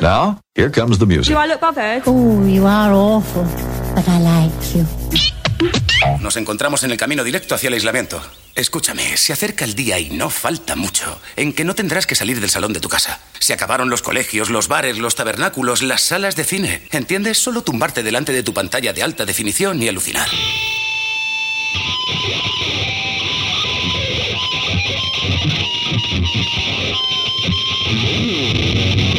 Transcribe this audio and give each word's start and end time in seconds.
Now, 0.00 0.40
here 0.54 0.70
comes 0.70 0.98
the 0.98 1.06
music. 1.06 1.34
Do 1.34 1.38
I 1.38 1.46
look 1.46 1.60
bothered? 1.60 2.02
Oh, 2.06 2.44
you 2.46 2.66
are 2.66 2.92
awful, 2.92 3.44
but 3.94 4.08
I 4.08 4.18
like 4.18 4.52
you. 4.74 4.84
Nos 6.20 6.36
encontramos 6.36 6.82
en 6.84 6.90
el 6.90 6.96
camino 6.96 7.22
directo 7.22 7.54
hacia 7.54 7.68
el 7.68 7.74
aislamiento. 7.74 8.20
Escúchame, 8.54 9.16
se 9.16 9.32
acerca 9.32 9.64
el 9.64 9.74
día 9.74 9.98
y 9.98 10.10
no 10.10 10.30
falta 10.30 10.74
mucho 10.74 11.20
en 11.36 11.52
que 11.52 11.64
no 11.64 11.74
tendrás 11.74 12.06
que 12.06 12.14
salir 12.14 12.40
del 12.40 12.50
salón 12.50 12.72
de 12.72 12.80
tu 12.80 12.88
casa. 12.88 13.20
Se 13.38 13.52
acabaron 13.52 13.90
los 13.90 14.02
colegios, 14.02 14.50
los 14.50 14.68
bares, 14.68 14.98
los 14.98 15.14
tabernáculos, 15.14 15.82
las 15.82 16.02
salas 16.02 16.34
de 16.34 16.44
cine. 16.44 16.82
¿Entiendes? 16.90 17.38
Solo 17.38 17.62
tumbarte 17.62 18.02
delante 18.02 18.32
de 18.32 18.42
tu 18.42 18.52
pantalla 18.52 18.92
de 18.92 19.02
alta 19.02 19.26
definición 19.26 19.82
y 19.82 19.88
alucinar. 19.88 20.28
Ooh. 27.92 29.09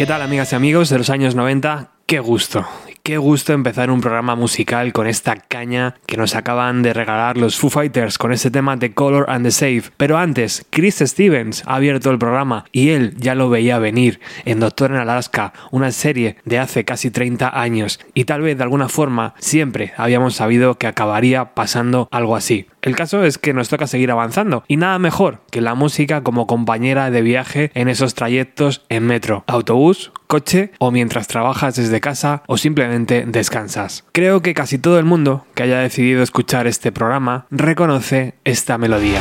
¿Qué 0.00 0.06
tal 0.06 0.22
amigas 0.22 0.50
y 0.50 0.56
amigos 0.56 0.88
de 0.88 0.96
los 0.96 1.10
años 1.10 1.34
90? 1.34 1.90
Qué 2.06 2.20
gusto, 2.20 2.66
qué 3.02 3.18
gusto 3.18 3.52
empezar 3.52 3.90
un 3.90 4.00
programa 4.00 4.34
musical 4.34 4.94
con 4.94 5.06
esta 5.06 5.36
caña 5.36 5.96
que 6.06 6.16
nos 6.16 6.34
acaban 6.34 6.82
de 6.82 6.94
regalar 6.94 7.36
los 7.36 7.58
Foo 7.58 7.68
Fighters 7.68 8.16
con 8.16 8.32
este 8.32 8.50
tema 8.50 8.78
de 8.78 8.94
Color 8.94 9.26
and 9.28 9.44
the 9.44 9.50
Save. 9.50 9.82
Pero 9.98 10.16
antes, 10.16 10.64
Chris 10.70 11.00
Stevens 11.00 11.62
ha 11.66 11.74
abierto 11.74 12.10
el 12.10 12.18
programa 12.18 12.64
y 12.72 12.88
él 12.88 13.14
ya 13.18 13.34
lo 13.34 13.50
veía 13.50 13.78
venir 13.78 14.20
en 14.46 14.60
Doctor 14.60 14.90
en 14.90 14.96
Alaska, 14.96 15.52
una 15.70 15.92
serie 15.92 16.36
de 16.46 16.58
hace 16.58 16.86
casi 16.86 17.10
30 17.10 17.60
años. 17.60 18.00
Y 18.14 18.24
tal 18.24 18.40
vez 18.40 18.56
de 18.56 18.62
alguna 18.62 18.88
forma 18.88 19.34
siempre 19.38 19.92
habíamos 19.98 20.34
sabido 20.34 20.78
que 20.78 20.86
acabaría 20.86 21.54
pasando 21.54 22.08
algo 22.10 22.36
así. 22.36 22.66
El 22.82 22.96
caso 22.96 23.24
es 23.24 23.36
que 23.36 23.52
nos 23.52 23.68
toca 23.68 23.86
seguir 23.86 24.10
avanzando 24.10 24.64
y 24.66 24.76
nada 24.78 24.98
mejor 24.98 25.40
que 25.50 25.60
la 25.60 25.74
música 25.74 26.22
como 26.22 26.46
compañera 26.46 27.10
de 27.10 27.20
viaje 27.20 27.70
en 27.74 27.88
esos 27.88 28.14
trayectos 28.14 28.82
en 28.88 29.04
metro, 29.04 29.44
autobús, 29.46 30.12
coche 30.26 30.72
o 30.78 30.90
mientras 30.90 31.28
trabajas 31.28 31.76
desde 31.76 32.00
casa 32.00 32.42
o 32.46 32.56
simplemente 32.56 33.24
descansas. 33.26 34.04
Creo 34.12 34.40
que 34.40 34.54
casi 34.54 34.78
todo 34.78 34.98
el 34.98 35.04
mundo 35.04 35.44
que 35.54 35.64
haya 35.64 35.80
decidido 35.80 36.22
escuchar 36.22 36.66
este 36.66 36.90
programa 36.90 37.46
reconoce 37.50 38.34
esta 38.44 38.78
melodía. 38.78 39.20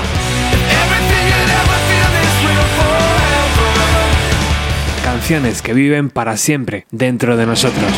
Canciones 5.03 5.61
que 5.61 5.73
viven 5.73 6.09
para 6.09 6.37
siempre 6.37 6.85
dentro 6.91 7.35
de 7.35 7.45
nosotros. 7.45 7.91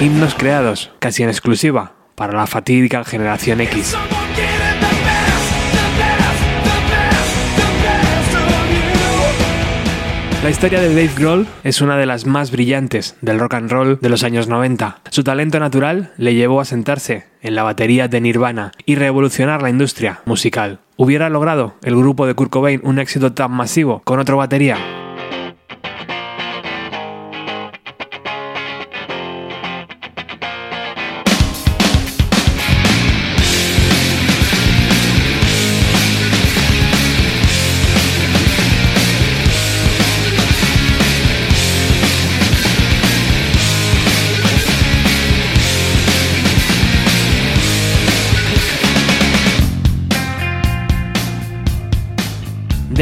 Himnos 0.00 0.34
creados 0.34 0.90
casi 0.98 1.22
en 1.22 1.28
exclusiva 1.28 1.92
para 2.16 2.32
la 2.32 2.46
fatídica 2.46 3.04
generación 3.04 3.60
X. 3.60 3.96
La 10.42 10.50
historia 10.50 10.80
de 10.80 10.88
Dave 10.88 11.10
Grohl 11.16 11.46
es 11.62 11.80
una 11.80 11.96
de 11.96 12.06
las 12.06 12.26
más 12.26 12.50
brillantes 12.50 13.16
del 13.22 13.38
rock 13.38 13.54
and 13.54 13.70
roll 13.70 13.98
de 14.00 14.08
los 14.08 14.24
años 14.24 14.48
90. 14.48 14.98
Su 15.10 15.24
talento 15.24 15.58
natural 15.60 16.12
le 16.18 16.34
llevó 16.34 16.60
a 16.60 16.66
sentarse 16.66 17.26
en 17.40 17.54
la 17.54 17.62
batería 17.62 18.08
de 18.08 18.20
Nirvana 18.20 18.72
y 18.84 18.96
revolucionar 18.96 19.62
la 19.62 19.70
industria 19.70 20.20
musical. 20.26 20.80
¿Hubiera 20.96 21.30
logrado 21.30 21.76
el 21.82 21.96
grupo 21.96 22.26
de 22.26 22.34
Kurt 22.34 22.50
Cobain 22.50 22.80
un 22.82 22.98
éxito 22.98 23.32
tan 23.32 23.52
masivo 23.52 24.02
con 24.04 24.18
otro 24.18 24.36
batería? 24.36 25.03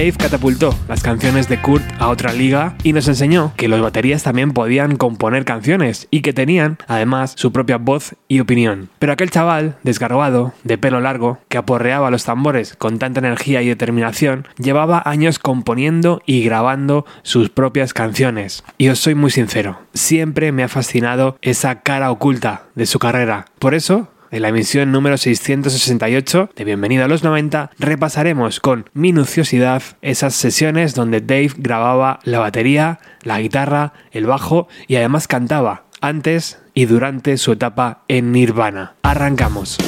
Dave 0.03 0.17
catapultó 0.19 0.75
las 0.89 1.01
canciones 1.01 1.49
de 1.49 1.61
Kurt 1.61 1.85
a 2.01 2.09
otra 2.09 2.33
liga 2.33 2.75
y 2.83 2.93
nos 2.93 3.07
enseñó 3.07 3.53
que 3.57 3.69
los 3.69 3.81
baterías 3.81 4.25
también 4.25 4.51
podían 4.51 4.97
componer 4.97 5.45
canciones 5.45 6.09
y 6.11 6.23
que 6.23 6.33
tenían, 6.33 6.79
además, 6.89 7.35
su 7.37 7.53
propia 7.53 7.79
voz 7.79 8.17
y 8.27 8.41
opinión. 8.41 8.89
Pero 8.99 9.13
aquel 9.13 9.31
chaval, 9.31 9.77
desgarbado, 9.85 10.55
de 10.65 10.77
pelo 10.77 11.01
largo, 11.01 11.39
que 11.49 11.57
aporreaba 11.57 12.11
los 12.11 12.25
tambores 12.25 12.75
con 12.75 12.99
tanta 12.99 13.21
energía 13.21 13.63
y 13.63 13.69
determinación, 13.69 14.49
llevaba 14.59 15.05
años 15.05 15.39
componiendo 15.39 16.21
y 16.27 16.43
grabando 16.43 17.07
sus 17.23 17.51
propias 17.51 17.95
canciones. 17.95 18.65
Y 18.79 18.89
os 18.89 18.99
soy 18.99 19.15
muy 19.15 19.31
sincero, 19.31 19.83
siempre 19.95 20.51
me 20.51 20.65
ha 20.65 20.69
fascinado 20.69 21.39
esa 21.43 21.83
cara 21.83 22.11
oculta 22.11 22.65
de 22.75 22.87
su 22.87 22.99
carrera. 22.99 23.45
Por 23.61 23.73
eso, 23.73 24.09
en 24.33 24.43
la 24.43 24.49
emisión 24.49 24.91
número 24.91 25.17
668 25.17 26.51
de 26.57 26.65
Bienvenido 26.65 27.05
a 27.05 27.09
los 27.09 27.23
90 27.23 27.71
repasaremos 27.79 28.59
con 28.59 28.91
minuciosidad 28.95 29.83
esas 30.01 30.35
sesiones 30.35 30.95
donde 30.95 31.21
Dave 31.21 31.53
grababa 31.57 32.19
la 32.25 32.41
batería, 32.41 32.99
la 33.23 33.41
guitarra, 33.41 33.93
el 34.11 34.27
bajo 34.27 34.67
y 34.89 34.97
además 34.97 35.29
cantaba 35.29 35.85
antes 36.01 36.61
y 36.75 36.87
durante 36.87 37.37
su 37.37 37.53
etapa 37.53 38.03
en 38.09 38.33
Nirvana. 38.33 38.95
Arrancamos. 39.03 39.79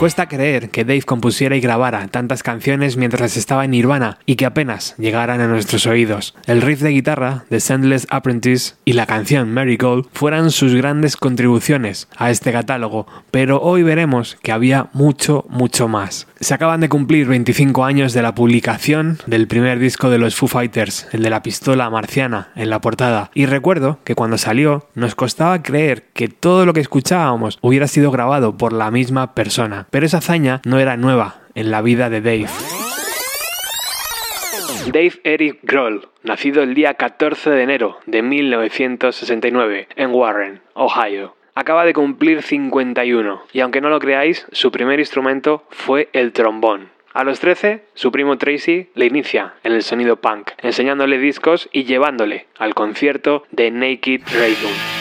Cuesta 0.00 0.28
creer 0.28 0.70
que 0.70 0.86
Dave 0.86 1.02
compusiera 1.02 1.56
y 1.56 1.60
grabara 1.60 2.08
tantas 2.08 2.42
canciones 2.42 2.96
mientras 2.96 3.36
estaba 3.36 3.66
en 3.66 3.72
Nirvana 3.72 4.16
y 4.24 4.36
que 4.36 4.46
apenas 4.46 4.94
llegaran 4.96 5.42
a 5.42 5.46
nuestros 5.46 5.86
oídos. 5.86 6.34
El 6.46 6.62
riff 6.62 6.80
de 6.80 6.88
guitarra 6.88 7.44
de 7.50 7.60
Sendless 7.60 8.06
Apprentice 8.08 8.76
y 8.86 8.94
la 8.94 9.04
canción 9.04 9.52
Mary 9.52 9.76
Gold 9.76 10.06
fueran 10.14 10.52
sus 10.52 10.74
grandes 10.74 11.18
contribuciones 11.18 12.08
a 12.16 12.30
este 12.30 12.50
catálogo, 12.50 13.06
pero 13.30 13.60
hoy 13.60 13.82
veremos 13.82 14.38
que 14.42 14.52
había 14.52 14.88
mucho, 14.94 15.44
mucho 15.50 15.86
más. 15.86 16.26
Se 16.42 16.54
acaban 16.54 16.80
de 16.80 16.88
cumplir 16.88 17.26
25 17.26 17.84
años 17.84 18.14
de 18.14 18.22
la 18.22 18.34
publicación 18.34 19.18
del 19.26 19.46
primer 19.46 19.78
disco 19.78 20.08
de 20.08 20.16
los 20.16 20.34
Foo 20.34 20.48
Fighters, 20.48 21.06
el 21.12 21.22
de 21.22 21.28
la 21.28 21.42
pistola 21.42 21.90
marciana 21.90 22.48
en 22.56 22.70
la 22.70 22.80
portada, 22.80 23.30
y 23.34 23.44
recuerdo 23.44 23.98
que 24.04 24.14
cuando 24.14 24.38
salió 24.38 24.88
nos 24.94 25.14
costaba 25.14 25.62
creer 25.62 26.04
que 26.14 26.28
todo 26.28 26.64
lo 26.64 26.72
que 26.72 26.80
escuchábamos 26.80 27.58
hubiera 27.60 27.86
sido 27.88 28.10
grabado 28.10 28.56
por 28.56 28.72
la 28.72 28.90
misma 28.90 29.34
persona, 29.34 29.86
pero 29.90 30.06
esa 30.06 30.18
hazaña 30.18 30.62
no 30.64 30.78
era 30.78 30.96
nueva 30.96 31.42
en 31.54 31.70
la 31.70 31.82
vida 31.82 32.08
de 32.08 32.22
Dave. 32.22 32.46
Dave 34.86 35.20
Eric 35.24 35.58
Grohl, 35.62 36.08
nacido 36.22 36.62
el 36.62 36.72
día 36.74 36.94
14 36.94 37.50
de 37.50 37.62
enero 37.62 37.98
de 38.06 38.22
1969 38.22 39.88
en 39.94 40.10
Warren, 40.10 40.62
Ohio 40.72 41.36
acaba 41.54 41.84
de 41.84 41.92
cumplir 41.92 42.42
51 42.42 43.42
y 43.52 43.60
aunque 43.60 43.80
no 43.80 43.88
lo 43.88 43.98
creáis, 43.98 44.46
su 44.52 44.70
primer 44.70 44.98
instrumento 45.00 45.64
fue 45.70 46.08
el 46.12 46.32
trombón. 46.32 46.88
A 47.12 47.24
los 47.24 47.40
13, 47.40 47.82
su 47.94 48.12
primo 48.12 48.38
Tracy 48.38 48.88
le 48.94 49.06
inicia 49.06 49.54
en 49.64 49.72
el 49.72 49.82
sonido 49.82 50.16
punk, 50.16 50.50
enseñándole 50.58 51.18
discos 51.18 51.68
y 51.72 51.84
llevándole 51.84 52.46
al 52.56 52.74
concierto 52.74 53.44
de 53.50 53.70
Naked 53.72 54.22
Raygun. 54.32 55.00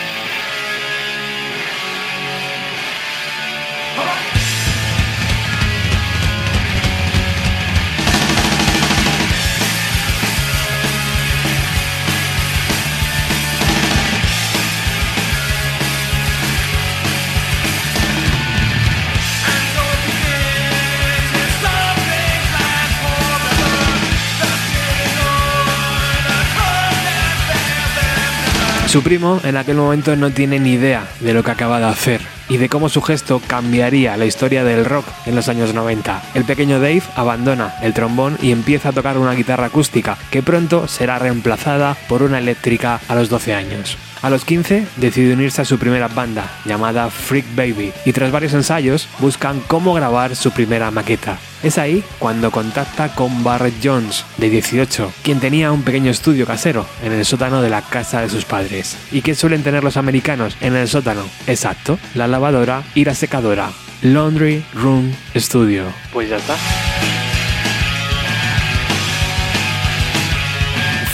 Su 28.90 29.04
primo 29.04 29.40
en 29.44 29.56
aquel 29.56 29.76
momento 29.76 30.16
no 30.16 30.32
tiene 30.32 30.58
ni 30.60 30.72
idea 30.72 31.08
de 31.20 31.36
lo 31.36 31.44
que 31.44 31.52
acaba 31.52 31.80
de 31.80 31.86
hacer 31.86 32.22
y 32.50 32.58
de 32.58 32.70
cómo 32.70 32.90
su 32.90 33.04
gesto 33.04 33.40
cambiaría 33.46 34.18
la 34.18 34.26
historia 34.26 34.64
del 34.64 34.84
rock 34.84 35.06
en 35.28 35.36
los 35.36 35.48
años 35.48 35.76
90. 35.76 36.24
El 36.34 36.44
pequeño 36.44 36.80
Dave 36.80 37.04
abandona 37.16 37.76
el 37.84 37.94
trombón 37.94 38.40
y 38.42 38.52
empieza 38.52 38.90
a 38.90 38.92
tocar 38.92 39.20
una 39.20 39.36
guitarra 39.36 39.68
acústica 39.68 40.18
que 40.32 40.42
pronto 40.42 40.88
será 40.88 41.20
reemplazada 41.20 41.96
por 42.08 42.24
una 42.24 42.40
eléctrica 42.40 43.00
a 43.08 43.14
los 43.14 43.30
12 43.30 43.54
años. 43.54 43.96
A 44.22 44.30
los 44.30 44.44
15 44.44 44.86
decide 44.98 45.34
unirse 45.34 45.62
a 45.62 45.66
su 45.66 45.80
primera 45.80 46.10
banda, 46.10 46.52
llamada 46.66 47.10
Freak 47.10 47.56
Baby, 47.56 47.94
y 48.06 48.12
tras 48.12 48.32
varios 48.32 48.54
ensayos 48.54 49.08
buscan 49.20 49.62
cómo 49.62 49.94
grabar 49.94 50.36
su 50.36 50.52
primera 50.52 50.92
maqueta. 50.92 51.40
Es 51.64 51.78
ahí 51.78 52.04
cuando 52.20 52.52
contacta 52.52 53.16
con 53.16 53.44
Barrett 53.44 53.76
Jones, 53.82 54.26
de 54.38 54.50
18, 54.50 55.14
quien 55.24 55.40
tenía 55.40 55.72
un 55.72 55.84
pequeño 55.84 56.12
estudio 56.12 56.46
casero 56.46 56.86
en 57.04 57.14
el 57.14 57.26
sótano 57.26 57.62
de 57.62 57.70
la 57.70 57.82
casa 57.82 58.22
de 58.22 58.30
sus 58.30 58.44
padres. 58.44 58.98
¿Y 59.12 59.22
qué 59.22 59.36
suelen 59.36 59.64
tener 59.64 59.84
los 59.84 59.96
americanos 59.98 60.58
en 60.60 60.76
el 60.76 60.90
sótano? 60.90 61.24
Exacto, 61.48 61.98
la 62.14 62.28
lavadora 62.28 62.84
y 62.96 63.06
la 63.06 63.16
secadora. 63.16 63.72
Laundry 64.02 64.64
Room 64.74 65.14
Studio. 65.36 65.86
Pues 66.12 66.30
ya 66.30 66.38
está. 66.38 66.56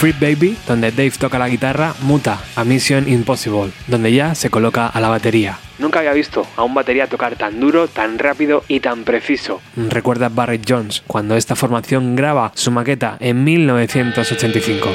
Free 0.05 0.35
Baby, 0.35 0.55
donde 0.67 0.91
Dave 0.91 1.13
toca 1.17 1.39
la 1.39 1.49
guitarra, 1.49 1.95
muta 2.03 2.39
a 2.55 2.63
Mission 2.63 3.09
Impossible, 3.09 3.71
donde 3.87 4.13
ya 4.13 4.35
se 4.35 4.51
coloca 4.51 4.85
a 4.85 5.01
la 5.01 5.09
batería. 5.09 5.57
Nunca 5.79 5.97
había 5.97 6.13
visto 6.13 6.45
a 6.55 6.61
un 6.61 6.75
batería 6.75 7.07
tocar 7.07 7.35
tan 7.37 7.59
duro, 7.59 7.87
tan 7.87 8.19
rápido 8.19 8.63
y 8.67 8.81
tan 8.81 9.03
preciso. 9.03 9.61
Recuerda 9.75 10.29
Barrett 10.29 10.63
Jones 10.69 11.01
cuando 11.07 11.35
esta 11.35 11.55
formación 11.55 12.15
graba 12.15 12.51
su 12.53 12.69
maqueta 12.69 13.17
en 13.19 13.43
1985. 13.43 14.89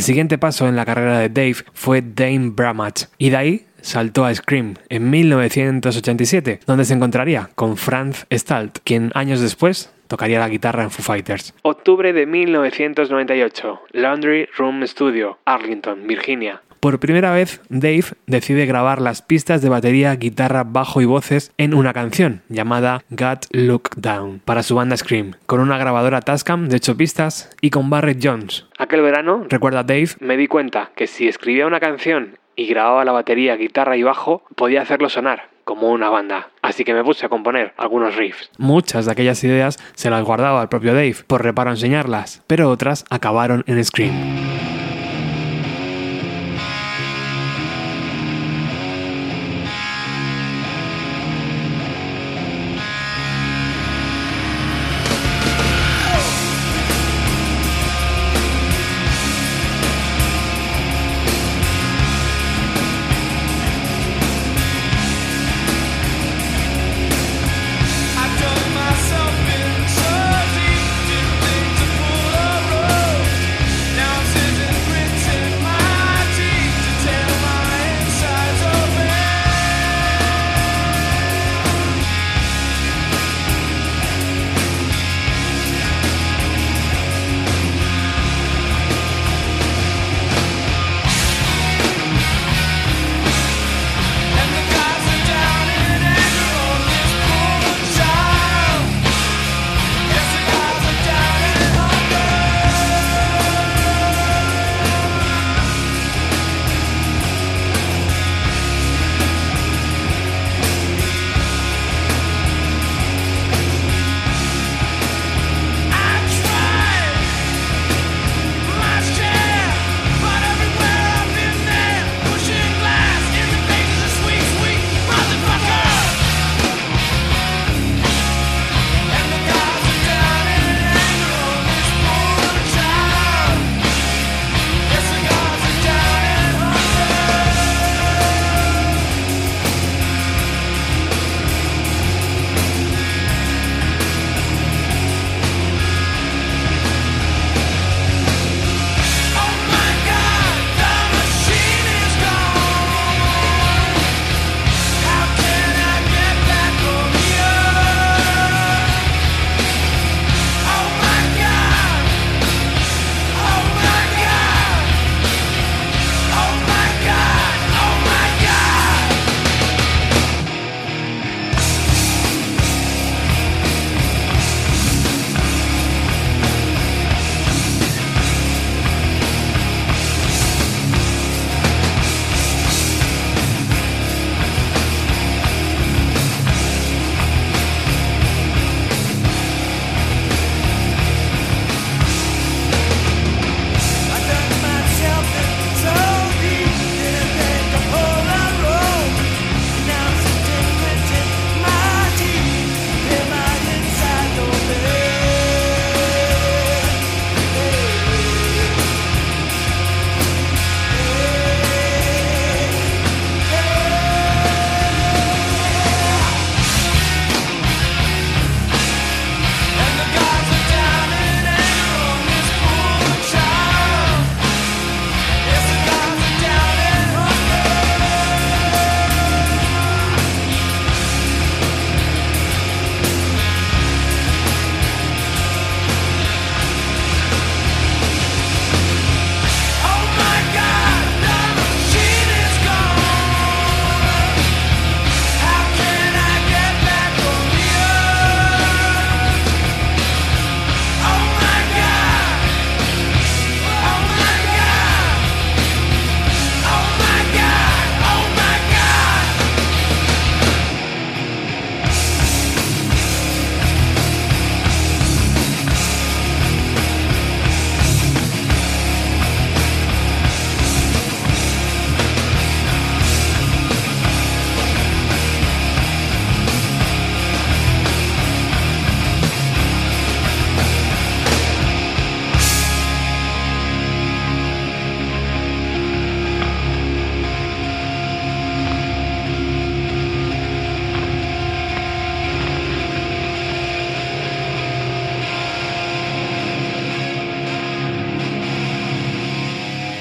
El 0.00 0.04
siguiente 0.04 0.38
paso 0.38 0.66
en 0.66 0.76
la 0.76 0.86
carrera 0.86 1.18
de 1.18 1.28
Dave 1.28 1.56
fue 1.74 2.00
Dame 2.00 2.52
Bramach, 2.54 3.10
y 3.18 3.28
de 3.28 3.36
ahí 3.36 3.66
saltó 3.82 4.24
a 4.24 4.34
Scream 4.34 4.76
en 4.88 5.10
1987, 5.10 6.60
donde 6.66 6.86
se 6.86 6.94
encontraría 6.94 7.50
con 7.54 7.76
Franz 7.76 8.24
Stalt, 8.32 8.78
quien 8.82 9.10
años 9.12 9.42
después 9.42 9.92
tocaría 10.08 10.40
la 10.40 10.48
guitarra 10.48 10.84
en 10.84 10.90
Foo 10.90 11.02
Fighters. 11.02 11.52
Octubre 11.60 12.14
de 12.14 12.24
1998, 12.24 13.82
Laundry 13.90 14.48
Room 14.56 14.86
Studio, 14.86 15.38
Arlington, 15.44 16.06
Virginia. 16.06 16.62
Por 16.80 16.98
primera 16.98 17.30
vez, 17.30 17.60
Dave 17.68 18.04
decide 18.26 18.64
grabar 18.64 19.02
las 19.02 19.20
pistas 19.20 19.60
de 19.60 19.68
batería, 19.68 20.16
guitarra, 20.16 20.64
bajo 20.64 21.02
y 21.02 21.04
voces 21.04 21.52
en 21.58 21.74
una 21.74 21.92
canción 21.92 22.40
llamada 22.48 23.04
Got 23.10 23.48
Look 23.50 23.90
Down 23.96 24.40
para 24.42 24.62
su 24.62 24.74
banda 24.74 24.96
Scream, 24.96 25.34
con 25.44 25.60
una 25.60 25.76
grabadora 25.76 26.22
Tascam 26.22 26.70
de 26.70 26.76
8 26.76 26.96
pistas 26.96 27.54
y 27.60 27.68
con 27.68 27.90
Barrett 27.90 28.20
Jones. 28.22 28.66
Aquel 28.78 29.02
verano, 29.02 29.44
recuerda 29.50 29.82
Dave, 29.82 30.08
me 30.20 30.38
di 30.38 30.46
cuenta 30.46 30.90
que 30.96 31.06
si 31.06 31.28
escribía 31.28 31.66
una 31.66 31.80
canción 31.80 32.38
y 32.56 32.66
grababa 32.66 33.04
la 33.04 33.12
batería, 33.12 33.56
guitarra 33.56 33.98
y 33.98 34.02
bajo, 34.02 34.42
podía 34.56 34.80
hacerlo 34.80 35.10
sonar 35.10 35.50
como 35.64 35.90
una 35.90 36.08
banda. 36.08 36.48
Así 36.62 36.84
que 36.84 36.94
me 36.94 37.04
puse 37.04 37.26
a 37.26 37.28
componer 37.28 37.74
algunos 37.76 38.16
riffs. 38.16 38.50
Muchas 38.56 39.04
de 39.04 39.12
aquellas 39.12 39.44
ideas 39.44 39.78
se 39.94 40.08
las 40.08 40.24
guardaba 40.24 40.62
el 40.62 40.68
propio 40.68 40.94
Dave 40.94 41.16
por 41.26 41.44
reparo 41.44 41.70
enseñarlas, 41.70 42.42
pero 42.46 42.70
otras 42.70 43.04
acabaron 43.10 43.64
en 43.66 43.84
Scream. 43.84 44.59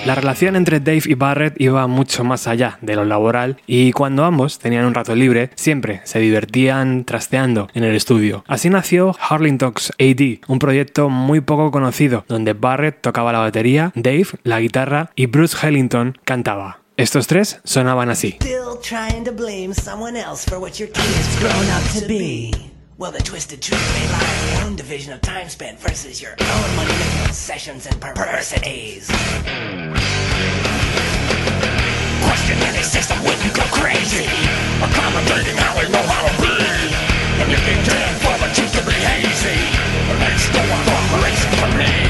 La 0.09 0.15
relación 0.15 0.55
entre 0.55 0.79
Dave 0.79 1.03
y 1.05 1.13
Barrett 1.13 1.61
iba 1.61 1.85
mucho 1.85 2.23
más 2.23 2.47
allá 2.47 2.79
de 2.81 2.95
lo 2.95 3.05
laboral 3.05 3.57
y 3.67 3.91
cuando 3.91 4.25
ambos 4.25 4.57
tenían 4.57 4.85
un 4.85 4.95
rato 4.95 5.13
libre, 5.13 5.51
siempre 5.53 6.01
se 6.03 6.17
divertían 6.17 7.05
trasteando 7.05 7.67
en 7.75 7.83
el 7.83 7.95
estudio. 7.95 8.43
Así 8.47 8.71
nació 8.71 9.15
Harling 9.19 9.59
Talks 9.59 9.93
AD, 9.99 10.39
un 10.47 10.57
proyecto 10.57 11.09
muy 11.09 11.41
poco 11.41 11.69
conocido, 11.69 12.25
donde 12.27 12.53
Barrett 12.53 13.01
tocaba 13.01 13.31
la 13.31 13.37
batería, 13.37 13.91
Dave 13.93 14.29
la 14.41 14.59
guitarra 14.59 15.11
y 15.15 15.27
Bruce 15.27 15.55
Hellington 15.61 16.17
cantaba. 16.25 16.79
Estos 16.97 17.27
tres 17.27 17.61
sonaban 17.63 18.09
así. 18.09 18.39
Well, 22.99 23.13
the 23.13 23.23
twisted 23.23 23.61
truth 23.61 23.79
may 23.95 24.11
lie 24.11 24.43
in 24.43 24.57
your 24.59 24.67
own 24.67 24.75
division 24.75 25.13
of 25.13 25.21
time 25.21 25.47
spent 25.47 25.79
versus 25.79 26.21
your 26.21 26.31
own 26.31 26.75
money 26.75 26.91
making 26.91 27.31
sessions 27.31 27.85
and 27.85 27.95
perversities. 28.01 29.07
Question 32.27 32.57
any 32.59 32.83
system 32.83 33.23
when 33.23 33.39
you 33.39 33.55
go 33.55 33.63
crazy. 33.71 34.27
Accommodating 34.83 35.55
how 35.55 35.79
we 35.79 35.87
know 35.87 36.03
how 36.11 36.27
to 36.27 36.33
be. 36.43 36.51
And 37.39 37.47
you 37.47 37.59
can 37.63 37.79
tend 37.87 38.19
for 38.19 38.35
the 38.35 38.51
truth 38.51 38.73
to 38.75 38.83
be 38.83 38.91
hazy. 38.91 39.55
Let's 40.19 40.49
go 40.51 40.59
on 40.59 40.83
cooperation 40.83 41.51
for 41.55 41.71
me. 41.79 42.08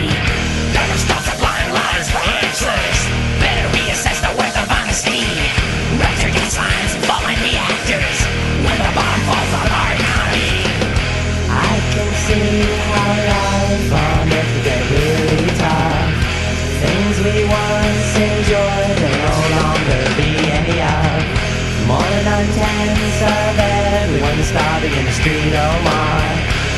Oh 25.66 25.78
my. 25.84 26.24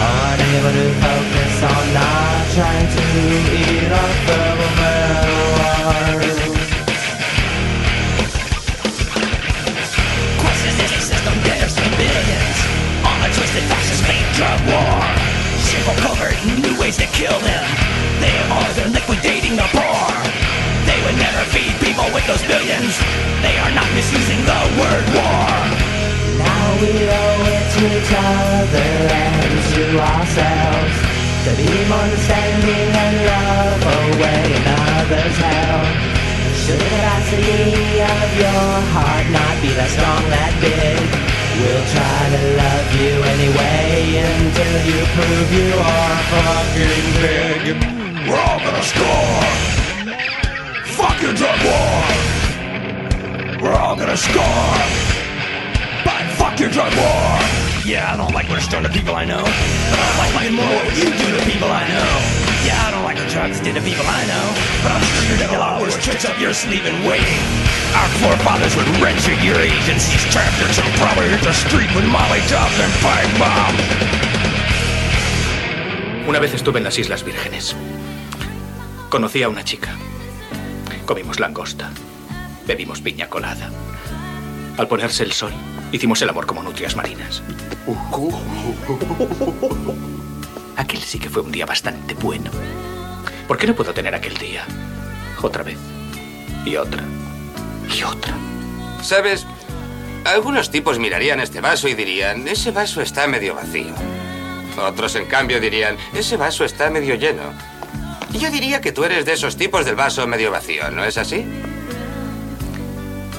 Unable 0.02 0.74
to 0.80 0.88
focus 1.06 1.56
on 1.72 1.84
not 1.94 2.42
trying 2.58 2.88
to 2.98 3.04
eat 3.62 3.92
up 3.92 4.14
the 4.30 4.42
world. 4.60 6.22
Questions 10.42 10.78
in 10.86 10.90
the 10.96 11.02
system, 11.12 11.36
there's 11.46 11.76
billions 12.02 12.58
on 13.06 13.18
a 13.22 13.30
twisted 13.36 13.66
fascist 13.70 14.04
fake 14.10 14.30
drug 14.36 14.60
war 14.72 15.22
for 15.86 15.96
cover 16.02 16.30
new 16.62 16.80
ways 16.80 16.98
to 16.98 17.06
kill 17.08 17.38
them. 17.40 17.66
They 18.20 18.36
are 18.54 18.74
they're 18.74 18.90
liquidating 18.90 19.56
the 19.56 19.68
poor. 19.74 20.08
They 20.86 21.00
would 21.06 21.18
never 21.18 21.44
feed 21.50 21.74
people 21.80 22.06
with 22.14 22.26
those 22.28 22.44
billions. 22.44 22.94
They 23.42 23.58
are 23.58 23.72
not 23.74 23.90
misusing 23.94 24.42
the 24.46 24.60
word 24.78 25.06
war. 25.16 25.91
We 26.82 26.94
owe 27.10 27.46
it 27.56 27.66
to 27.76 27.82
each 27.98 28.14
other 28.14 28.92
and 29.14 29.54
to 29.74 29.84
ourselves 30.00 30.96
to 31.46 31.52
be 31.58 31.70
more 31.90 31.98
understanding 32.06 32.90
and 32.94 33.16
love 33.26 33.82
away 33.82 34.46
another's 34.62 35.38
hell. 35.42 35.82
Should 36.62 36.78
the 36.78 36.86
capacity 36.86 38.02
of 38.02 38.30
your 38.38 38.70
heart 38.94 39.26
not 39.34 39.56
be 39.62 39.74
that 39.74 39.90
strong, 39.90 40.22
that 40.30 40.54
big? 40.62 41.02
We'll 41.58 41.86
try 41.94 42.22
to 42.34 42.42
love 42.62 42.90
you 43.02 43.14
anyway 43.34 44.22
until 44.22 44.76
you 44.86 45.02
prove 45.18 45.50
you 45.54 45.74
are 45.82 46.18
fucking 46.32 47.06
big. 47.26 47.62
We're 48.30 48.38
all 48.38 48.62
gonna 48.62 48.86
score. 48.86 49.46
Fucking 50.98 51.36
drug 51.42 51.60
war. 51.66 52.02
We're 53.62 53.78
all 53.78 53.96
gonna 53.96 54.18
score. 54.18 55.01
Your 56.62 56.70
drug 56.70 56.94
war. 56.94 57.42
Yeah, 57.90 58.14
I 58.14 58.22
don't 58.22 58.38
like 58.38 58.46
what 58.46 58.62
it's 58.62 58.70
done 58.70 58.86
to 58.86 58.94
people 58.94 59.18
I 59.18 59.26
know. 59.26 59.42
But 59.42 59.98
I 59.98 60.10
like 60.22 60.30
fucking 60.38 60.54
more 60.54 60.70
what 60.86 60.94
you 60.94 61.10
do 61.10 61.28
to 61.34 61.42
people 61.50 61.66
I 61.66 61.90
know. 61.90 62.12
Yeah, 62.62 62.78
I 62.86 62.94
don't 62.94 63.02
like 63.02 63.18
what 63.18 63.34
drugs 63.34 63.58
did 63.66 63.74
to 63.74 63.82
people 63.82 64.06
I 64.06 64.22
know. 64.30 64.46
But 64.86 64.94
I'm 64.94 65.02
sure 65.02 65.42
you're 65.42 65.58
a 65.58 65.58
lot 65.58 65.82
worse 65.82 65.98
tricks 65.98 66.22
up 66.22 66.38
your 66.38 66.54
sleeve 66.54 66.86
and 66.86 66.94
waiting. 67.10 67.42
Our 67.98 68.06
forefathers 68.22 68.78
would 68.78 68.86
wrench 69.02 69.26
at 69.26 69.42
your 69.42 69.58
agencies, 69.58 70.22
traffickers, 70.30 70.78
and 70.78 70.86
probably 71.02 71.34
hit 71.34 71.42
the 71.42 71.50
street 71.66 71.90
with 71.98 72.06
molly 72.06 72.46
jobs 72.46 72.78
and 72.78 72.94
pipe 73.02 73.34
bomb. 73.42 73.76
Una 76.30 76.38
vez 76.38 76.54
estuve 76.54 76.78
en 76.78 76.84
las 76.84 77.00
Islas 77.00 77.26
Vírgenes. 77.26 77.76
Conocí 79.10 79.42
a 79.42 79.50
una 79.50 79.64
chica. 79.64 79.98
Comimos 81.08 81.40
langosta. 81.40 81.90
Bebimos 82.68 83.02
piña 83.02 83.28
colada. 83.30 83.72
Al 84.78 84.88
ponerse 84.88 85.24
el 85.24 85.32
sol, 85.32 85.54
hicimos 85.92 86.22
el 86.22 86.30
amor 86.30 86.46
como 86.46 86.64
nutrias 86.64 86.96
marinas. 86.96 87.42
Aquel 90.78 91.02
sí 91.02 91.20
que 91.20 91.30
fue 91.30 91.42
un 91.42 91.52
día 91.52 91.66
bastante 91.66 92.14
bueno. 92.16 92.52
¿Por 93.48 93.58
qué 93.58 93.68
no 93.68 93.76
puedo 93.76 93.94
tener 93.94 94.16
aquel 94.16 94.38
día? 94.38 94.66
Otra 95.42 95.64
vez. 95.64 95.78
Y 96.66 96.76
otra. 96.76 97.04
Y 97.94 98.04
otra. 98.04 98.34
¿Sabes? 99.02 99.46
Algunos 100.24 100.70
tipos 100.70 101.00
mirarían 101.00 101.40
este 101.40 101.62
vaso 101.62 101.88
y 101.88 101.96
dirían, 101.96 102.48
ese 102.48 102.72
vaso 102.72 103.02
está 103.02 103.28
medio 103.28 103.56
vacío. 103.56 103.94
Otros, 104.78 105.16
en 105.16 105.26
cambio, 105.26 105.60
dirían, 105.60 105.98
ese 106.14 106.38
vaso 106.38 106.64
está 106.64 106.90
medio 106.90 107.16
lleno. 107.16 107.44
Yo 108.32 108.50
diría 108.50 108.80
que 108.80 108.92
tú 108.92 109.04
eres 109.04 109.26
de 109.26 109.34
esos 109.34 109.58
tipos 109.58 109.86
del 109.86 109.96
vaso 109.96 110.26
medio 110.28 110.52
vacío, 110.52 110.90
¿no 110.92 111.04
es 111.04 111.18
así? 111.18 111.46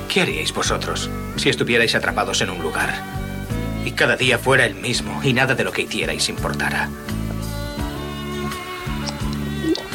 ¿Qué 0.08 0.20
haríais 0.20 0.52
vosotros 0.52 1.08
si 1.36 1.48
estuvierais 1.48 1.94
atrapados 1.94 2.40
en 2.42 2.50
un 2.50 2.62
lugar 2.62 2.90
y 3.84 3.92
cada 3.92 4.16
día 4.16 4.38
fuera 4.38 4.66
el 4.66 4.74
mismo 4.74 5.20
y 5.22 5.32
nada 5.32 5.54
de 5.54 5.64
lo 5.64 5.72
que 5.72 5.82
hicierais 5.82 6.28
importara? 6.28 6.88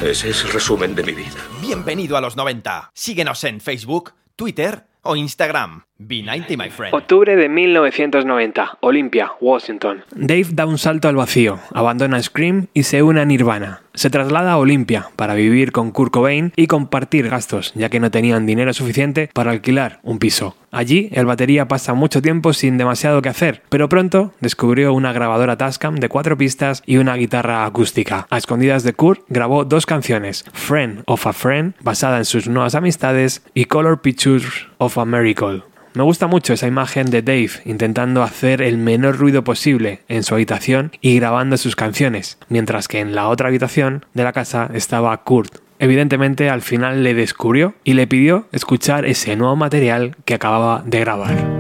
Ese 0.04 0.30
es 0.30 0.44
el 0.44 0.52
resumen 0.52 0.94
de 0.94 1.04
mi 1.04 1.14
vida. 1.14 1.38
Bienvenido 1.60 2.18
a 2.18 2.22
los 2.22 2.38
90. 2.38 2.92
Síguenos 2.94 3.44
en 3.44 3.60
Facebook, 3.60 4.14
Twitter 4.36 4.84
o 5.02 5.16
Instagram. 5.16 5.84
B90, 6.00 6.58
my 6.58 6.70
friend. 6.70 6.94
Octubre 6.94 7.36
de 7.36 7.50
1990, 7.50 8.78
Olympia, 8.82 9.32
Washington. 9.42 10.04
Dave 10.12 10.48
da 10.52 10.68
un 10.68 10.78
salto 10.78 11.08
al 11.08 11.16
vacío, 11.16 11.60
abandona 11.74 12.22
Scream 12.22 12.68
y 12.74 12.84
se 12.84 13.02
une 13.02 13.22
a 13.22 13.26
Nirvana. 13.26 13.82
Se 13.98 14.12
traslada 14.12 14.52
a 14.52 14.58
Olympia 14.60 15.10
para 15.16 15.34
vivir 15.34 15.72
con 15.72 15.90
Kurt 15.90 16.14
Cobain 16.14 16.54
y 16.56 16.68
compartir 16.68 17.30
gastos, 17.30 17.74
ya 17.74 17.90
que 17.90 18.00
no 18.00 18.12
tenían 18.12 18.46
dinero 18.46 18.72
suficiente 18.72 19.28
para 19.34 19.50
alquilar 19.50 20.02
un 20.04 20.20
piso. 20.20 20.56
Allí, 20.70 21.10
el 21.14 21.26
batería 21.26 21.68
pasa 21.68 21.96
mucho 21.96 22.22
tiempo 22.22 22.54
sin 22.54 22.78
demasiado 22.78 23.24
que 23.24 23.30
hacer, 23.30 23.64
pero 23.70 23.90
pronto 23.90 24.36
descubrió 24.40 24.94
una 24.94 25.14
grabadora 25.14 25.58
Tascam 25.58 25.96
de 25.96 26.10
cuatro 26.10 26.38
pistas 26.38 26.84
y 26.86 26.98
una 26.98 27.16
guitarra 27.16 27.66
acústica. 27.66 28.28
A 28.30 28.38
escondidas 28.38 28.84
de 28.84 28.94
Kurt, 28.94 29.22
grabó 29.30 29.66
dos 29.66 29.88
canciones, 29.88 30.46
Friend 30.54 31.02
of 31.08 31.26
a 31.26 31.34
Friend, 31.34 31.74
basada 31.82 32.20
en 32.20 32.26
sus 32.26 32.48
nuevas 32.48 32.76
amistades, 32.76 33.42
y 33.56 33.66
Color 33.66 34.02
Pictures 34.02 34.68
of 34.78 35.00
a 35.00 35.06
Miracle. 35.06 35.64
Me 35.98 36.04
gusta 36.04 36.28
mucho 36.28 36.54
esa 36.54 36.68
imagen 36.68 37.10
de 37.10 37.24
Dave 37.24 37.50
intentando 37.66 38.22
hacer 38.22 38.62
el 38.62 38.78
menor 38.78 39.18
ruido 39.18 39.44
posible 39.44 40.02
en 40.08 40.22
su 40.22 40.36
habitación 40.36 40.92
y 41.02 41.16
grabando 41.16 41.58
sus 41.58 41.76
canciones, 41.76 42.38
mientras 42.50 42.88
que 42.88 43.00
en 43.00 43.16
la 43.16 43.28
otra 43.30 43.48
habitación 43.48 44.06
de 44.14 44.24
la 44.24 44.32
casa 44.32 44.70
estaba 44.76 45.18
Kurt. 45.24 45.58
Evidentemente 45.80 46.52
al 46.52 46.62
final 46.62 47.02
le 47.02 47.16
descubrió 47.16 47.74
y 47.84 47.94
le 47.94 48.06
pidió 48.06 48.46
escuchar 48.52 49.08
ese 49.08 49.36
nuevo 49.36 49.56
material 49.56 50.16
que 50.24 50.36
acababa 50.36 50.84
de 50.86 51.00
grabar. 51.00 51.58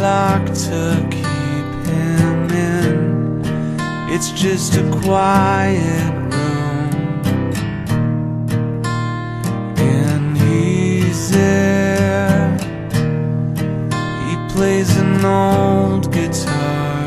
Lock 0.00 0.44
to 0.46 1.06
keep 1.10 1.70
him 1.92 2.50
in. 2.50 3.42
It's 4.10 4.30
just 4.32 4.76
a 4.76 4.82
quiet 5.02 6.12
room, 6.32 7.22
and 9.76 10.36
he's 10.36 11.30
there. 11.30 12.56
He 14.26 14.34
plays 14.54 14.96
an 14.96 15.24
old 15.24 16.12
guitar 16.12 17.06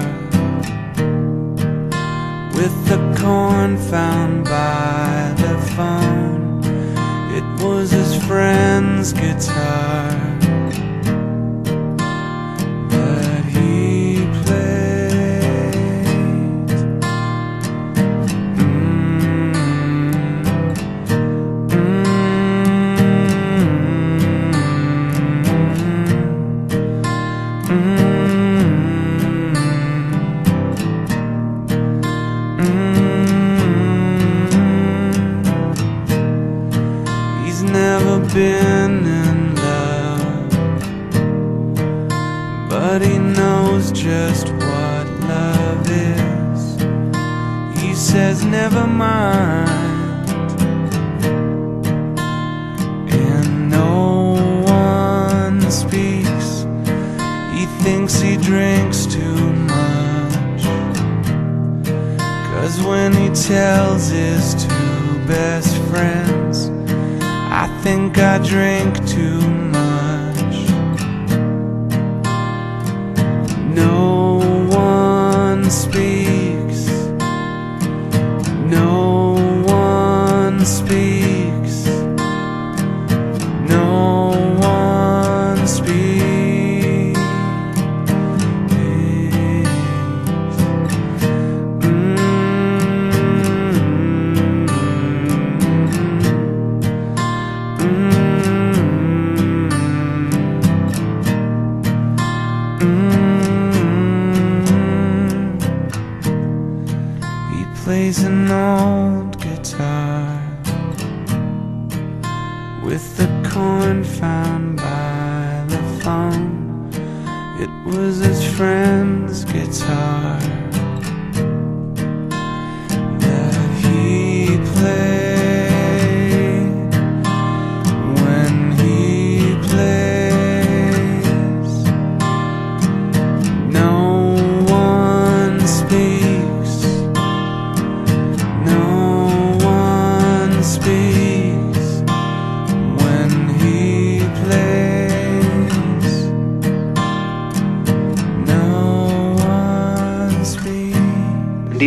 with 2.56 2.76
the 2.88 3.00
corn 3.20 3.78
found 3.78 4.46
by 4.46 5.34
the 5.38 5.56
phone. 5.76 6.64
It 7.38 7.64
was 7.64 7.92
his 7.92 8.24
friend's 8.26 9.14
guitar. 9.14 10.43
Says, 48.14 48.46
Never 48.46 48.86
mind. 48.86 50.30
And 53.12 53.72
no 53.72 54.36
one 54.68 55.60
speaks. 55.72 56.50
He 57.56 57.66
thinks 57.82 58.22
he 58.22 58.38
drinks 58.38 59.08
too 59.08 59.54
much. 59.74 60.64
Cause 62.54 62.80
when 62.84 63.14
he 63.14 63.30
tells 63.30 64.10
his 64.10 64.64
two 64.64 65.26
best 65.26 65.76
friends, 65.90 66.70
I 67.64 67.66
think 67.82 68.20
I 68.20 68.38
drink 68.48 68.94
too 69.08 69.42
much. 69.80 70.56
No 73.74 74.38
one 74.70 75.68
speaks. 75.72 76.33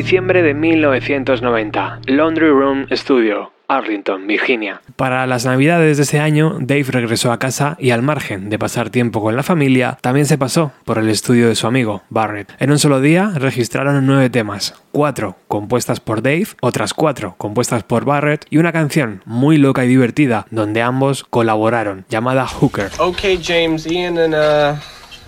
Diciembre 0.07 0.41
de 0.41 0.55
1990, 0.55 2.03
Laundry 2.07 2.49
Room 2.49 2.87
Studio, 2.93 3.51
Arlington, 3.67 4.29
Virginia. 4.29 4.81
Para 4.95 5.27
las 5.27 5.47
navidades 5.47 5.97
de 5.97 6.05
ese 6.05 6.21
año, 6.21 6.59
Dave 6.61 6.85
regresó 6.91 7.33
a 7.33 7.41
casa 7.41 7.77
y 7.81 7.91
al 7.91 8.03
margen 8.03 8.49
de 8.49 8.57
pasar 8.57 8.91
tiempo 8.91 9.21
con 9.21 9.35
la 9.35 9.43
familia, 9.43 9.99
también 10.01 10.27
se 10.27 10.39
pasó 10.39 10.71
por 10.85 10.99
el 10.99 11.09
estudio 11.09 11.49
de 11.49 11.57
su 11.57 11.67
amigo, 11.67 12.05
Barrett. 12.09 12.53
En 12.61 12.71
un 12.71 12.79
solo 12.79 13.01
día 13.01 13.33
registraron 13.35 14.07
nueve 14.07 14.31
temas, 14.31 14.75
cuatro 14.93 15.35
compuestas 15.49 15.99
por 15.99 16.23
Dave, 16.23 16.47
otras 16.61 16.95
cuatro 16.95 17.35
compuestas 17.37 17.83
por 17.83 18.05
Barrett 18.05 18.47
y 18.49 18.59
una 18.59 18.71
canción 18.71 19.23
muy 19.25 19.59
loca 19.59 19.85
y 19.85 19.89
divertida 19.89 20.47
donde 20.53 20.83
ambos 20.83 21.25
colaboraron, 21.25 22.05
llamada 22.09 22.47
Hooker. 22.47 22.91
Okay, 23.01 23.41
James, 23.43 23.85
Ian 23.89 24.19
and 24.19 24.35
uh, 24.37 24.81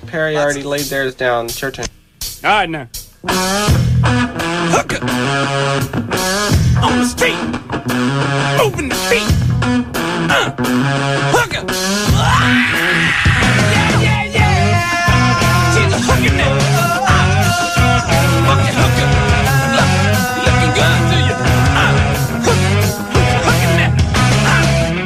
Perry 0.08 0.36
already 0.36 0.62
laid 0.62 0.88
theirs 0.88 1.16
down. 1.16 1.46
It's 1.46 1.60
your 1.60 1.72
turn. 1.72 1.86
All 2.44 2.60
right, 2.60 2.70
now. 2.70 2.88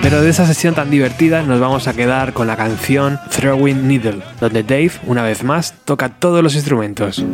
Pero 0.02 0.20
de 0.20 0.28
esa 0.28 0.46
sesión 0.46 0.74
tan 0.74 0.90
divertida 0.90 1.42
nos 1.42 1.58
vamos 1.58 1.88
a 1.88 1.94
quedar 1.94 2.35
con 2.35 2.46
la 2.46 2.56
canción 2.56 3.18
Throwing 3.30 3.88
Needle, 3.88 4.22
donde 4.38 4.62
Dave, 4.62 4.92
una 5.06 5.22
vez 5.22 5.42
más, 5.42 5.72
toca 5.87 6.11
todos 6.11 6.42
los 6.42 6.54
instrumentos. 6.54 7.24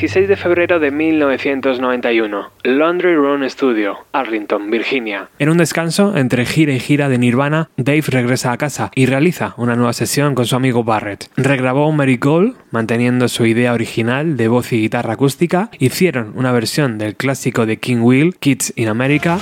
16 0.00 0.28
de 0.28 0.36
febrero 0.36 0.80
de 0.80 0.90
1991, 0.90 2.50
Laundry 2.62 3.14
Room 3.14 3.46
Studio, 3.50 3.98
Arlington, 4.12 4.70
Virginia. 4.70 5.28
En 5.38 5.50
un 5.50 5.58
descanso 5.58 6.16
entre 6.16 6.46
gira 6.46 6.72
y 6.72 6.80
gira 6.80 7.10
de 7.10 7.18
Nirvana, 7.18 7.68
Dave 7.76 8.04
regresa 8.06 8.50
a 8.50 8.56
casa 8.56 8.90
y 8.94 9.04
realiza 9.04 9.52
una 9.58 9.76
nueva 9.76 9.92
sesión 9.92 10.34
con 10.34 10.46
su 10.46 10.56
amigo 10.56 10.84
Barrett. 10.84 11.28
Regrabó 11.36 11.92
Mary 11.92 12.16
Gold, 12.16 12.56
manteniendo 12.70 13.28
su 13.28 13.44
idea 13.44 13.74
original 13.74 14.38
de 14.38 14.48
voz 14.48 14.72
y 14.72 14.80
guitarra 14.80 15.12
acústica, 15.12 15.68
hicieron 15.78 16.32
una 16.34 16.50
versión 16.50 16.96
del 16.96 17.14
clásico 17.14 17.66
de 17.66 17.76
King 17.76 17.98
Will, 18.00 18.36
Kids 18.36 18.72
in 18.76 18.88
America, 18.88 19.38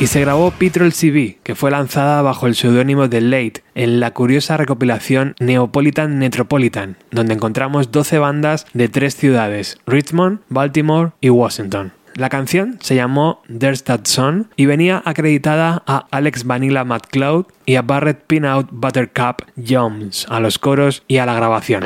y 0.00 0.06
se 0.06 0.22
grabó 0.22 0.50
Petrol 0.52 0.94
CV, 0.94 1.38
que 1.42 1.54
fue 1.54 1.70
lanzada 1.70 2.22
bajo 2.22 2.46
el 2.46 2.54
seudónimo 2.54 3.06
de 3.06 3.20
Late 3.20 3.62
en 3.74 4.00
la 4.00 4.12
curiosa 4.12 4.56
recopilación 4.56 5.34
Neopolitan 5.40 6.18
Metropolitan, 6.18 6.96
donde 7.10 7.34
encontramos 7.34 7.92
12 7.92 8.18
bandas 8.18 8.66
de 8.72 8.88
tres 8.88 9.14
ciudades, 9.14 9.78
Richmond, 9.86 10.40
Baltimore 10.48 11.10
y 11.20 11.28
Washington. 11.28 11.92
La 12.14 12.30
canción 12.30 12.78
se 12.80 12.94
llamó 12.94 13.42
There's 13.46 13.84
That 13.84 14.00
Son 14.04 14.48
y 14.56 14.64
venía 14.64 15.02
acreditada 15.04 15.82
a 15.86 16.06
Alex 16.10 16.44
Vanilla 16.44 16.84
McCloud 16.84 17.44
y 17.66 17.76
a 17.76 17.82
Barrett 17.82 18.24
Pinout 18.26 18.68
Buttercup 18.70 19.42
Jones 19.68 20.24
a 20.30 20.40
los 20.40 20.58
coros 20.58 21.02
y 21.08 21.18
a 21.18 21.26
la 21.26 21.34
grabación. 21.34 21.84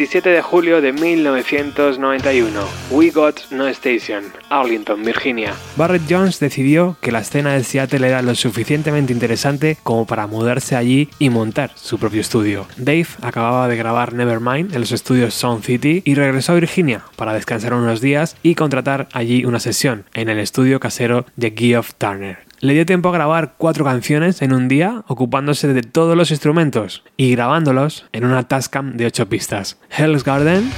27 0.00 0.30
de 0.30 0.40
julio 0.40 0.80
de 0.80 0.94
1991. 0.94 2.60
We 2.90 3.10
Got 3.10 3.50
No 3.50 3.68
Station, 3.68 4.24
Arlington, 4.48 5.04
Virginia. 5.04 5.52
Barrett 5.76 6.04
Jones 6.08 6.40
decidió 6.40 6.96
que 7.02 7.12
la 7.12 7.18
escena 7.18 7.52
de 7.52 7.62
Seattle 7.64 8.08
era 8.08 8.22
lo 8.22 8.34
suficientemente 8.34 9.12
interesante 9.12 9.76
como 9.82 10.06
para 10.06 10.26
mudarse 10.26 10.74
allí 10.74 11.10
y 11.18 11.28
montar 11.28 11.72
su 11.74 11.98
propio 11.98 12.22
estudio. 12.22 12.66
Dave 12.78 13.08
acababa 13.20 13.68
de 13.68 13.76
grabar 13.76 14.14
Nevermind 14.14 14.74
en 14.74 14.80
los 14.80 14.92
estudios 14.92 15.34
Sound 15.34 15.64
City 15.64 16.00
y 16.06 16.14
regresó 16.14 16.52
a 16.52 16.54
Virginia 16.54 17.04
para 17.16 17.34
descansar 17.34 17.74
unos 17.74 18.00
días 18.00 18.38
y 18.42 18.54
contratar 18.54 19.06
allí 19.12 19.44
una 19.44 19.60
sesión 19.60 20.06
en 20.14 20.30
el 20.30 20.38
estudio 20.38 20.80
casero 20.80 21.26
de 21.36 21.52
Geoff 21.54 21.92
Turner. 21.98 22.49
Le 22.62 22.74
dio 22.74 22.84
tiempo 22.84 23.08
a 23.08 23.12
grabar 23.12 23.54
cuatro 23.56 23.86
canciones 23.86 24.42
en 24.42 24.52
un 24.52 24.68
día, 24.68 25.02
ocupándose 25.06 25.72
de 25.72 25.80
todos 25.80 26.14
los 26.14 26.30
instrumentos 26.30 27.02
y 27.16 27.30
grabándolos 27.30 28.04
en 28.12 28.26
una 28.26 28.48
Tascam 28.48 28.98
de 28.98 29.06
8 29.06 29.30
pistas. 29.30 29.78
Hell's 29.88 30.24
Garden, 30.24 30.70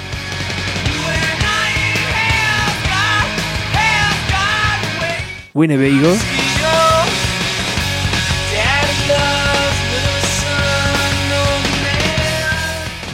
Winnebago, 5.55 6.15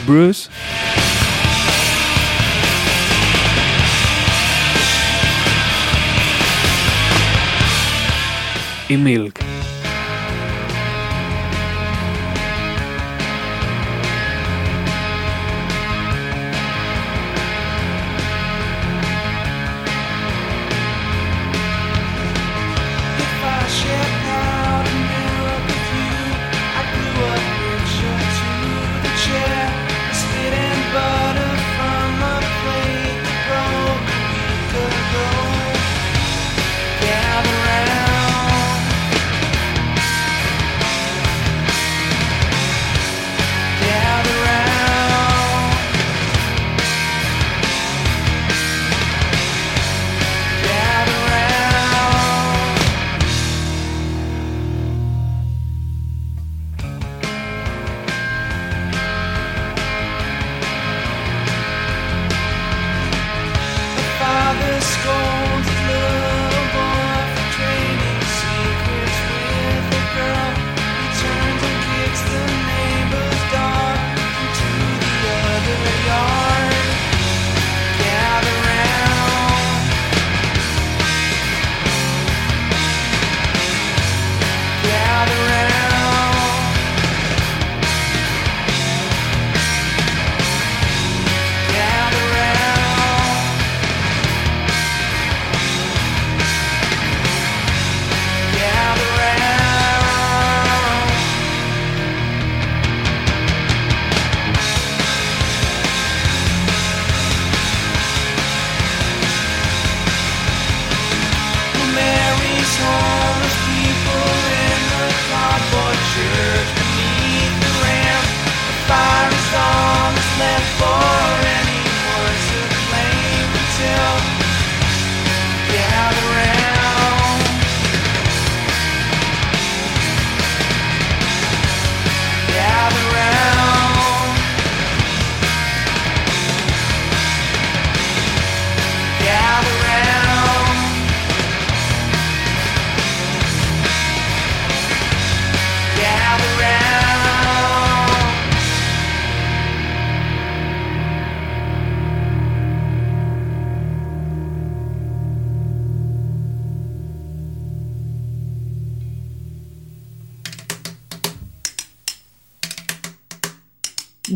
Bruce, 0.05 0.51
y 8.89 8.97
Milk. 8.97 9.58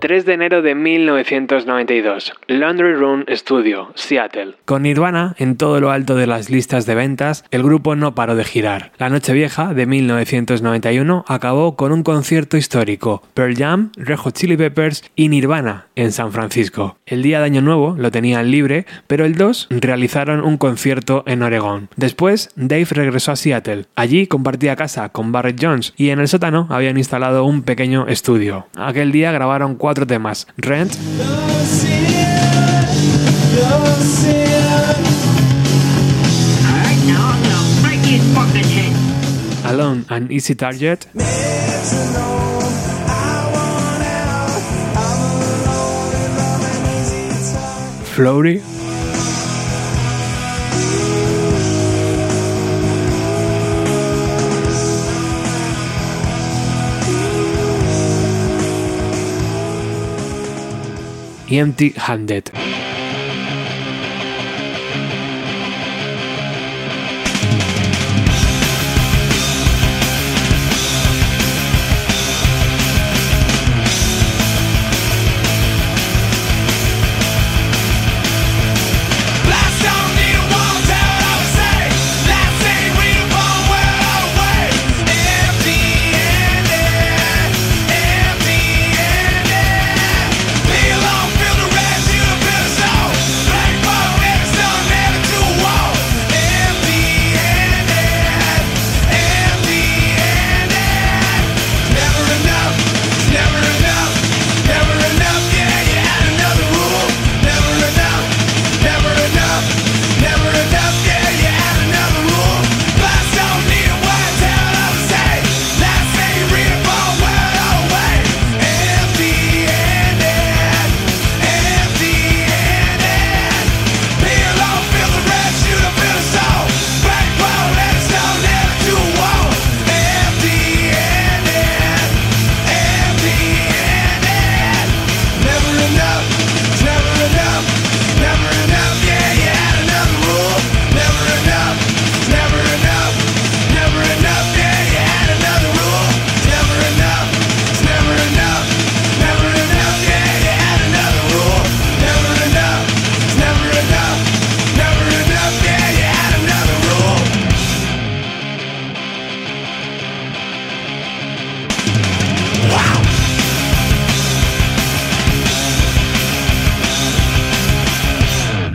3 0.00 0.24
de 0.24 0.32
enero 0.32 0.62
de 0.62 0.74
1992, 0.74 2.32
Laundry 2.46 2.94
Room 2.94 3.24
Studio, 3.28 3.90
Seattle. 3.94 4.54
Con 4.64 4.82
Nirvana 4.82 5.34
en 5.38 5.56
todo 5.56 5.80
lo 5.80 5.90
alto 5.90 6.14
de 6.14 6.26
las 6.26 6.50
listas 6.50 6.86
de 6.86 6.94
ventas, 6.94 7.44
el 7.50 7.62
grupo 7.62 7.96
no 7.96 8.14
paró 8.14 8.36
de 8.36 8.44
girar. 8.44 8.92
La 8.98 9.08
noche 9.08 9.32
vieja 9.32 9.74
de 9.74 9.86
1991 9.86 11.24
acabó 11.26 11.76
con 11.76 11.92
un 11.92 12.02
concierto 12.02 12.56
histórico, 12.56 13.22
Pearl 13.34 13.56
Jam, 13.56 13.90
Red 13.96 14.16
Hot 14.16 14.34
Chili 14.34 14.56
Peppers 14.56 15.02
y 15.16 15.28
Nirvana 15.28 15.86
en 15.96 16.12
San 16.12 16.32
Francisco. 16.32 16.96
El 17.06 17.22
día 17.22 17.40
de 17.40 17.46
Año 17.46 17.60
Nuevo 17.60 17.96
lo 17.98 18.10
tenían 18.10 18.50
libre, 18.50 18.86
pero 19.06 19.24
el 19.24 19.34
2 19.34 19.68
realizaron 19.70 20.44
un 20.44 20.58
concierto 20.58 21.24
en 21.26 21.42
Oregón. 21.42 21.88
Después, 21.96 22.50
Dave 22.54 22.86
regresó 22.90 23.32
a 23.32 23.36
Seattle. 23.36 23.86
Allí 23.96 24.26
compartía 24.26 24.76
casa 24.76 25.08
con 25.08 25.32
Barrett 25.32 25.58
Jones 25.60 25.92
y 25.96 26.10
en 26.10 26.20
el 26.20 26.28
sótano 26.28 26.66
habían 26.70 26.98
instalado 26.98 27.44
un 27.44 27.62
pequeño 27.62 28.06
estudio. 28.06 28.66
Aquel 28.76 29.12
día 29.12 29.32
grabaron 29.32 29.74
cuatro 29.74 29.87
temas: 29.94 30.46
Rent, 30.56 30.92
Alone 39.64 40.04
and 40.08 40.30
Easy 40.30 40.54
Target, 40.54 41.06
Flory, 48.14 48.62
y 61.48 61.58
Empty 61.58 61.94
Handed. 61.96 62.87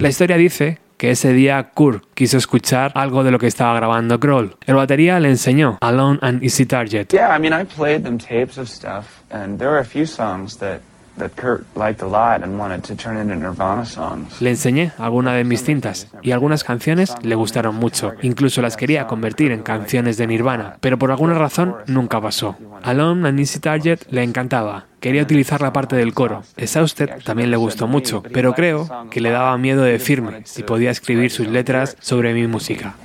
La 0.03 0.09
historia 0.09 0.35
dice 0.35 0.79
que 0.97 1.11
ese 1.11 1.31
día 1.31 1.71
Kurt 1.73 2.03
quiso 2.13 2.37
escuchar 2.37 2.91
algo 2.93 3.23
de 3.23 3.31
lo 3.31 3.39
que 3.39 3.47
estaba 3.47 3.73
grabando 3.73 4.19
Kroll. 4.19 4.57
El 4.65 4.75
batería 4.75 5.17
le 5.21 5.29
enseñó 5.29 5.77
Alone 5.79 6.19
and 6.21 6.43
Easy 6.43 6.65
Target. 6.65 7.07
Yeah, 7.13 7.33
I 7.33 7.39
mean, 7.39 7.53
I 7.53 7.63
played 7.63 8.03
them 8.03 8.17
tapes 8.17 8.57
of 8.57 8.67
stuff, 8.67 9.21
and 9.31 9.57
there 9.59 9.69
were 9.69 9.79
a 9.79 9.85
few 9.85 10.05
songs 10.05 10.57
that 10.57 10.81
that 11.17 11.31
Kurt 11.35 11.65
liked 11.75 12.01
a 12.01 12.07
lot 12.07 12.43
and 12.43 12.59
wanted 12.59 12.83
to 12.83 12.95
turn 12.95 13.17
into 13.17 13.35
Nirvana 13.35 13.85
songs. 13.85 14.41
Le 14.41 14.49
enseñé 14.49 14.91
alguna 14.97 15.33
de 15.33 15.43
mis 15.43 15.63
cintas 15.63 16.07
y 16.21 16.31
algunas 16.31 16.63
canciones 16.63 17.13
le 17.21 17.35
gustaron 17.35 17.75
mucho. 17.75 18.13
Incluso 18.21 18.61
las 18.61 18.77
quería 18.77 19.07
convertir 19.07 19.51
en 19.51 19.63
canciones 19.63 20.17
de 20.17 20.27
Nirvana, 20.27 20.77
pero 20.81 20.97
por 20.97 21.11
alguna 21.11 21.35
razón 21.35 21.75
nunca 21.87 22.19
pasó. 22.21 22.57
Alone 22.83 23.27
and 23.27 23.39
Easy 23.39 23.59
Target 23.59 23.99
le 24.09 24.23
encantaba. 24.23 24.85
Quería 24.99 25.21
utilizar 25.21 25.61
la 25.61 25.73
parte 25.73 25.95
del 25.97 26.13
coro. 26.13 26.43
Exhausted 26.55 27.23
también 27.25 27.51
le 27.51 27.57
gustó 27.57 27.87
mucho, 27.87 28.23
pero 28.33 28.53
creo 28.53 28.87
que 29.11 29.19
le 29.19 29.31
daba 29.31 29.57
miedo 29.57 29.83
decirme 29.83 30.43
si 30.45 30.63
podía 30.63 30.91
escribir 30.91 31.29
sus 31.29 31.47
letras 31.47 31.97
sobre 31.99 32.33
mi 32.33 32.47
música. 32.47 32.95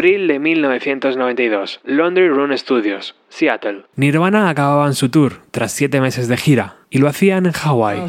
Abril 0.00 0.28
de 0.28 0.38
1992, 0.38 1.80
Laundry 1.84 2.30
Room 2.30 2.56
Studios, 2.56 3.14
Seattle. 3.28 3.84
Nirvana 3.96 4.48
acababan 4.48 4.94
su 4.94 5.10
tour 5.10 5.42
tras 5.50 5.72
siete 5.72 6.00
meses 6.00 6.26
de 6.26 6.38
gira 6.38 6.76
y 6.88 7.00
lo 7.00 7.06
hacían 7.06 7.44
en 7.44 7.52
Hawái. 7.52 8.08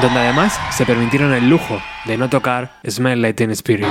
donde 0.00 0.20
además 0.20 0.60
se 0.70 0.86
permitieron 0.86 1.32
el 1.32 1.50
lujo 1.50 1.82
de 2.04 2.16
no 2.16 2.30
tocar 2.30 2.70
Smell 2.88 3.20
Like 3.20 3.34
Teen 3.34 3.50
Spirit. 3.50 3.88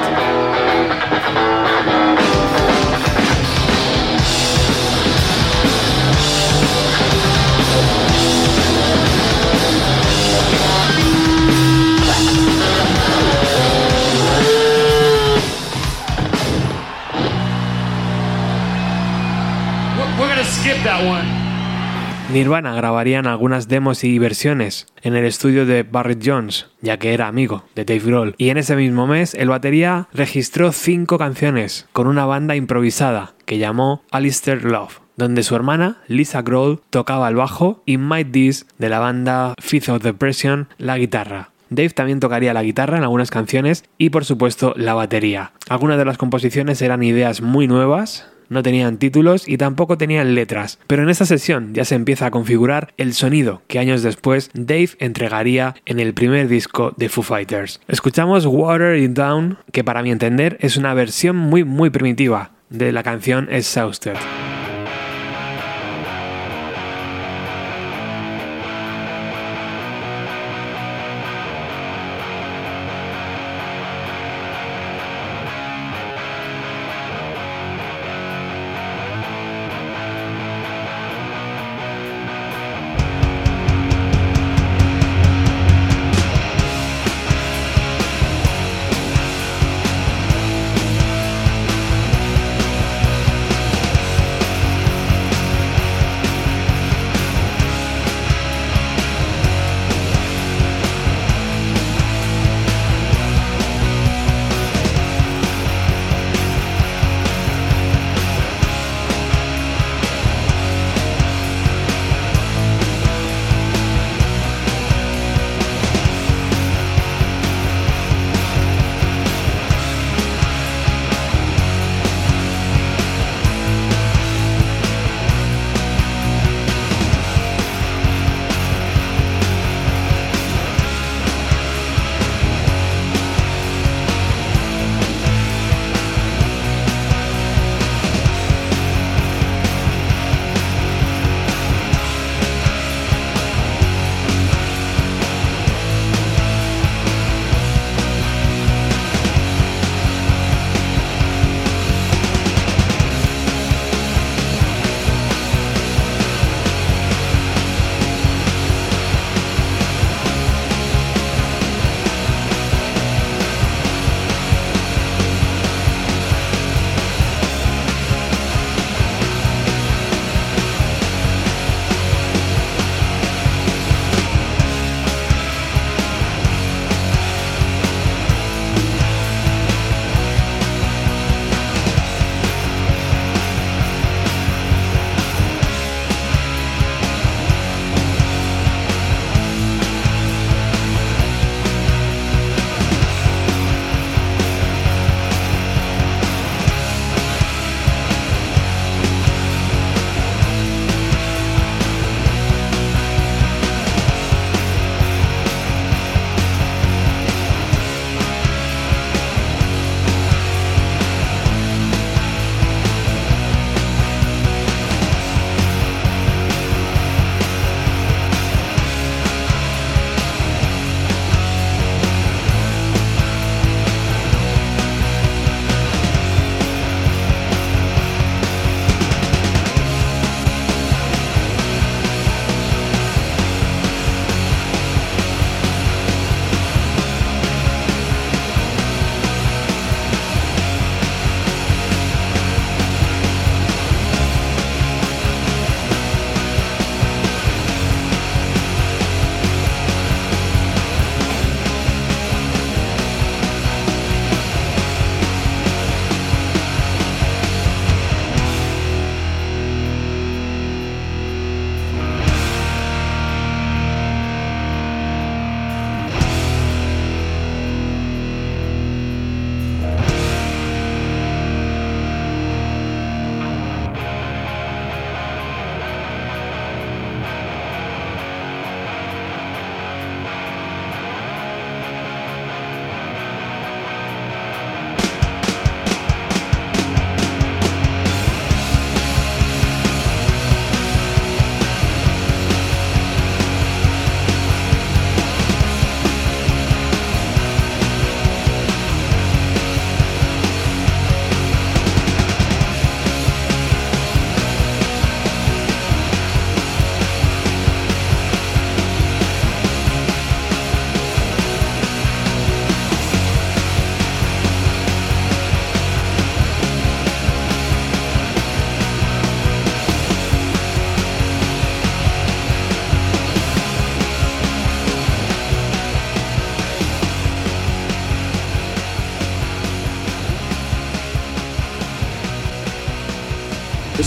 Nirvana 22.31 22.73
grabarían 22.73 23.27
algunas 23.27 23.67
demos 23.67 24.05
y 24.05 24.17
versiones 24.17 24.87
en 25.01 25.17
el 25.17 25.25
estudio 25.25 25.65
de 25.65 25.83
Barrett 25.83 26.23
Jones, 26.25 26.67
ya 26.81 26.97
que 26.97 27.13
era 27.13 27.27
amigo 27.27 27.65
de 27.75 27.83
Dave 27.83 27.99
Grohl, 27.99 28.35
y 28.37 28.49
en 28.49 28.57
ese 28.57 28.77
mismo 28.77 29.05
mes 29.05 29.33
el 29.33 29.49
batería 29.49 30.07
registró 30.13 30.71
cinco 30.71 31.17
canciones 31.17 31.85
con 31.91 32.07
una 32.07 32.25
banda 32.25 32.55
improvisada 32.55 33.33
que 33.45 33.57
llamó 33.57 34.03
Alistair 34.09 34.63
Love, 34.63 35.01
donde 35.17 35.43
su 35.43 35.53
hermana 35.53 35.97
Lisa 36.07 36.43
Grohl 36.43 36.79
tocaba 36.91 37.27
el 37.27 37.35
bajo 37.35 37.83
y 37.85 37.97
Mike 37.97 38.29
Dees 38.31 38.65
de 38.77 38.87
la 38.87 38.99
banda 38.99 39.55
Fifth 39.59 39.89
of 39.89 40.01
Depression 40.01 40.69
la 40.77 40.97
guitarra. 40.97 41.49
Dave 41.69 41.89
también 41.89 42.21
tocaría 42.21 42.53
la 42.53 42.63
guitarra 42.63 42.97
en 42.97 43.03
algunas 43.03 43.31
canciones 43.31 43.83
y 43.97 44.11
por 44.11 44.23
supuesto 44.23 44.73
la 44.77 44.93
batería. 44.93 45.51
Algunas 45.67 45.97
de 45.97 46.05
las 46.05 46.17
composiciones 46.17 46.81
eran 46.81 47.03
ideas 47.03 47.41
muy 47.41 47.67
nuevas, 47.67 48.27
no 48.49 48.63
tenían 48.63 48.97
títulos 48.97 49.47
y 49.47 49.57
tampoco 49.57 49.97
tenían 49.97 50.35
letras, 50.35 50.79
pero 50.87 51.03
en 51.03 51.09
esta 51.09 51.25
sesión 51.25 51.73
ya 51.73 51.85
se 51.85 51.95
empieza 51.95 52.25
a 52.25 52.31
configurar 52.31 52.93
el 52.97 53.13
sonido 53.13 53.61
que 53.67 53.79
años 53.79 54.03
después 54.03 54.49
Dave 54.53 54.89
entregaría 54.99 55.75
en 55.85 55.99
el 55.99 56.13
primer 56.13 56.47
disco 56.47 56.93
de 56.97 57.09
Foo 57.09 57.23
Fighters. 57.23 57.79
Escuchamos 57.87 58.45
Water 58.45 58.97
It 58.97 59.11
Down, 59.11 59.57
que 59.71 59.83
para 59.83 60.03
mi 60.03 60.11
entender 60.11 60.57
es 60.59 60.77
una 60.77 60.93
versión 60.93 61.35
muy 61.35 61.63
muy 61.63 61.89
primitiva 61.89 62.51
de 62.69 62.91
la 62.91 63.03
canción 63.03 63.47
Exhausted. 63.51 64.15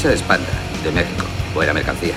Esa 0.03 0.15
es 0.15 0.23
Panda, 0.23 0.51
de 0.83 0.91
México. 0.91 1.25
Buena 1.55 1.73
mercancía. 1.73 2.17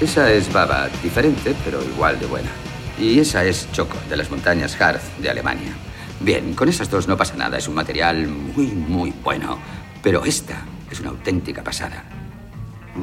Esa 0.00 0.30
es 0.30 0.52
Baba, 0.52 0.88
diferente, 1.02 1.52
pero 1.64 1.82
igual 1.82 2.20
de 2.20 2.26
buena. 2.26 2.48
Y 2.96 3.18
esa 3.18 3.44
es 3.44 3.66
Choco, 3.72 3.96
de 4.08 4.16
las 4.16 4.30
montañas 4.30 4.80
Harz, 4.80 5.02
de 5.20 5.28
Alemania. 5.28 5.72
Bien, 6.20 6.54
con 6.54 6.68
esas 6.68 6.88
dos 6.88 7.08
no 7.08 7.16
pasa 7.16 7.34
nada. 7.34 7.58
Es 7.58 7.66
un 7.66 7.74
material 7.74 8.28
muy, 8.28 8.66
muy 8.66 9.12
bueno. 9.24 9.58
Pero 10.00 10.24
esta 10.24 10.62
es 10.92 11.00
una 11.00 11.08
auténtica 11.08 11.64
pasada. 11.64 12.04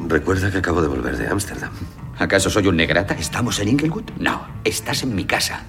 Recuerda 0.08 0.50
que 0.50 0.56
acabo 0.56 0.80
de 0.80 0.88
volver 0.88 1.18
de 1.18 1.28
Ámsterdam. 1.28 1.72
¿Acaso 2.18 2.48
soy 2.48 2.68
un 2.68 2.76
negrata? 2.76 3.12
¿Estamos 3.12 3.58
en 3.58 3.68
Inglewood? 3.68 4.12
No, 4.18 4.46
estás 4.64 5.02
en 5.02 5.14
mi 5.14 5.26
casa. 5.26 5.60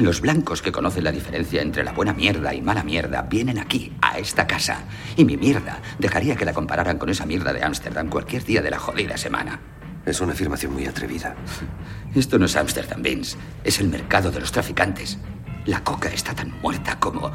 Los 0.00 0.20
blancos 0.20 0.60
que 0.60 0.72
conocen 0.72 1.04
la 1.04 1.12
diferencia 1.12 1.62
entre 1.62 1.84
la 1.84 1.92
buena 1.92 2.14
mierda 2.14 2.52
y 2.52 2.62
mala 2.62 2.82
mierda 2.82 3.22
vienen 3.22 3.60
aquí, 3.60 3.92
esta 4.20 4.46
casa. 4.46 4.84
Y 5.16 5.24
mi 5.24 5.36
mierda 5.36 5.80
dejaría 5.98 6.36
que 6.36 6.44
la 6.44 6.52
compararan 6.52 6.98
con 6.98 7.08
esa 7.08 7.26
mierda 7.26 7.52
de 7.52 7.64
Ámsterdam 7.64 8.08
cualquier 8.08 8.44
día 8.44 8.62
de 8.62 8.70
la 8.70 8.78
jodida 8.78 9.16
semana. 9.16 9.60
Es 10.06 10.20
una 10.20 10.32
afirmación 10.32 10.72
muy 10.72 10.86
atrevida. 10.86 11.34
Esto 12.14 12.38
no 12.38 12.46
es 12.46 12.56
Ámsterdam, 12.56 13.02
Vince. 13.02 13.36
Es 13.64 13.80
el 13.80 13.88
mercado 13.88 14.30
de 14.30 14.40
los 14.40 14.52
traficantes. 14.52 15.18
La 15.66 15.82
coca 15.84 16.08
está 16.08 16.34
tan 16.34 16.52
muerta 16.60 16.98
como 16.98 17.30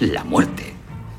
la 0.00 0.24
muerte. 0.24 0.74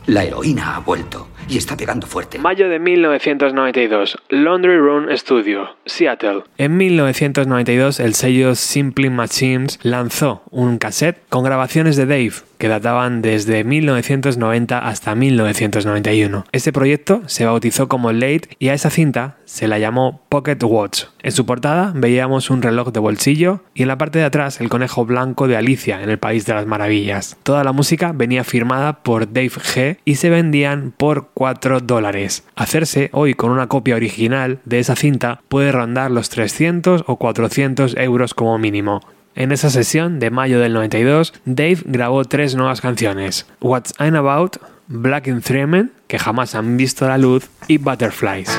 La 0.08 0.24
heroína 0.24 0.78
ha 0.78 0.80
vuelto 0.80 1.28
y 1.50 1.58
está 1.58 1.76
pegando 1.76 2.08
fuerte. 2.08 2.40
Mayo 2.40 2.70
de 2.70 2.80
1992, 2.80 4.18
Laundry 4.30 4.78
Room 4.78 5.08
Studio, 5.18 5.76
Seattle. 5.86 6.44
En 6.58 6.78
1992, 6.78 8.00
el 8.00 8.14
sello 8.14 8.56
Simply 8.56 9.10
Machines 9.10 9.80
lanzó 9.84 10.44
un 10.50 10.78
cassette 10.78 11.20
con 11.28 11.44
grabaciones 11.44 11.98
de 11.98 12.06
Dave 12.06 12.34
que 12.58 12.68
databan 12.68 13.22
desde 13.22 13.64
1990 13.64 14.80
hasta 14.80 15.16
1991. 15.16 16.46
Este 16.52 16.74
proyecto 16.74 17.22
se 17.28 17.46
bautizó 17.46 17.88
como 17.88 18.12
Late 18.12 18.50
y 18.60 18.70
a 18.70 18.74
esa 18.74 18.90
cinta 18.90 19.38
se 19.46 19.68
la 19.68 19.80
llamó 19.80 20.22
Pocket 20.30 20.58
Watch. 20.64 21.06
En 21.24 21.32
su 21.32 21.46
portada 21.46 21.94
veíamos 21.96 22.50
un 22.50 22.62
reloj 22.62 22.92
de 22.92 23.00
bolsillo 23.00 23.62
y 23.74 23.84
en 23.84 23.88
la 23.88 23.98
parte 23.98 24.20
de 24.20 24.26
atrás 24.26 24.60
el 24.62 24.70
conejo 24.70 25.06
blanco 25.06 25.48
de 25.48 25.58
Alicia 25.58 26.02
en 26.02 26.10
el 26.10 26.20
País 26.20 26.46
de 26.46 26.54
las 26.54 26.66
Maravillas. 26.66 27.38
Toda 27.44 27.64
la 27.64 27.72
música 27.72 28.12
venía 28.14 28.44
firmada 28.44 29.04
por 29.04 29.32
Dave 29.32 29.50
G 29.50 29.98
y 30.06 30.16
se 30.16 30.30
vendían 30.30 30.94
por 30.96 31.30
4 31.34 31.80
dólares. 31.82 32.44
Hacerse 32.56 33.10
hoy 33.14 33.34
con 33.34 33.52
una 33.52 33.68
copia 33.68 33.96
original 33.96 34.60
de 34.66 34.80
esa 34.80 34.96
cinta 34.96 35.42
puede 35.48 35.72
rondar 35.72 36.12
los 36.12 36.30
300 36.30 37.04
o 37.08 37.16
400 37.18 37.96
euros 37.98 38.34
como 38.34 38.58
mínimo. 38.58 39.02
En 39.38 39.52
esa 39.52 39.70
sesión 39.70 40.18
de 40.20 40.32
mayo 40.32 40.60
del 40.60 40.74
92, 40.74 41.32
Dave 41.46 41.78
grabó 41.86 42.26
tres 42.26 42.56
nuevas 42.56 42.82
canciones: 42.82 43.46
What's 43.62 43.94
I'm 44.00 44.16
About, 44.16 44.58
Black 44.88 45.28
in 45.28 45.42
Threemen, 45.42 45.92
que 46.08 46.18
jamás 46.18 46.56
han 46.56 46.76
visto 46.76 47.08
la 47.08 47.20
luz, 47.20 47.48
y 47.68 47.78
Butterflies. 47.78 48.50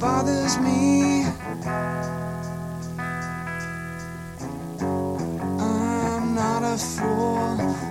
Bothers 0.00 0.58
me. 0.58 1.26
I'm 5.60 6.34
not 6.34 6.62
a 6.62 6.78
fool. 6.78 7.89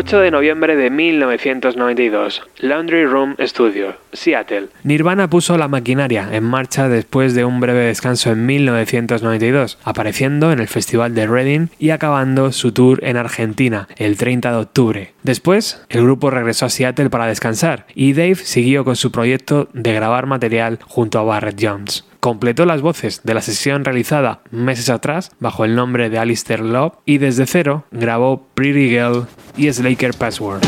8 0.00 0.20
de 0.20 0.30
noviembre 0.30 0.76
de 0.76 0.90
1992, 0.90 2.42
Laundry 2.60 3.04
Room 3.04 3.34
Studio, 3.40 3.96
Seattle. 4.12 4.68
Nirvana 4.84 5.28
puso 5.28 5.58
la 5.58 5.66
maquinaria 5.66 6.28
en 6.30 6.44
marcha 6.44 6.88
después 6.88 7.34
de 7.34 7.44
un 7.44 7.58
breve 7.58 7.80
descanso 7.80 8.30
en 8.30 8.46
1992, 8.46 9.76
apareciendo 9.82 10.52
en 10.52 10.60
el 10.60 10.68
Festival 10.68 11.16
de 11.16 11.26
Reading 11.26 11.66
y 11.80 11.90
acabando 11.90 12.52
su 12.52 12.70
tour 12.70 13.00
en 13.02 13.16
Argentina 13.16 13.88
el 13.96 14.16
30 14.16 14.52
de 14.52 14.56
octubre. 14.58 15.14
Después, 15.24 15.84
el 15.88 16.04
grupo 16.04 16.30
regresó 16.30 16.66
a 16.66 16.70
Seattle 16.70 17.10
para 17.10 17.26
descansar 17.26 17.86
y 17.92 18.12
Dave 18.12 18.36
siguió 18.36 18.84
con 18.84 18.94
su 18.94 19.10
proyecto 19.10 19.68
de 19.72 19.94
grabar 19.94 20.26
material 20.26 20.78
junto 20.86 21.18
a 21.18 21.24
Barrett 21.24 21.58
Jones. 21.60 22.04
Completó 22.20 22.66
las 22.66 22.80
voces 22.82 23.20
de 23.22 23.34
la 23.34 23.42
sesión 23.42 23.84
realizada 23.84 24.40
meses 24.50 24.90
atrás 24.90 25.30
bajo 25.38 25.64
el 25.64 25.76
nombre 25.76 26.10
de 26.10 26.18
Alistair 26.18 26.60
Love 26.60 26.94
y 27.04 27.18
desde 27.18 27.46
cero 27.46 27.84
grabó 27.92 28.46
Pretty 28.54 28.88
Girl 28.88 29.26
y 29.56 29.72
Slaker 29.72 30.14
Password. 30.14 30.62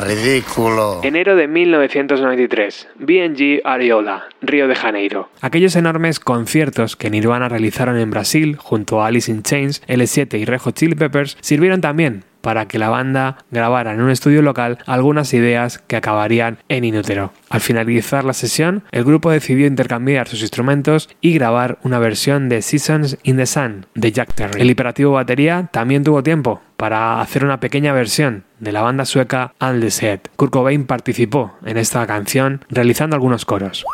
Ridículo. 0.00 1.00
Enero 1.02 1.36
de 1.36 1.46
1993, 1.48 2.88
BNG 2.96 3.60
Ariola, 3.64 4.24
Río 4.40 4.68
de 4.68 4.74
Janeiro. 4.74 5.28
Aquellos 5.40 5.76
enormes 5.76 6.20
conciertos 6.20 6.96
que 6.96 7.10
Nirvana 7.10 7.48
realizaron 7.48 7.98
en 7.98 8.10
Brasil 8.10 8.56
junto 8.56 9.02
a 9.02 9.06
Alice 9.06 9.30
in 9.30 9.42
Chains, 9.42 9.82
L7 9.86 10.38
y 10.38 10.44
Red 10.44 10.60
Hot 10.60 10.74
Chili 10.74 10.94
Peppers 10.94 11.36
sirvieron 11.40 11.80
también 11.80 12.24
para 12.40 12.66
que 12.66 12.78
la 12.78 12.88
banda 12.88 13.38
grabara 13.50 13.92
en 13.92 14.00
un 14.00 14.10
estudio 14.10 14.42
local 14.42 14.78
algunas 14.86 15.32
ideas 15.34 15.78
que 15.86 15.96
acabarían 15.96 16.58
en 16.68 16.84
inútero. 16.84 17.32
Al 17.48 17.60
finalizar 17.60 18.24
la 18.24 18.32
sesión, 18.32 18.82
el 18.92 19.04
grupo 19.04 19.30
decidió 19.30 19.66
intercambiar 19.66 20.28
sus 20.28 20.42
instrumentos 20.42 21.08
y 21.20 21.34
grabar 21.34 21.78
una 21.82 21.98
versión 21.98 22.48
de 22.48 22.62
Seasons 22.62 23.18
in 23.22 23.36
the 23.36 23.46
Sun 23.46 23.86
de 23.94 24.12
Jack 24.12 24.34
Terry. 24.34 24.60
El 24.60 24.70
hiperactivo 24.70 25.12
batería 25.12 25.68
también 25.72 26.04
tuvo 26.04 26.22
tiempo 26.22 26.60
para 26.76 27.20
hacer 27.20 27.44
una 27.44 27.60
pequeña 27.60 27.92
versión 27.92 28.44
de 28.58 28.72
la 28.72 28.82
banda 28.82 29.04
sueca 29.04 29.52
All 29.58 29.80
the. 29.80 30.20
Kurt 30.36 30.52
Cobain 30.52 30.86
participó 30.86 31.52
en 31.64 31.76
esta 31.76 32.06
canción 32.06 32.64
realizando 32.70 33.16
algunos 33.16 33.44
coros. 33.44 33.84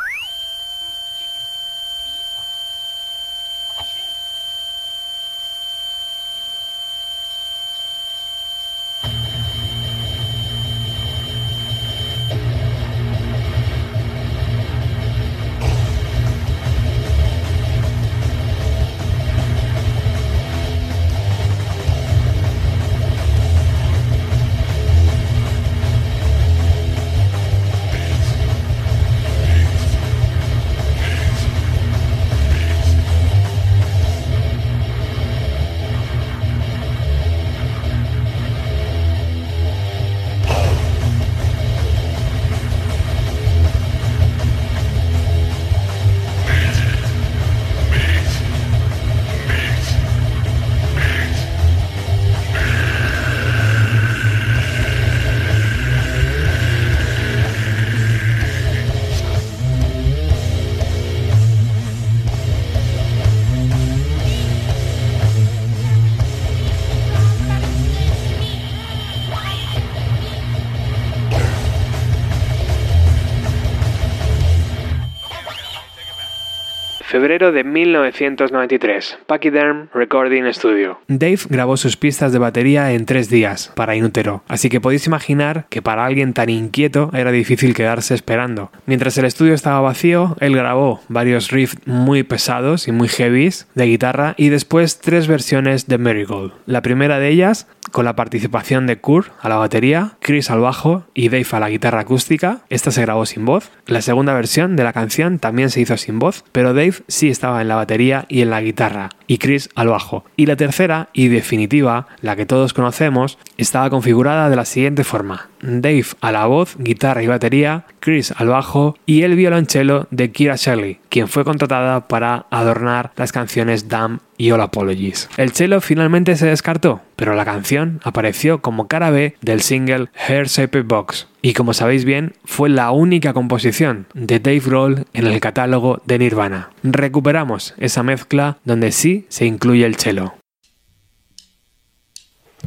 Febrero 77.27 77.51
de 77.51 77.65
1993, 77.65 79.19
Pachyderm 79.27 79.89
Recording 79.93 80.45
Studio. 80.53 81.01
Dave 81.09 81.41
grabó 81.49 81.77
sus 81.77 81.97
pistas 81.97 82.33
de 82.33 82.39
batería 82.39 82.93
en 82.93 83.05
tres 83.05 83.29
días 83.29 83.73
para 83.75 83.97
Inútero, 83.97 84.45
así 84.47 84.69
que 84.69 84.81
podéis 84.81 85.09
imaginar 85.09 85.67
que 85.69 85.83
para 85.83 86.05
alguien 86.05 86.35
tan 86.35 86.51
inquieto 86.51 87.11
era 87.13 87.33
difícil 87.33 87.75
quedarse 87.75 88.15
esperando. 88.15 88.71
Mientras 88.87 89.19
el 89.19 89.25
estudio 89.25 89.55
estaba 89.55 89.81
vacío, 89.81 90.37
él 90.39 90.55
grabó 90.55 91.01
varios 91.09 91.51
riffs 91.51 91.77
muy 91.85 92.23
pesados 92.23 92.87
y 92.87 92.93
muy 92.93 93.09
heavies 93.09 93.67
de 93.75 93.87
guitarra 93.87 94.35
y 94.37 94.51
después 94.51 95.01
tres 95.01 95.27
versiones 95.27 95.89
de 95.89 95.99
Marigold. 95.99 96.53
La 96.67 96.81
primera 96.81 97.19
de 97.19 97.31
ellas 97.31 97.67
con 97.93 98.05
la 98.05 98.17
participación 98.17 98.87
de 98.87 98.99
Kurt 98.99 99.33
a 99.41 99.49
la 99.49 99.57
batería, 99.57 100.17
Chris 100.21 100.51
al 100.51 100.61
bajo 100.61 101.05
y 101.15 101.29
Dave 101.29 101.47
a 101.53 101.61
la 101.61 101.71
guitarra 101.71 102.01
acústica. 102.01 102.61
Esta 102.69 102.91
se 102.91 103.03
grabó 103.03 103.27
sin 103.27 103.45
voz. 103.45 103.71
La 103.87 104.03
segunda 104.03 104.35
versión 104.35 104.77
de 104.77 104.85
la 104.85 104.93
canción 104.93 105.39
también 105.39 105.71
se 105.71 105.81
hizo 105.81 105.97
sin 105.97 106.19
voz, 106.19 106.45
pero 106.53 106.75
Dave 106.75 106.95
sí 107.09 107.29
estaba 107.29 107.63
en 107.63 107.69
la 107.69 107.77
batería 107.77 108.27
y 108.29 108.43
en 108.43 108.51
la 108.51 108.61
guitarra, 108.61 109.11
y 109.27 109.39
Chris 109.39 109.69
al 109.75 109.89
bajo. 109.89 110.25
Y 110.37 110.47
la 110.47 110.57
tercera 110.57 111.09
y 111.13 111.29
definitiva, 111.29 112.07
la 112.21 112.37
que 112.37 112.47
todos 112.47 112.73
conocemos, 112.73 113.39
estaba 113.57 113.91
configurada 113.91 114.51
de 114.51 114.57
la 114.57 114.65
siguiente 114.65 115.05
forma. 115.05 115.49
Dave 115.61 116.07
a 116.21 116.33
la 116.33 116.47
voz, 116.47 116.77
guitarra 116.79 117.23
y 117.23 117.27
batería, 117.27 117.85
Chris 118.01 118.33
al 118.37 118.49
bajo 118.49 118.97
y 119.07 119.23
el 119.23 119.37
violonchelo 119.37 120.07
de 120.11 120.31
Kira 120.31 120.57
Shelley, 120.57 121.01
quien 121.09 121.29
fue 121.29 121.45
contratada 121.45 122.09
para 122.09 122.47
adornar 122.51 123.13
las 123.17 123.33
canciones 123.33 123.89
Damn 123.89 124.21
y 124.39 124.51
All 124.51 124.61
Apologies. 124.61 125.29
El 125.37 125.53
cello 125.53 125.81
finalmente 125.81 126.37
se 126.37 126.47
descartó, 126.47 127.01
pero 127.17 127.35
la 127.35 127.45
canción 127.45 128.01
apareció 128.05 128.61
como 128.61 128.89
cara 128.89 129.11
B 129.11 129.37
del 129.41 129.61
single 129.61 130.09
Hair 130.15 130.47
Shape 130.47 130.83
Box. 130.83 131.29
Y 131.43 131.53
como 131.53 131.75
sabéis 131.75 132.05
bien, 132.05 132.35
fue 132.45 132.69
la 132.69 132.91
única 132.91 133.33
composición 133.33 134.07
de 134.15 134.41
Dave 134.41 134.61
Grohl 134.61 135.07
en 135.13 135.27
el 135.27 135.41
catálogo 135.41 136.03
de 136.05 136.19
Nirvana. 136.19 136.71
Recuperamos 136.83 137.75
esa 137.79 138.03
mezcla 138.03 138.59
donde 138.65 138.93
sí 138.93 139.27
se 139.29 139.47
incluye 139.47 139.87
el 139.87 139.97
cello. 139.97 140.35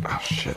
Oh, 0.06 0.20
shit. 0.30 0.56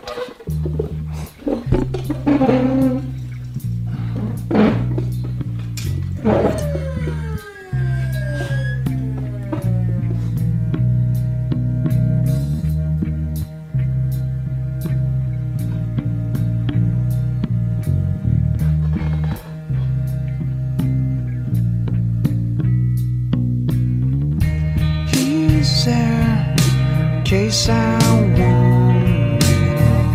Case 27.53 27.69
I 27.69 27.99
want 28.39 29.45
it 29.45 29.79
all. 29.83 30.15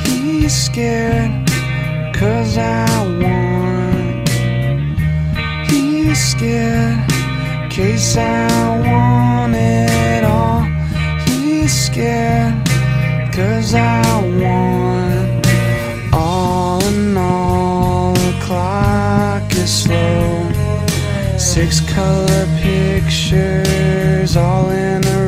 He's 0.00 0.52
scared 0.52 1.48
cause 2.12 2.58
I 2.58 2.84
want. 3.22 4.28
He's 5.70 6.18
scared 6.18 6.98
case 7.70 8.16
I 8.16 8.48
want 8.88 9.54
it 9.54 10.24
all. 10.24 10.62
He's 11.26 11.72
scared 11.86 12.66
cause 13.32 13.72
I 13.74 14.02
want. 14.42 15.46
All 16.12 16.84
in 16.86 17.16
all, 17.16 18.14
the 18.14 18.32
clock 18.42 19.48
is 19.52 19.72
slow. 19.84 20.50
Six 21.38 21.80
color 21.92 22.46
pictures 22.60 24.36
all 24.36 24.70
in 24.70 25.04
a 25.04 25.23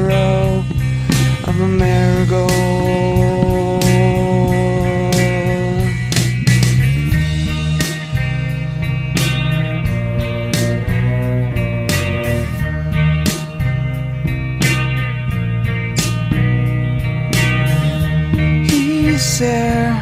there 19.38 20.00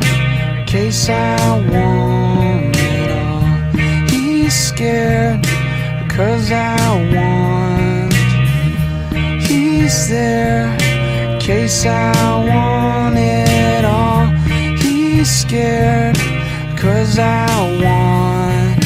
in 0.58 0.66
case 0.66 1.08
I 1.08 1.58
want 1.70 2.76
it 2.76 3.10
all. 3.10 4.08
He's 4.08 4.54
scared 4.54 5.42
cause 6.08 6.52
I 6.52 6.76
want. 7.14 8.12
He's 9.42 10.08
there 10.08 10.73
I 11.82 12.12
want 12.46 13.18
it 13.18 13.84
all. 13.84 14.26
He's 14.78 15.28
scared 15.28 16.16
cause 16.78 17.18
I 17.18 17.46
want. 17.82 18.84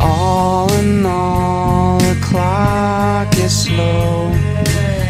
All 0.00 0.70
in 0.72 1.06
all, 1.06 1.98
the 1.98 2.18
clock 2.20 3.32
is 3.38 3.64
slow. 3.64 4.34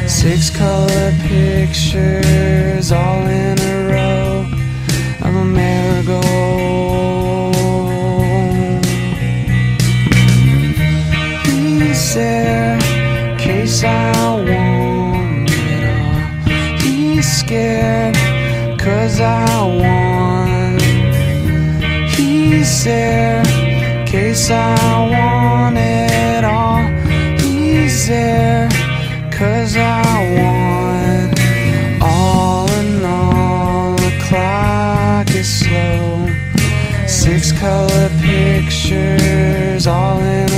Six 0.07 0.51
color 0.51 1.13
pictures 1.23 2.93
all 2.93 3.27
in 3.27 3.56
scared 17.23 18.15
cause 18.79 19.21
I 19.21 19.45
want. 19.83 20.83
He's 22.11 22.85
there 22.85 23.43
in 23.47 24.07
case 24.07 24.51
I 24.51 24.75
want 25.15 25.77
it 25.79 26.45
all. 26.45 26.85
He's 27.39 28.09
there 28.09 28.69
cause 29.31 29.77
I 29.77 30.03
want. 30.39 31.41
All 32.03 32.71
in 32.73 33.05
all, 33.05 33.97
the 33.97 34.13
clock 34.29 35.31
is 35.31 35.49
slow. 35.61 36.29
Six 37.07 37.53
color 37.53 38.11
pictures 38.21 39.87
all 39.87 40.21
in 40.21 40.56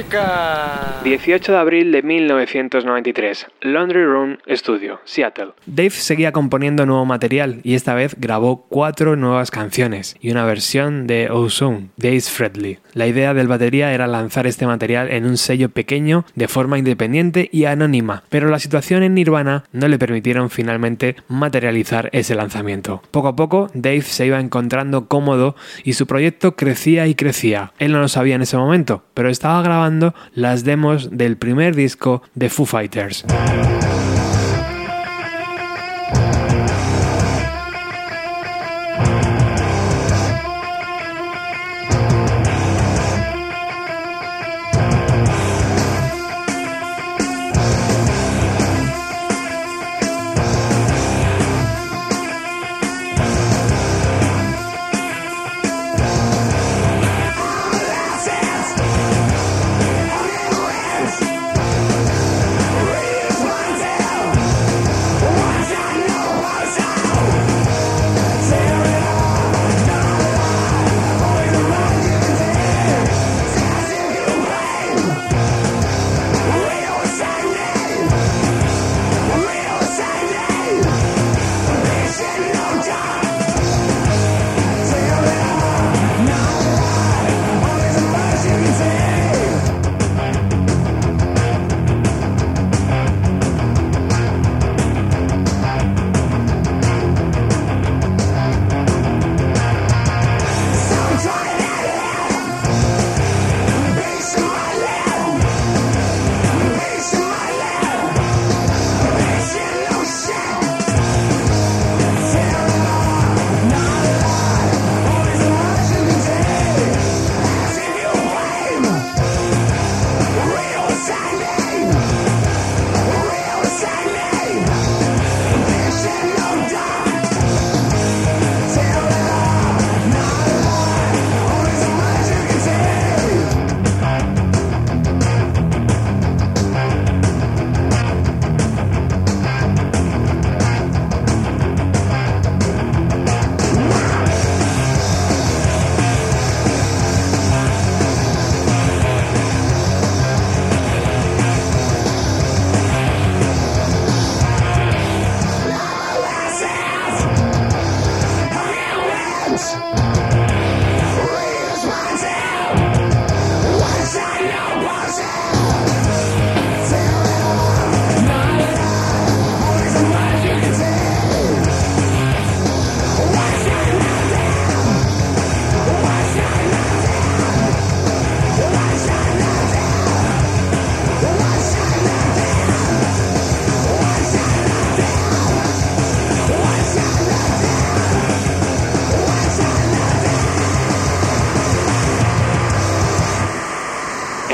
música. 0.00 0.99
18 1.02 1.52
de 1.52 1.58
abril 1.58 1.92
de 1.92 2.02
1993, 2.02 3.46
Laundry 3.62 4.04
Room 4.04 4.36
Studio, 4.50 5.00
Seattle. 5.04 5.52
Dave 5.64 5.90
seguía 5.90 6.30
componiendo 6.30 6.84
nuevo 6.84 7.06
material 7.06 7.60
y 7.62 7.74
esta 7.74 7.94
vez 7.94 8.16
grabó 8.18 8.66
cuatro 8.68 9.16
nuevas 9.16 9.50
canciones 9.50 10.16
y 10.20 10.30
una 10.30 10.44
versión 10.44 11.06
de 11.06 11.30
Ozone 11.30 11.88
de 11.96 12.14
Ace 12.14 12.30
Frehley. 12.30 12.78
La 12.92 13.06
idea 13.06 13.32
del 13.32 13.48
batería 13.48 13.94
era 13.94 14.06
lanzar 14.06 14.46
este 14.46 14.66
material 14.66 15.10
en 15.10 15.24
un 15.24 15.38
sello 15.38 15.70
pequeño 15.70 16.26
de 16.34 16.48
forma 16.48 16.78
independiente 16.78 17.48
y 17.50 17.64
anónima, 17.64 18.24
pero 18.28 18.50
la 18.50 18.58
situación 18.58 19.02
en 19.02 19.14
Nirvana 19.14 19.64
no 19.72 19.88
le 19.88 19.98
permitieron 19.98 20.50
finalmente 20.50 21.16
materializar 21.28 22.10
ese 22.12 22.34
lanzamiento. 22.34 23.00
Poco 23.10 23.28
a 23.28 23.36
poco, 23.36 23.70
Dave 23.72 24.02
se 24.02 24.26
iba 24.26 24.38
encontrando 24.38 25.06
cómodo 25.06 25.56
y 25.82 25.94
su 25.94 26.06
proyecto 26.06 26.56
crecía 26.56 27.06
y 27.06 27.14
crecía. 27.14 27.72
Él 27.78 27.92
no 27.92 28.00
lo 28.00 28.08
sabía 28.08 28.34
en 28.34 28.42
ese 28.42 28.58
momento, 28.58 29.02
pero 29.14 29.30
estaba 29.30 29.62
grabando 29.62 30.14
las 30.34 30.64
demos 30.64 30.89
del 30.98 31.36
primer 31.36 31.74
disco 31.74 32.22
de 32.34 32.48
Foo 32.50 32.66
Fighters. 32.66 33.24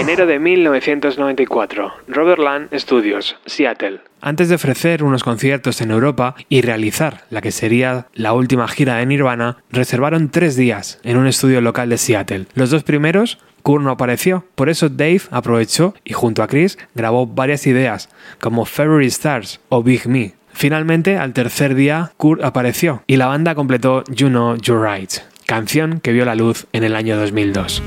Enero 0.06 0.26
de 0.26 0.38
1994. 0.38 1.92
Robert 2.06 2.38
Land 2.38 2.68
Studios, 2.78 3.34
Seattle. 3.44 3.98
Antes 4.20 4.48
de 4.48 4.54
ofrecer 4.54 5.02
unos 5.02 5.24
conciertos 5.24 5.80
en 5.80 5.90
Europa 5.90 6.36
y 6.48 6.60
realizar 6.60 7.24
la 7.28 7.40
que 7.40 7.50
sería 7.50 8.06
la 8.14 8.32
última 8.32 8.68
gira 8.68 8.98
de 8.98 9.06
Nirvana, 9.06 9.56
reservaron 9.72 10.28
tres 10.28 10.54
días 10.54 11.00
en 11.02 11.16
un 11.16 11.26
estudio 11.26 11.60
local 11.60 11.88
de 11.88 11.98
Seattle. 11.98 12.46
Los 12.54 12.70
dos 12.70 12.84
primeros 12.84 13.40
Kurt 13.64 13.82
no 13.82 13.90
apareció, 13.90 14.44
por 14.54 14.68
eso 14.68 14.88
Dave 14.88 15.22
aprovechó 15.32 15.92
y 16.04 16.12
junto 16.12 16.44
a 16.44 16.46
Chris 16.46 16.78
grabó 16.94 17.26
varias 17.26 17.66
ideas, 17.66 18.08
como 18.38 18.64
February 18.64 19.08
Stars 19.08 19.58
o 19.70 19.82
Big 19.82 20.06
Me. 20.06 20.34
Finalmente, 20.52 21.18
al 21.18 21.32
tercer 21.32 21.74
día, 21.74 22.12
Kurt 22.16 22.44
apareció 22.44 23.02
y 23.08 23.16
la 23.16 23.26
banda 23.26 23.56
completó 23.56 24.04
You 24.04 24.28
Know 24.28 24.54
You're 24.54 24.88
Right, 24.88 25.14
canción 25.46 25.98
que 25.98 26.12
vio 26.12 26.24
la 26.24 26.36
luz 26.36 26.68
en 26.72 26.84
el 26.84 26.94
año 26.94 27.16
2002. 27.16 27.82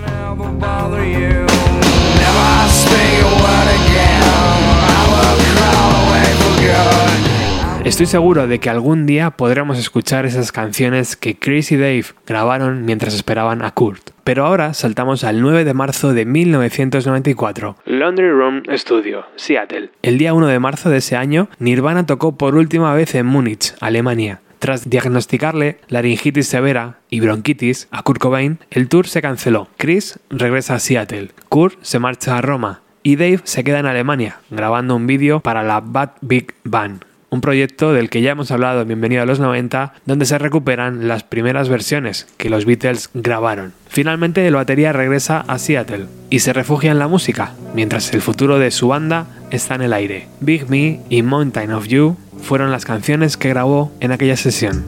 Estoy 7.90 8.06
seguro 8.06 8.48
de 8.48 8.60
que 8.60 8.70
algún 8.70 9.06
día 9.06 9.32
podremos 9.32 9.78
escuchar 9.80 10.26
esas 10.26 10.52
canciones 10.52 11.16
que 11.16 11.38
Chris 11.38 11.72
y 11.72 11.76
Dave 11.76 12.06
grabaron 12.26 12.86
mientras 12.86 13.14
esperaban 13.14 13.62
a 13.62 13.72
Kurt. 13.72 14.12
Pero 14.24 14.46
ahora 14.46 14.74
saltamos 14.74 15.24
al 15.24 15.42
9 15.42 15.66
de 15.66 15.74
marzo 15.74 16.14
de 16.14 16.24
1994, 16.24 17.76
Laundry 17.86 18.30
Room 18.30 18.64
Studio, 18.78 19.26
Seattle. 19.36 19.90
El 20.02 20.18
día 20.18 20.34
1 20.34 20.48
de 20.48 20.60
marzo 20.60 20.90
de 20.90 20.98
ese 20.98 21.16
año, 21.16 21.50
Nirvana 21.58 22.06
tocó 22.06 22.38
por 22.38 22.56
última 22.56 22.94
vez 22.94 23.16
en 23.16 23.26
Múnich, 23.26 23.74
Alemania. 23.82 24.40
Tras 24.60 24.90
diagnosticarle 24.90 25.80
laringitis 25.88 26.48
severa 26.48 27.00
y 27.10 27.22
bronquitis 27.22 27.88
a 27.92 28.04
Kurt 28.04 28.20
Cobain, 28.20 28.60
el 28.70 28.90
tour 28.90 29.08
se 29.08 29.22
canceló. 29.22 29.70
Chris 29.78 30.20
regresa 30.30 30.76
a 30.76 30.80
Seattle, 30.80 31.32
Kurt 31.48 31.82
se 31.82 32.00
marcha 32.00 32.38
a 32.38 32.42
Roma 32.42 32.82
y 33.02 33.16
Dave 33.16 33.40
se 33.46 33.64
queda 33.64 33.80
en 33.80 33.86
Alemania, 33.86 34.42
grabando 34.50 34.96
un 34.96 35.08
vídeo 35.08 35.40
para 35.40 35.64
la 35.64 35.80
Bad 35.80 36.12
Big 36.22 36.54
Band, 36.66 37.06
un 37.30 37.42
proyecto 37.42 37.94
del 37.94 38.10
que 38.10 38.22
ya 38.22 38.32
hemos 38.32 38.52
hablado 38.52 38.82
en 38.82 38.88
Bienvenido 38.88 39.22
a 39.22 39.26
los 39.26 39.40
90, 39.40 39.94
donde 40.06 40.26
se 40.26 40.38
recuperan 40.38 41.08
las 41.08 41.24
primeras 41.24 41.70
versiones 41.70 42.28
que 42.38 42.50
los 42.50 42.66
Beatles 42.66 43.10
grabaron. 43.14 43.74
Finalmente 43.88 44.46
el 44.46 44.56
batería 44.56 44.94
regresa 44.94 45.44
a 45.48 45.58
Seattle 45.60 46.08
y 46.30 46.40
se 46.40 46.54
refugia 46.54 46.92
en 46.92 47.00
la 47.00 47.08
música, 47.08 47.54
mientras 47.74 48.14
el 48.14 48.22
futuro 48.22 48.60
de 48.60 48.72
su 48.72 48.88
banda 48.88 49.28
está 49.52 49.76
en 49.76 49.82
el 49.82 49.94
aire. 49.94 50.28
Big 50.40 50.70
Me 50.70 51.02
y 51.10 51.22
Mountain 51.22 51.72
of 51.72 51.88
You 51.88 52.18
fueron 52.42 52.72
las 52.72 52.86
canciones 52.86 53.38
que 53.38 53.50
grabó 53.50 53.92
en 54.00 54.12
aquella 54.12 54.38
sesión. 54.38 54.86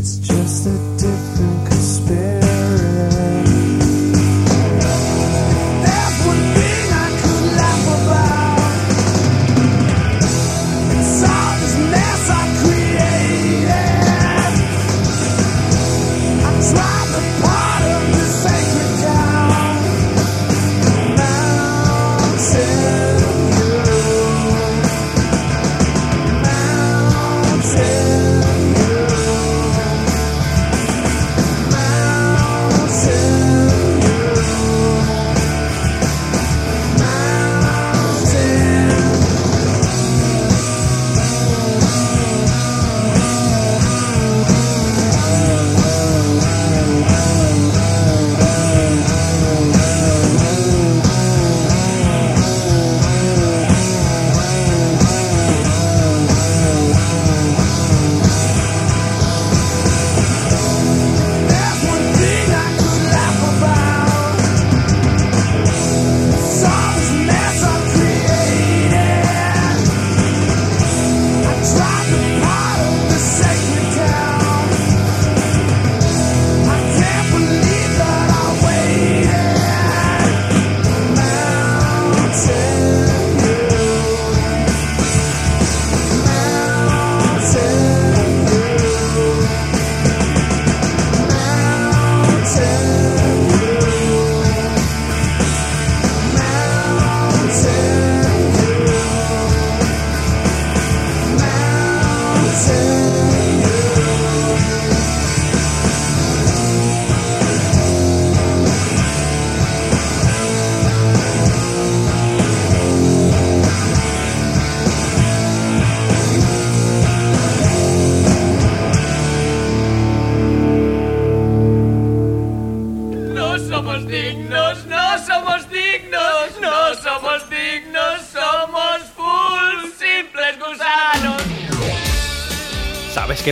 It's 0.00 0.16
just 0.16 0.66
a 0.66 0.70
different 0.96 1.49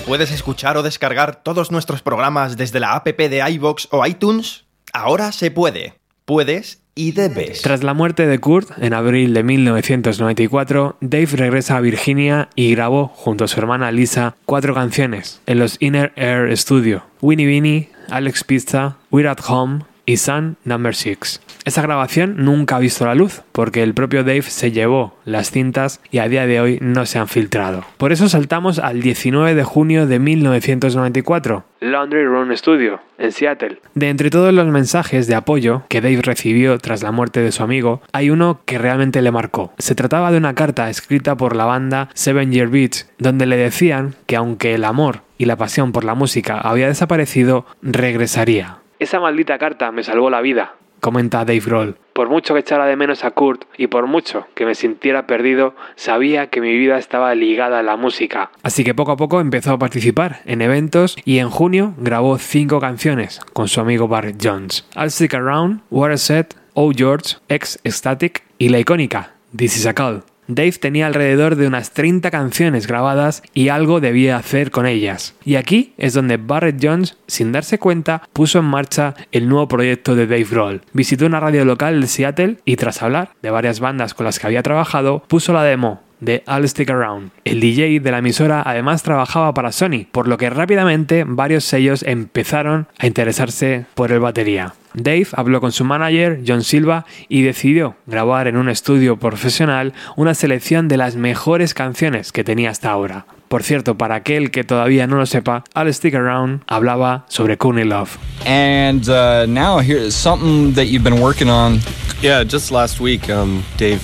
puedes 0.02 0.30
escuchar 0.30 0.76
o 0.76 0.82
descargar 0.82 1.42
todos 1.42 1.70
nuestros 1.70 2.02
programas 2.02 2.56
desde 2.56 2.80
la 2.80 2.94
app 2.94 3.06
de 3.06 3.50
iVoox 3.50 3.88
o 3.90 4.06
iTunes? 4.06 4.64
Ahora 4.92 5.32
se 5.32 5.50
puede. 5.50 5.94
Puedes 6.24 6.82
y 6.94 7.12
debes. 7.12 7.62
Tras 7.62 7.84
la 7.84 7.94
muerte 7.94 8.26
de 8.26 8.38
Kurt, 8.38 8.70
en 8.78 8.92
abril 8.92 9.32
de 9.32 9.44
1994, 9.44 10.96
Dave 11.00 11.28
regresa 11.32 11.76
a 11.76 11.80
Virginia 11.80 12.48
y 12.54 12.72
grabó, 12.72 13.08
junto 13.08 13.44
a 13.44 13.48
su 13.48 13.60
hermana 13.60 13.92
Lisa, 13.92 14.34
cuatro 14.44 14.74
canciones 14.74 15.40
en 15.46 15.60
los 15.60 15.76
Inner 15.80 16.12
Air 16.16 16.56
Studio: 16.56 17.04
Winnie 17.20 17.46
Winnie, 17.46 17.90
Alex 18.10 18.42
Pizza, 18.44 18.96
We're 19.10 19.28
at 19.28 19.38
Home 19.48 19.84
y 20.06 20.16
Sun 20.16 20.56
Number 20.64 20.94
6. 20.94 21.40
Esa 21.68 21.82
grabación 21.82 22.36
nunca 22.38 22.76
ha 22.76 22.78
visto 22.78 23.04
la 23.04 23.14
luz, 23.14 23.42
porque 23.52 23.82
el 23.82 23.92
propio 23.92 24.24
Dave 24.24 24.40
se 24.40 24.72
llevó 24.72 25.14
las 25.26 25.50
cintas 25.50 26.00
y 26.10 26.16
a 26.16 26.26
día 26.26 26.46
de 26.46 26.62
hoy 26.62 26.78
no 26.80 27.04
se 27.04 27.18
han 27.18 27.28
filtrado. 27.28 27.84
Por 27.98 28.10
eso 28.10 28.26
saltamos 28.30 28.78
al 28.78 29.02
19 29.02 29.54
de 29.54 29.64
junio 29.64 30.06
de 30.06 30.18
1994, 30.18 31.64
Laundry 31.80 32.24
Room 32.24 32.56
Studio, 32.56 33.00
en 33.18 33.32
Seattle. 33.32 33.82
De 33.92 34.08
entre 34.08 34.30
todos 34.30 34.54
los 34.54 34.66
mensajes 34.68 35.26
de 35.26 35.34
apoyo 35.34 35.82
que 35.90 36.00
Dave 36.00 36.22
recibió 36.22 36.78
tras 36.78 37.02
la 37.02 37.12
muerte 37.12 37.42
de 37.42 37.52
su 37.52 37.62
amigo, 37.62 38.00
hay 38.14 38.30
uno 38.30 38.62
que 38.64 38.78
realmente 38.78 39.20
le 39.20 39.30
marcó. 39.30 39.74
Se 39.76 39.94
trataba 39.94 40.32
de 40.32 40.38
una 40.38 40.54
carta 40.54 40.88
escrita 40.88 41.36
por 41.36 41.54
la 41.54 41.66
banda 41.66 42.08
Seven 42.14 42.50
Year 42.50 42.68
Beats, 42.68 43.12
donde 43.18 43.44
le 43.44 43.58
decían 43.58 44.14
que 44.24 44.36
aunque 44.36 44.74
el 44.74 44.84
amor 44.84 45.20
y 45.36 45.44
la 45.44 45.56
pasión 45.56 45.92
por 45.92 46.04
la 46.04 46.14
música 46.14 46.58
había 46.58 46.86
desaparecido, 46.86 47.66
regresaría. 47.82 48.78
Esa 48.98 49.20
maldita 49.20 49.58
carta 49.58 49.92
me 49.92 50.02
salvó 50.02 50.30
la 50.30 50.40
vida, 50.40 50.72
comenta 51.00 51.44
Dave 51.44 51.60
Grohl. 51.60 51.96
Por 52.12 52.28
mucho 52.28 52.54
que 52.54 52.60
echara 52.60 52.86
de 52.86 52.96
menos 52.96 53.24
a 53.24 53.30
Kurt 53.30 53.64
y 53.76 53.86
por 53.86 54.06
mucho 54.06 54.46
que 54.54 54.66
me 54.66 54.74
sintiera 54.74 55.26
perdido, 55.26 55.74
sabía 55.94 56.48
que 56.48 56.60
mi 56.60 56.76
vida 56.76 56.98
estaba 56.98 57.34
ligada 57.34 57.78
a 57.78 57.82
la 57.84 57.96
música. 57.96 58.50
Así 58.62 58.82
que 58.82 58.94
poco 58.94 59.12
a 59.12 59.16
poco 59.16 59.40
empezó 59.40 59.72
a 59.72 59.78
participar 59.78 60.40
en 60.44 60.60
eventos 60.60 61.16
y 61.24 61.38
en 61.38 61.48
junio 61.50 61.94
grabó 61.98 62.38
cinco 62.38 62.80
canciones 62.80 63.40
con 63.52 63.68
su 63.68 63.80
amigo 63.80 64.08
Barrett 64.08 64.40
Jones. 64.42 64.84
I'll 64.96 65.10
Stick 65.10 65.34
Around, 65.34 65.82
What 65.90 66.10
a 66.10 66.16
Set, 66.16 66.56
Oh 66.74 66.92
George, 66.94 67.36
Ex 67.48 67.78
Static 67.84 68.42
y 68.58 68.70
la 68.70 68.80
icónica 68.80 69.34
This 69.56 69.76
Is 69.76 69.86
a 69.86 69.94
Call. 69.94 70.24
Dave 70.48 70.72
tenía 70.72 71.06
alrededor 71.06 71.56
de 71.56 71.66
unas 71.66 71.92
30 71.92 72.30
canciones 72.30 72.86
grabadas 72.86 73.42
y 73.52 73.68
algo 73.68 74.00
debía 74.00 74.36
hacer 74.36 74.70
con 74.70 74.86
ellas. 74.86 75.34
Y 75.44 75.56
aquí 75.56 75.92
es 75.98 76.14
donde 76.14 76.38
Barrett 76.38 76.82
Jones, 76.82 77.18
sin 77.26 77.52
darse 77.52 77.78
cuenta, 77.78 78.22
puso 78.32 78.58
en 78.60 78.64
marcha 78.64 79.14
el 79.30 79.48
nuevo 79.48 79.68
proyecto 79.68 80.14
de 80.14 80.26
Dave 80.26 80.46
Grohl. 80.50 80.80
Visitó 80.94 81.26
una 81.26 81.38
radio 81.38 81.66
local 81.66 82.00
de 82.00 82.06
Seattle 82.06 82.56
y 82.64 82.76
tras 82.76 83.02
hablar 83.02 83.32
de 83.42 83.50
varias 83.50 83.78
bandas 83.78 84.14
con 84.14 84.24
las 84.24 84.38
que 84.38 84.46
había 84.46 84.62
trabajado, 84.62 85.22
puso 85.28 85.52
la 85.52 85.62
demo 85.62 86.00
de 86.20 86.42
I'll 86.48 86.68
Stick 86.68 86.90
Around. 86.90 87.30
El 87.44 87.60
DJ 87.60 88.00
de 88.00 88.10
la 88.10 88.18
emisora 88.18 88.62
además 88.64 89.02
trabajaba 89.02 89.54
para 89.54 89.72
Sony, 89.72 90.06
por 90.10 90.28
lo 90.28 90.38
que 90.38 90.50
rápidamente 90.50 91.24
varios 91.26 91.64
sellos 91.64 92.02
empezaron 92.02 92.88
a 92.98 93.06
interesarse 93.06 93.86
por 93.94 94.12
el 94.12 94.20
batería. 94.20 94.74
Dave 94.94 95.28
habló 95.32 95.60
con 95.60 95.72
su 95.72 95.84
manager, 95.84 96.42
John 96.46 96.62
Silva, 96.62 97.04
y 97.28 97.42
decidió 97.42 97.96
grabar 98.06 98.48
en 98.48 98.56
un 98.56 98.68
estudio 98.68 99.18
profesional 99.18 99.92
una 100.16 100.34
selección 100.34 100.88
de 100.88 100.96
las 100.96 101.16
mejores 101.16 101.74
canciones 101.74 102.32
que 102.32 102.44
tenía 102.44 102.70
hasta 102.70 102.90
ahora. 102.90 103.26
Por 103.48 103.62
cierto, 103.62 103.96
para 103.96 104.16
aquel 104.16 104.50
que 104.50 104.62
todavía 104.62 105.06
no 105.06 105.16
lo 105.16 105.24
sepa, 105.24 105.64
I'll 105.74 105.92
Stick 105.92 106.14
Around 106.14 106.62
hablaba 106.66 107.24
sobre 107.28 107.56
Cooney 107.56 107.84
Love. 107.84 108.18
And 108.44 109.08
uh, 109.08 109.46
now 109.46 109.78
here's 109.78 110.14
something 110.14 110.74
that 110.74 110.88
you've 110.88 111.02
been 111.02 111.20
working 111.22 111.48
on. 111.48 111.80
Yeah, 112.20 112.44
just 112.44 112.70
last 112.70 113.00
week, 113.00 113.30
um, 113.30 113.64
Dave, 113.78 114.02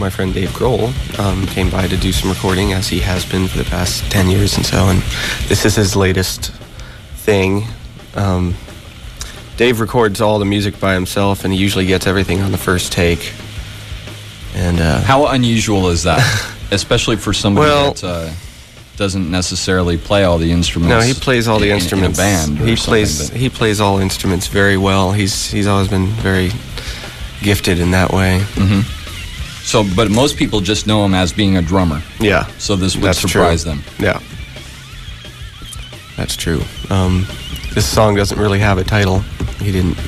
my 0.00 0.10
friend 0.10 0.34
Dave 0.34 0.50
Grohl, 0.50 0.90
um, 1.20 1.46
came 1.46 1.70
by 1.70 1.86
to 1.86 1.96
do 1.96 2.10
some 2.10 2.28
recording, 2.30 2.72
as 2.72 2.88
he 2.88 2.98
has 3.00 3.24
been 3.24 3.46
for 3.46 3.58
the 3.58 3.70
past 3.70 4.10
10 4.10 4.30
years 4.30 4.56
and 4.56 4.66
so. 4.66 4.88
And 4.88 5.00
this 5.48 5.64
is 5.64 5.76
his 5.76 5.94
latest 5.94 6.50
thing. 7.24 7.64
Um, 8.16 8.54
Dave 9.56 9.80
records 9.80 10.20
all 10.20 10.38
the 10.38 10.44
music 10.44 10.78
by 10.78 10.94
himself, 10.94 11.44
and 11.44 11.52
he 11.52 11.58
usually 11.58 11.86
gets 11.86 12.06
everything 12.06 12.40
on 12.42 12.52
the 12.52 12.58
first 12.58 12.92
take. 12.92 13.32
And 14.54 14.80
uh, 14.80 15.00
How 15.02 15.26
unusual 15.28 15.88
is 15.88 16.02
that? 16.04 16.20
Especially 16.70 17.16
for 17.16 17.32
somebody 17.32 17.68
Well- 17.70 17.92
that 17.94 18.04
uh, 18.04 18.30
doesn't 18.96 19.30
necessarily 19.30 19.98
play 19.98 20.24
all 20.24 20.38
the 20.38 20.50
instruments. 20.50 20.88
No, 20.90 21.00
he 21.00 21.12
plays 21.12 21.48
all 21.48 21.58
the 21.58 21.66
in- 21.66 21.72
in 21.72 21.76
instruments. 21.78 22.18
a 22.18 22.22
band. 22.22 22.58
he 22.58 22.76
plays 22.76 23.30
but- 23.30 23.38
he 23.38 23.48
plays 23.50 23.80
all 23.80 23.98
instruments 23.98 24.46
very 24.46 24.76
well. 24.78 25.12
He's 25.12 25.50
he's 25.50 25.66
always 25.66 25.88
been 25.88 26.06
very 26.06 26.50
gifted 27.42 27.78
in 27.78 27.90
that 27.90 28.12
way. 28.12 28.40
hmm 28.54 28.80
So, 29.62 29.84
but 29.94 30.10
most 30.10 30.36
people 30.38 30.60
just 30.62 30.86
know 30.86 31.04
him 31.04 31.12
as 31.14 31.32
being 31.34 31.56
a 31.58 31.62
drummer. 31.62 32.02
Yeah. 32.20 32.46
So 32.58 32.74
this 32.76 32.94
would 32.96 33.04
That's 33.04 33.20
surprise 33.20 33.64
true. 33.64 33.72
them. 33.74 33.82
Yeah. 33.98 34.20
That's 36.16 36.34
true. 36.36 36.62
Um, 36.88 37.26
this 37.76 37.86
song 37.86 38.14
doesn't 38.14 38.38
really 38.38 38.58
have 38.58 38.78
a 38.78 38.84
title. 38.84 39.18
He 39.60 39.70
didn't. 39.70 39.98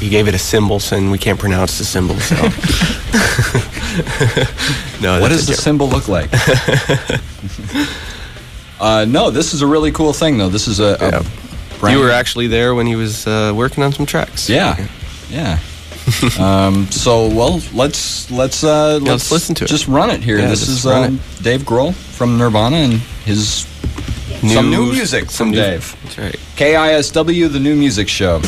He 0.00 0.08
gave 0.08 0.28
it 0.28 0.34
a 0.34 0.38
symbol, 0.38 0.80
and 0.92 1.12
we 1.12 1.18
can't 1.18 1.38
pronounce 1.38 1.76
the 1.76 1.84
symbol. 1.84 2.16
So. 2.16 2.36
no. 5.02 5.20
what 5.20 5.28
does 5.28 5.46
the 5.46 5.52
symbol 5.52 5.88
look 5.88 6.08
like? 6.08 6.30
uh, 8.80 9.04
no, 9.04 9.30
this 9.30 9.52
is 9.52 9.60
a 9.60 9.66
really 9.66 9.92
cool 9.92 10.14
thing, 10.14 10.38
though. 10.38 10.48
This 10.48 10.68
is 10.68 10.80
a. 10.80 10.94
a 10.94 11.22
brand- 11.78 11.98
You 11.98 12.02
were 12.02 12.10
actually 12.10 12.46
there 12.46 12.74
when 12.74 12.86
he 12.86 12.96
was 12.96 13.26
uh, 13.26 13.52
working 13.54 13.84
on 13.84 13.92
some 13.92 14.06
tracks. 14.06 14.48
Yeah, 14.48 14.88
yeah. 15.28 15.58
um, 16.40 16.86
so 16.86 17.28
well, 17.28 17.60
let's 17.74 18.30
let's 18.30 18.64
uh, 18.64 18.94
let's, 18.94 19.04
let's 19.04 19.30
listen 19.30 19.54
to 19.56 19.64
it. 19.64 19.68
Just 19.68 19.86
run 19.86 20.08
it 20.08 20.22
here. 20.22 20.38
Yeah, 20.38 20.48
this 20.48 20.66
is 20.66 20.86
um, 20.86 21.20
Dave 21.42 21.64
Grohl 21.64 21.92
from 21.92 22.38
Nirvana 22.38 22.76
and 22.76 22.94
his 23.26 23.66
some 24.40 24.70
new 24.70 24.86
New- 24.86 24.92
music 24.92 25.30
some 25.30 25.48
from 25.48 25.50
new- 25.50 25.60
Dave. 25.60 25.96
That's 26.04 26.18
right. 26.18 26.36
KISW, 26.56 27.48
the 27.52 27.60
new 27.60 27.74
music 27.76 28.08
show. 28.08 28.40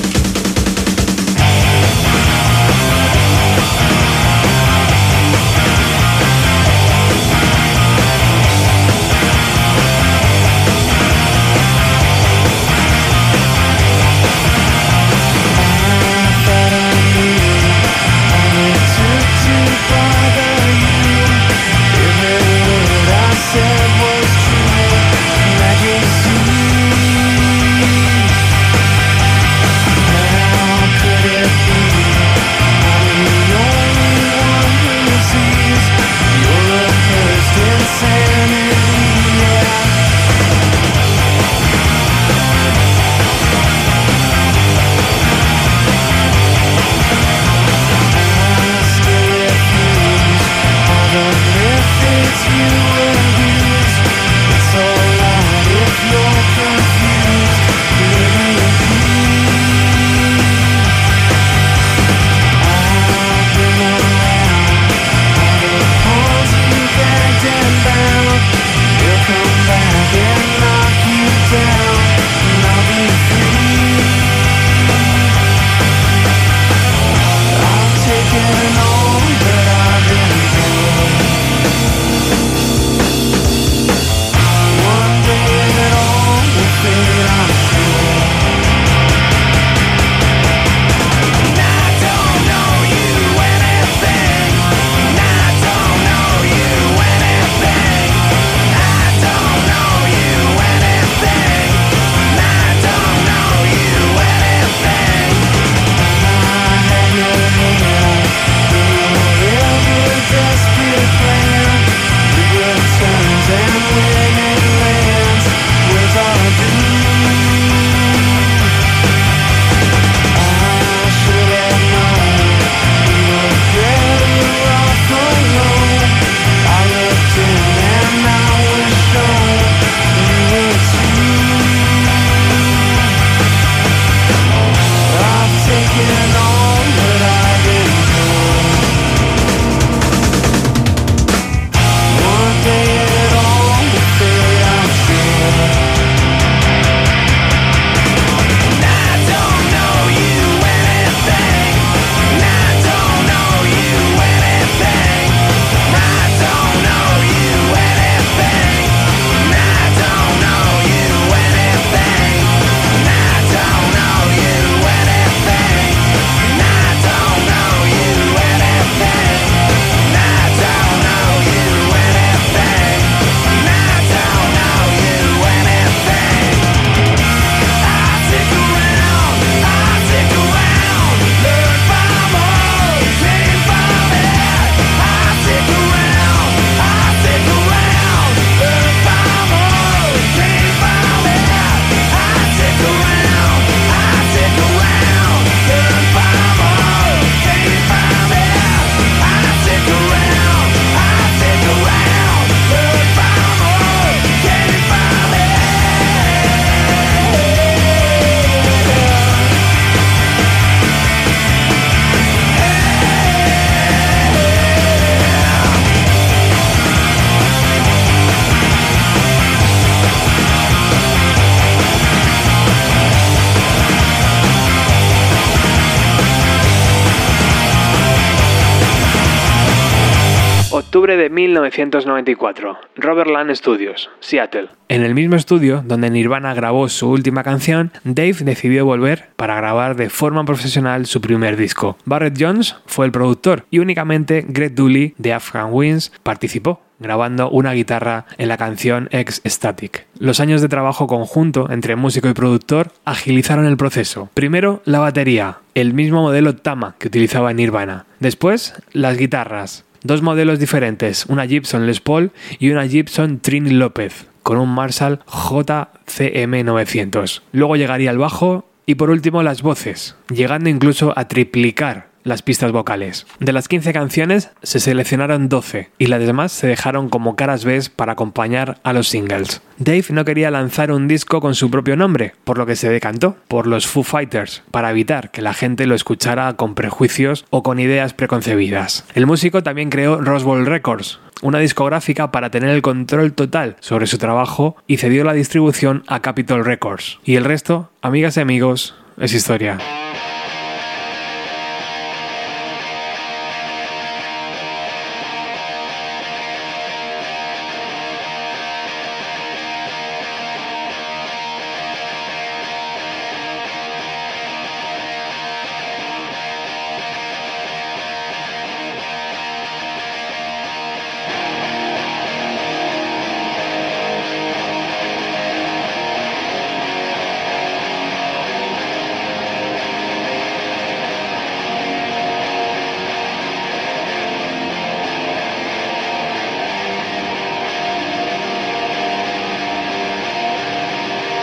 1994. 231.50 232.78
Robert 232.96 233.30
Land 233.30 233.54
Studios, 233.54 234.08
Seattle. 234.20 234.68
En 234.88 235.02
el 235.02 235.14
mismo 235.14 235.36
estudio 235.36 235.82
donde 235.84 236.10
Nirvana 236.10 236.54
grabó 236.54 236.88
su 236.88 237.10
última 237.10 237.42
canción, 237.42 237.90
Dave 238.04 238.36
decidió 238.40 238.84
volver 238.84 239.30
para 239.36 239.56
grabar 239.56 239.96
de 239.96 240.10
forma 240.10 240.44
profesional 240.44 241.06
su 241.06 241.20
primer 241.20 241.56
disco. 241.56 241.96
Barrett 242.04 242.36
Jones 242.38 242.76
fue 242.86 243.06
el 243.06 243.12
productor 243.12 243.64
y 243.70 243.80
únicamente 243.80 244.44
Greg 244.48 244.74
Dooley 244.74 245.14
de 245.18 245.32
Afghan 245.32 245.70
Winds 245.72 246.12
participó 246.22 246.80
grabando 247.00 247.50
una 247.50 247.72
guitarra 247.72 248.26
en 248.38 248.48
la 248.48 248.56
canción 248.56 249.08
Ex 249.10 249.40
Static. 249.44 250.06
Los 250.18 250.38
años 250.38 250.60
de 250.60 250.68
trabajo 250.68 251.06
conjunto 251.06 251.70
entre 251.70 251.96
músico 251.96 252.28
y 252.28 252.34
productor 252.34 252.92
agilizaron 253.04 253.64
el 253.64 253.76
proceso. 253.76 254.28
Primero, 254.34 254.82
la 254.84 255.00
batería, 255.00 255.58
el 255.74 255.94
mismo 255.94 256.22
modelo 256.22 256.54
Tama 256.54 256.94
que 256.98 257.08
utilizaba 257.08 257.52
Nirvana. 257.52 258.04
Después, 258.20 258.74
las 258.92 259.16
guitarras, 259.16 259.84
dos 260.02 260.22
modelos 260.22 260.58
diferentes, 260.58 261.26
una 261.26 261.46
Gibson 261.46 261.86
Les 261.86 262.00
Paul 262.00 262.32
y 262.58 262.70
una 262.70 262.86
Gibson 262.86 263.40
Trini 263.40 263.70
López, 263.70 264.26
con 264.42 264.58
un 264.58 264.68
Marshall 264.68 265.20
JCM 265.26 266.64
900. 266.64 267.42
Luego 267.52 267.76
llegaría 267.76 268.10
el 268.10 268.18
bajo 268.18 268.68
y 268.86 268.96
por 268.96 269.10
último 269.10 269.42
las 269.42 269.62
voces, 269.62 270.16
llegando 270.28 270.68
incluso 270.68 271.12
a 271.16 271.28
triplicar 271.28 272.09
las 272.24 272.42
pistas 272.42 272.72
vocales. 272.72 273.26
De 273.38 273.52
las 273.52 273.68
15 273.68 273.92
canciones 273.92 274.50
se 274.62 274.80
seleccionaron 274.80 275.48
12 275.48 275.90
y 275.98 276.06
las 276.06 276.20
demás 276.20 276.52
se 276.52 276.66
dejaron 276.66 277.08
como 277.08 277.36
caras 277.36 277.64
B 277.64 277.70
para 277.94 278.12
acompañar 278.12 278.78
a 278.82 278.92
los 278.92 279.08
singles. 279.08 279.62
Dave 279.78 280.04
no 280.10 280.24
quería 280.24 280.50
lanzar 280.50 280.92
un 280.92 281.08
disco 281.08 281.40
con 281.40 281.54
su 281.54 281.70
propio 281.70 281.96
nombre, 281.96 282.34
por 282.44 282.58
lo 282.58 282.66
que 282.66 282.76
se 282.76 282.90
decantó 282.90 283.36
por 283.48 283.66
los 283.66 283.86
Foo 283.86 284.02
Fighters, 284.02 284.62
para 284.70 284.90
evitar 284.90 285.30
que 285.30 285.40
la 285.40 285.54
gente 285.54 285.86
lo 285.86 285.94
escuchara 285.94 286.52
con 286.54 286.74
prejuicios 286.74 287.46
o 287.50 287.62
con 287.62 287.78
ideas 287.78 288.12
preconcebidas. 288.12 289.04
El 289.14 289.26
músico 289.26 289.62
también 289.62 289.88
creó 289.88 290.20
Roswell 290.20 290.66
Records, 290.66 291.20
una 291.42 291.58
discográfica 291.58 292.30
para 292.30 292.50
tener 292.50 292.70
el 292.70 292.82
control 292.82 293.32
total 293.32 293.76
sobre 293.80 294.06
su 294.06 294.18
trabajo 294.18 294.76
y 294.86 294.98
cedió 294.98 295.24
la 295.24 295.32
distribución 295.32 296.02
a 296.06 296.20
Capitol 296.20 296.64
Records. 296.64 297.18
Y 297.24 297.36
el 297.36 297.44
resto, 297.44 297.90
amigas 298.02 298.36
y 298.36 298.40
amigos, 298.40 298.94
es 299.18 299.32
historia. 299.32 299.78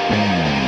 Bye. 0.10 0.67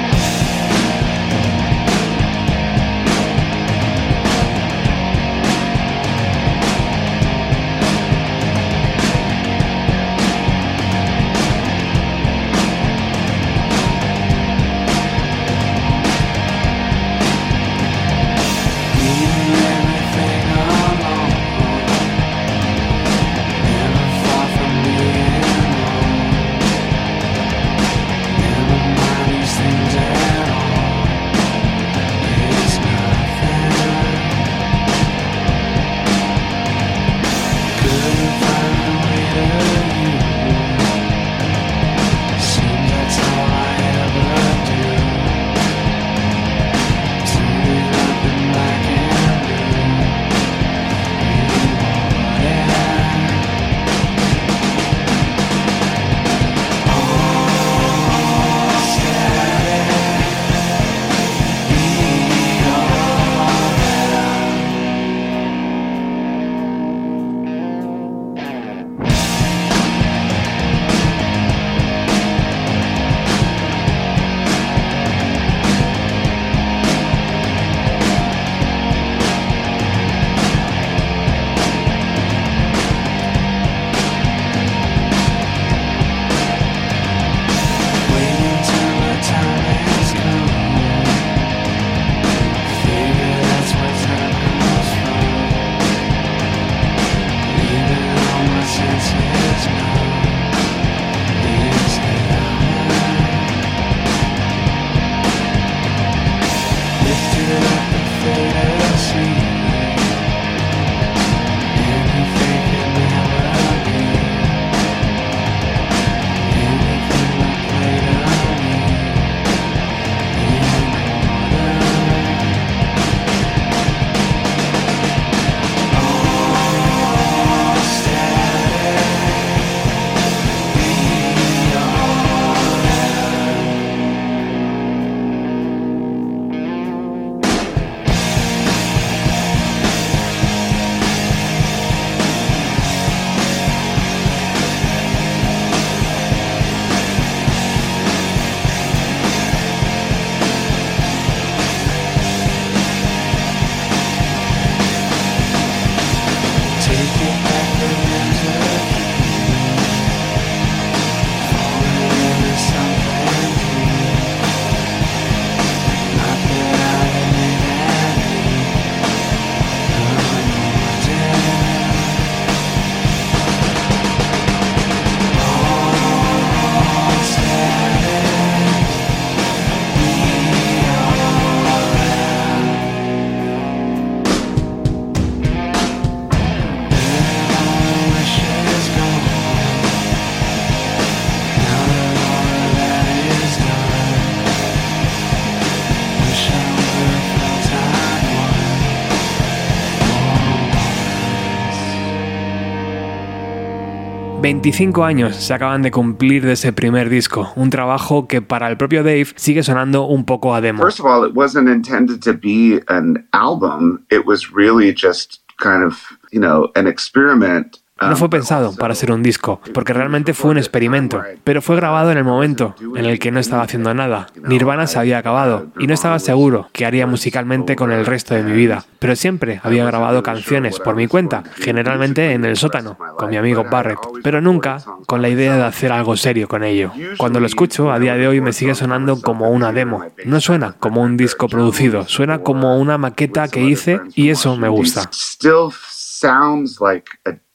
25 204.61 205.05
años 205.05 205.37
se 205.37 205.53
acaban 205.53 205.81
de 205.83 205.89
cumplir 205.89 206.45
de 206.45 206.51
ese 206.51 206.73
primer 206.73 207.07
disco, 207.07 207.49
un 207.55 207.69
trabajo 207.69 208.27
que 208.27 208.41
para 208.41 208.67
el 208.67 208.75
propio 208.75 209.03
Dave 209.03 209.27
sigue 209.37 209.63
sonando 209.63 210.05
un 210.05 210.25
poco 210.25 210.53
a 210.53 210.59
demo. 210.59 210.83
First 210.83 210.99
of 210.99 211.05
all, 211.05 211.25
it 211.25 211.33
wasn't 211.33 211.69
intended 211.69 212.21
to 212.21 212.33
be 212.33 212.81
an 212.89 213.25
album. 213.31 214.05
It 214.11 214.25
was 214.25 214.51
really 214.53 214.93
just 214.93 215.39
kind 215.63 215.81
of, 215.81 216.01
you 216.33 216.41
know, 216.41 216.71
an 216.75 216.87
experiment. 216.87 217.78
No 218.01 218.15
fue 218.15 218.29
pensado 218.29 218.75
para 218.75 218.95
ser 218.95 219.11
un 219.11 219.23
disco, 219.23 219.61
porque 219.73 219.93
realmente 219.93 220.33
fue 220.33 220.51
un 220.51 220.57
experimento, 220.57 221.21
pero 221.43 221.61
fue 221.61 221.75
grabado 221.75 222.11
en 222.11 222.17
el 222.17 222.23
momento 222.23 222.75
en 222.95 223.05
el 223.05 223.19
que 223.19 223.31
no 223.31 223.39
estaba 223.39 223.63
haciendo 223.63 223.93
nada. 223.93 224.27
Nirvana 224.47 224.87
se 224.87 224.99
había 224.99 225.17
acabado 225.17 225.67
y 225.79 225.87
no 225.87 225.93
estaba 225.93 226.19
seguro 226.19 226.69
qué 226.71 226.85
haría 226.85 227.07
musicalmente 227.07 227.75
con 227.75 227.91
el 227.91 228.05
resto 228.05 228.35
de 228.35 228.43
mi 228.43 228.53
vida, 228.53 228.85
pero 228.99 229.15
siempre 229.15 229.59
había 229.63 229.85
grabado 229.85 230.23
canciones 230.23 230.79
por 230.79 230.95
mi 230.95 231.07
cuenta, 231.07 231.43
generalmente 231.57 232.31
en 232.31 232.45
el 232.45 232.57
sótano, 232.57 232.97
con 233.17 233.29
mi 233.29 233.37
amigo 233.37 233.65
Barrett, 233.69 233.99
pero 234.23 234.41
nunca 234.41 234.81
con 235.05 235.21
la 235.21 235.29
idea 235.29 235.55
de 235.55 235.63
hacer 235.63 235.91
algo 235.91 236.15
serio 236.15 236.47
con 236.47 236.63
ello. 236.63 236.91
Cuando 237.17 237.39
lo 237.39 237.45
escucho, 237.45 237.91
a 237.91 237.99
día 237.99 238.15
de 238.15 238.27
hoy 238.27 238.41
me 238.41 238.53
sigue 238.53 238.75
sonando 238.75 239.21
como 239.21 239.49
una 239.49 239.71
demo. 239.71 240.05
No 240.25 240.39
suena 240.39 240.73
como 240.73 241.01
un 241.01 241.17
disco 241.17 241.47
producido, 241.47 242.07
suena 242.07 242.39
como 242.39 242.77
una 242.79 242.97
maqueta 242.97 243.47
que 243.47 243.61
hice 243.61 243.99
y 244.15 244.29
eso 244.29 244.55
me 244.55 244.69
gusta. 244.69 245.09
Still 245.11 245.71
sounds 245.89 246.79
like 246.79 247.09
a 247.25 247.48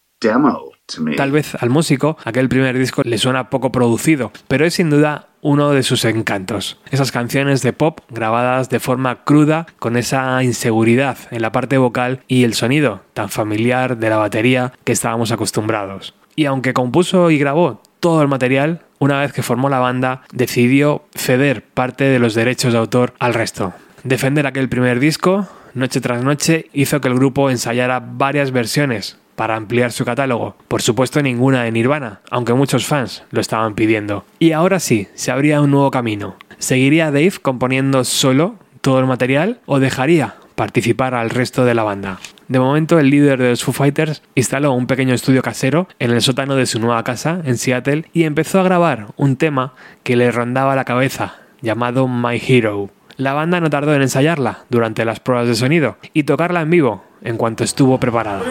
Tal 1.16 1.32
vez 1.32 1.54
al 1.54 1.70
músico 1.70 2.18
aquel 2.24 2.48
primer 2.48 2.78
disco 2.78 3.02
le 3.04 3.18
suena 3.18 3.48
poco 3.48 3.72
producido, 3.72 4.32
pero 4.48 4.66
es 4.66 4.74
sin 4.74 4.90
duda 4.90 5.28
uno 5.40 5.70
de 5.70 5.82
sus 5.82 6.04
encantos. 6.04 6.78
Esas 6.90 7.10
canciones 7.10 7.62
de 7.62 7.72
pop 7.72 8.00
grabadas 8.10 8.68
de 8.68 8.80
forma 8.80 9.24
cruda, 9.24 9.66
con 9.78 9.96
esa 9.96 10.42
inseguridad 10.42 11.16
en 11.30 11.42
la 11.42 11.52
parte 11.52 11.78
vocal 11.78 12.20
y 12.28 12.44
el 12.44 12.54
sonido 12.54 13.02
tan 13.14 13.28
familiar 13.28 13.96
de 13.96 14.10
la 14.10 14.16
batería 14.16 14.72
que 14.84 14.92
estábamos 14.92 15.32
acostumbrados. 15.32 16.14
Y 16.36 16.46
aunque 16.46 16.74
compuso 16.74 17.30
y 17.30 17.38
grabó 17.38 17.80
todo 18.00 18.20
el 18.22 18.28
material, 18.28 18.82
una 18.98 19.20
vez 19.20 19.32
que 19.32 19.42
formó 19.42 19.68
la 19.68 19.78
banda, 19.78 20.22
decidió 20.32 21.04
ceder 21.14 21.62
parte 21.62 22.04
de 22.04 22.18
los 22.18 22.34
derechos 22.34 22.72
de 22.72 22.78
autor 22.78 23.14
al 23.18 23.34
resto. 23.34 23.72
Defender 24.02 24.46
aquel 24.46 24.68
primer 24.68 25.00
disco, 25.00 25.48
noche 25.72 26.00
tras 26.00 26.22
noche, 26.22 26.68
hizo 26.72 27.00
que 27.00 27.08
el 27.08 27.14
grupo 27.14 27.50
ensayara 27.50 28.00
varias 28.00 28.50
versiones 28.50 29.18
para 29.36 29.56
ampliar 29.56 29.92
su 29.92 30.04
catálogo. 30.04 30.56
Por 30.68 30.82
supuesto 30.82 31.22
ninguna 31.22 31.62
de 31.62 31.72
Nirvana, 31.72 32.20
aunque 32.30 32.54
muchos 32.54 32.86
fans 32.86 33.24
lo 33.30 33.40
estaban 33.40 33.74
pidiendo. 33.74 34.24
Y 34.38 34.52
ahora 34.52 34.80
sí, 34.80 35.08
se 35.14 35.30
abría 35.30 35.60
un 35.60 35.70
nuevo 35.70 35.90
camino. 35.90 36.36
¿Seguiría 36.58 37.06
Dave 37.06 37.32
componiendo 37.42 38.04
solo 38.04 38.56
todo 38.80 39.00
el 39.00 39.06
material 39.06 39.60
o 39.66 39.80
dejaría 39.80 40.36
participar 40.54 41.14
al 41.14 41.30
resto 41.30 41.64
de 41.64 41.74
la 41.74 41.82
banda? 41.82 42.20
De 42.48 42.60
momento, 42.60 42.98
el 42.98 43.10
líder 43.10 43.40
de 43.40 43.50
los 43.50 43.64
Foo 43.64 43.72
Fighters 43.72 44.22
instaló 44.34 44.72
un 44.72 44.86
pequeño 44.86 45.14
estudio 45.14 45.42
casero 45.42 45.88
en 45.98 46.10
el 46.10 46.20
sótano 46.20 46.56
de 46.56 46.66
su 46.66 46.78
nueva 46.78 47.02
casa 47.02 47.40
en 47.44 47.56
Seattle 47.56 48.04
y 48.12 48.24
empezó 48.24 48.60
a 48.60 48.64
grabar 48.64 49.08
un 49.16 49.36
tema 49.36 49.72
que 50.02 50.16
le 50.16 50.30
rondaba 50.30 50.76
la 50.76 50.84
cabeza, 50.84 51.36
llamado 51.62 52.06
My 52.06 52.40
Hero. 52.46 52.90
La 53.16 53.32
banda 53.32 53.60
no 53.60 53.70
tardó 53.70 53.94
en 53.94 54.02
ensayarla 54.02 54.64
durante 54.70 55.04
las 55.04 55.20
pruebas 55.20 55.46
de 55.46 55.54
sonido 55.54 55.96
y 56.12 56.24
tocarla 56.24 56.62
en 56.62 56.70
vivo 56.70 57.04
en 57.22 57.36
cuanto 57.36 57.62
estuvo 57.62 57.98
preparada. 58.00 58.42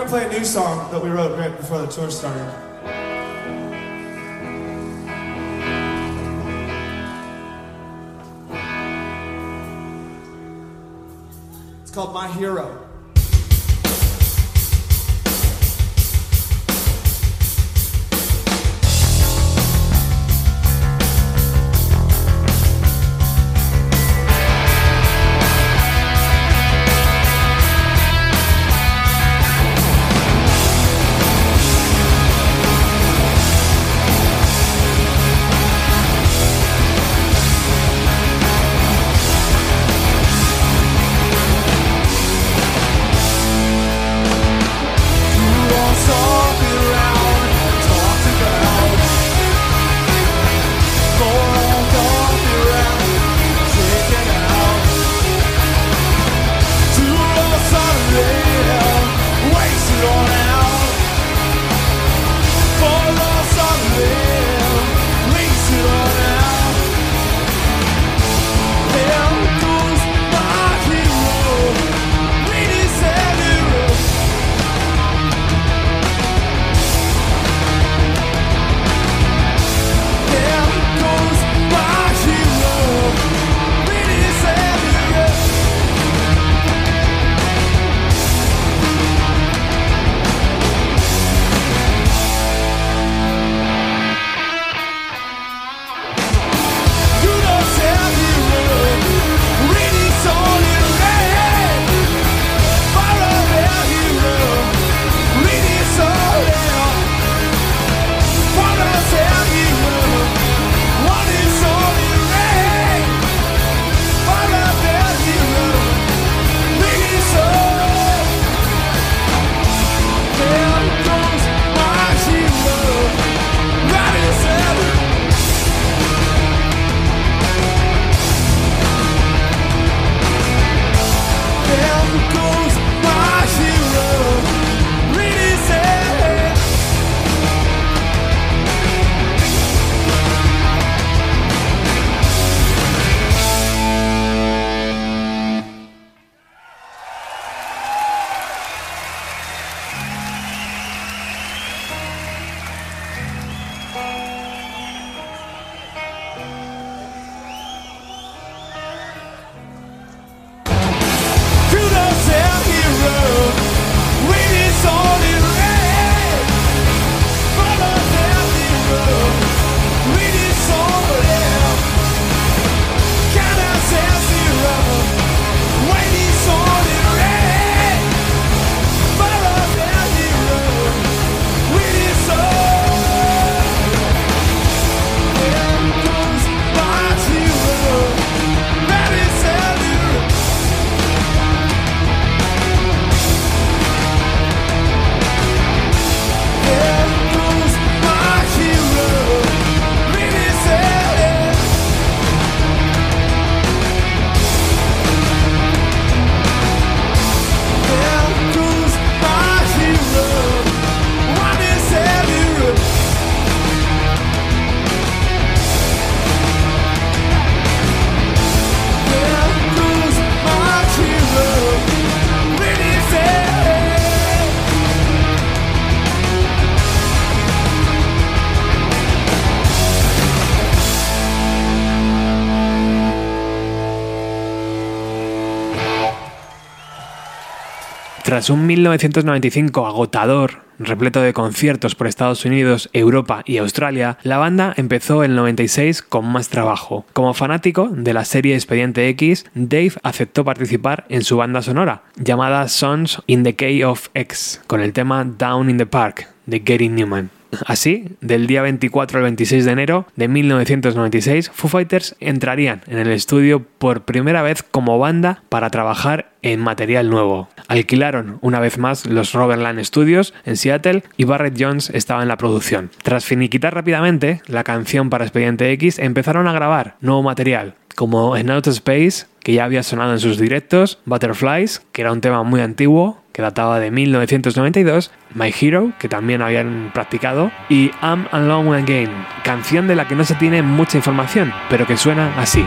Tras 238.33 238.49
un 238.49 238.65
1995 238.65 239.85
agotador, 239.85 240.63
repleto 240.79 241.21
de 241.21 241.33
conciertos 241.33 241.93
por 241.93 242.07
Estados 242.07 242.45
Unidos, 242.45 242.89
Europa 242.91 243.43
y 243.45 243.57
Australia, 243.57 244.17
la 244.23 244.39
banda 244.39 244.73
empezó 244.75 245.23
el 245.23 245.35
96 245.35 246.01
con 246.01 246.25
más 246.25 246.49
trabajo. 246.49 247.05
Como 247.13 247.35
fanático 247.35 247.89
de 247.91 248.11
la 248.11 248.25
serie 248.25 248.55
Expediente 248.55 249.07
X, 249.09 249.45
Dave 249.53 249.93
aceptó 250.01 250.43
participar 250.43 251.05
en 251.09 251.23
su 251.23 251.37
banda 251.37 251.61
sonora, 251.61 252.05
llamada 252.15 252.67
Sons 252.69 253.21
in 253.27 253.43
the 253.43 253.55
Key 253.55 253.83
of 253.83 254.07
X, 254.15 254.63
con 254.65 254.81
el 254.81 254.93
tema 254.93 255.23
Down 255.25 255.69
in 255.69 255.77
the 255.77 255.85
Park 255.85 256.27
de 256.47 256.57
Gary 256.57 256.89
Newman. 256.89 257.42
Así, 257.65 258.15
del 258.21 258.47
día 258.47 258.61
24 258.61 259.19
al 259.19 259.23
26 259.23 259.65
de 259.65 259.71
enero 259.71 260.07
de 260.15 260.27
1996, 260.27 261.51
Foo 261.53 261.69
Fighters 261.69 262.15
entrarían 262.19 262.81
en 262.87 262.97
el 262.97 263.11
estudio 263.11 263.63
por 263.77 264.05
primera 264.05 264.41
vez 264.41 264.63
como 264.63 264.99
banda 264.99 265.43
para 265.49 265.69
trabajar 265.69 266.31
en 266.41 266.59
material 266.59 267.09
nuevo. 267.09 267.49
Alquilaron 267.67 268.37
una 268.41 268.59
vez 268.59 268.77
más 268.77 269.05
los 269.05 269.33
Robertland 269.33 269.83
Studios 269.83 270.33
en 270.45 270.57
Seattle 270.57 271.03
y 271.17 271.23
Barrett 271.23 271.55
Jones 271.57 271.89
estaba 271.89 272.21
en 272.21 272.27
la 272.27 272.37
producción. 272.37 272.91
Tras 273.01 273.25
finiquitar 273.25 273.73
rápidamente 273.73 274.41
la 274.47 274.63
canción 274.63 275.09
para 275.09 275.25
Expediente 275.25 275.71
X, 275.71 275.99
empezaron 275.99 276.47
a 276.47 276.53
grabar 276.53 276.97
nuevo 277.01 277.23
material, 277.23 277.75
como 277.95 278.35
en 278.35 278.49
Outer 278.49 278.73
Space, 278.73 279.25
que 279.39 279.53
ya 279.53 279.65
había 279.65 279.83
sonado 279.83 280.13
en 280.13 280.19
sus 280.19 280.37
directos, 280.37 280.99
Butterflies, 281.05 281.81
que 281.91 282.01
era 282.01 282.11
un 282.11 282.21
tema 282.21 282.43
muy 282.43 282.61
antiguo, 282.61 283.22
que 283.33 283.41
databa 283.41 283.79
de 283.79 283.91
1992, 283.91 285.11
My 285.33 285.53
Hero, 285.59 285.91
que 285.99 286.07
también 286.07 286.41
habían 286.41 286.91
practicado, 286.93 287.51
y 287.67 287.91
I'm 288.01 288.27
Alone 288.31 288.77
Again, 288.77 289.09
canción 289.43 289.87
de 289.87 289.95
la 289.95 290.07
que 290.07 290.15
no 290.15 290.23
se 290.23 290.35
tiene 290.35 290.61
mucha 290.61 290.97
información, 290.97 291.51
pero 291.69 291.85
que 291.85 291.97
suena 291.97 292.39
así. 292.39 292.63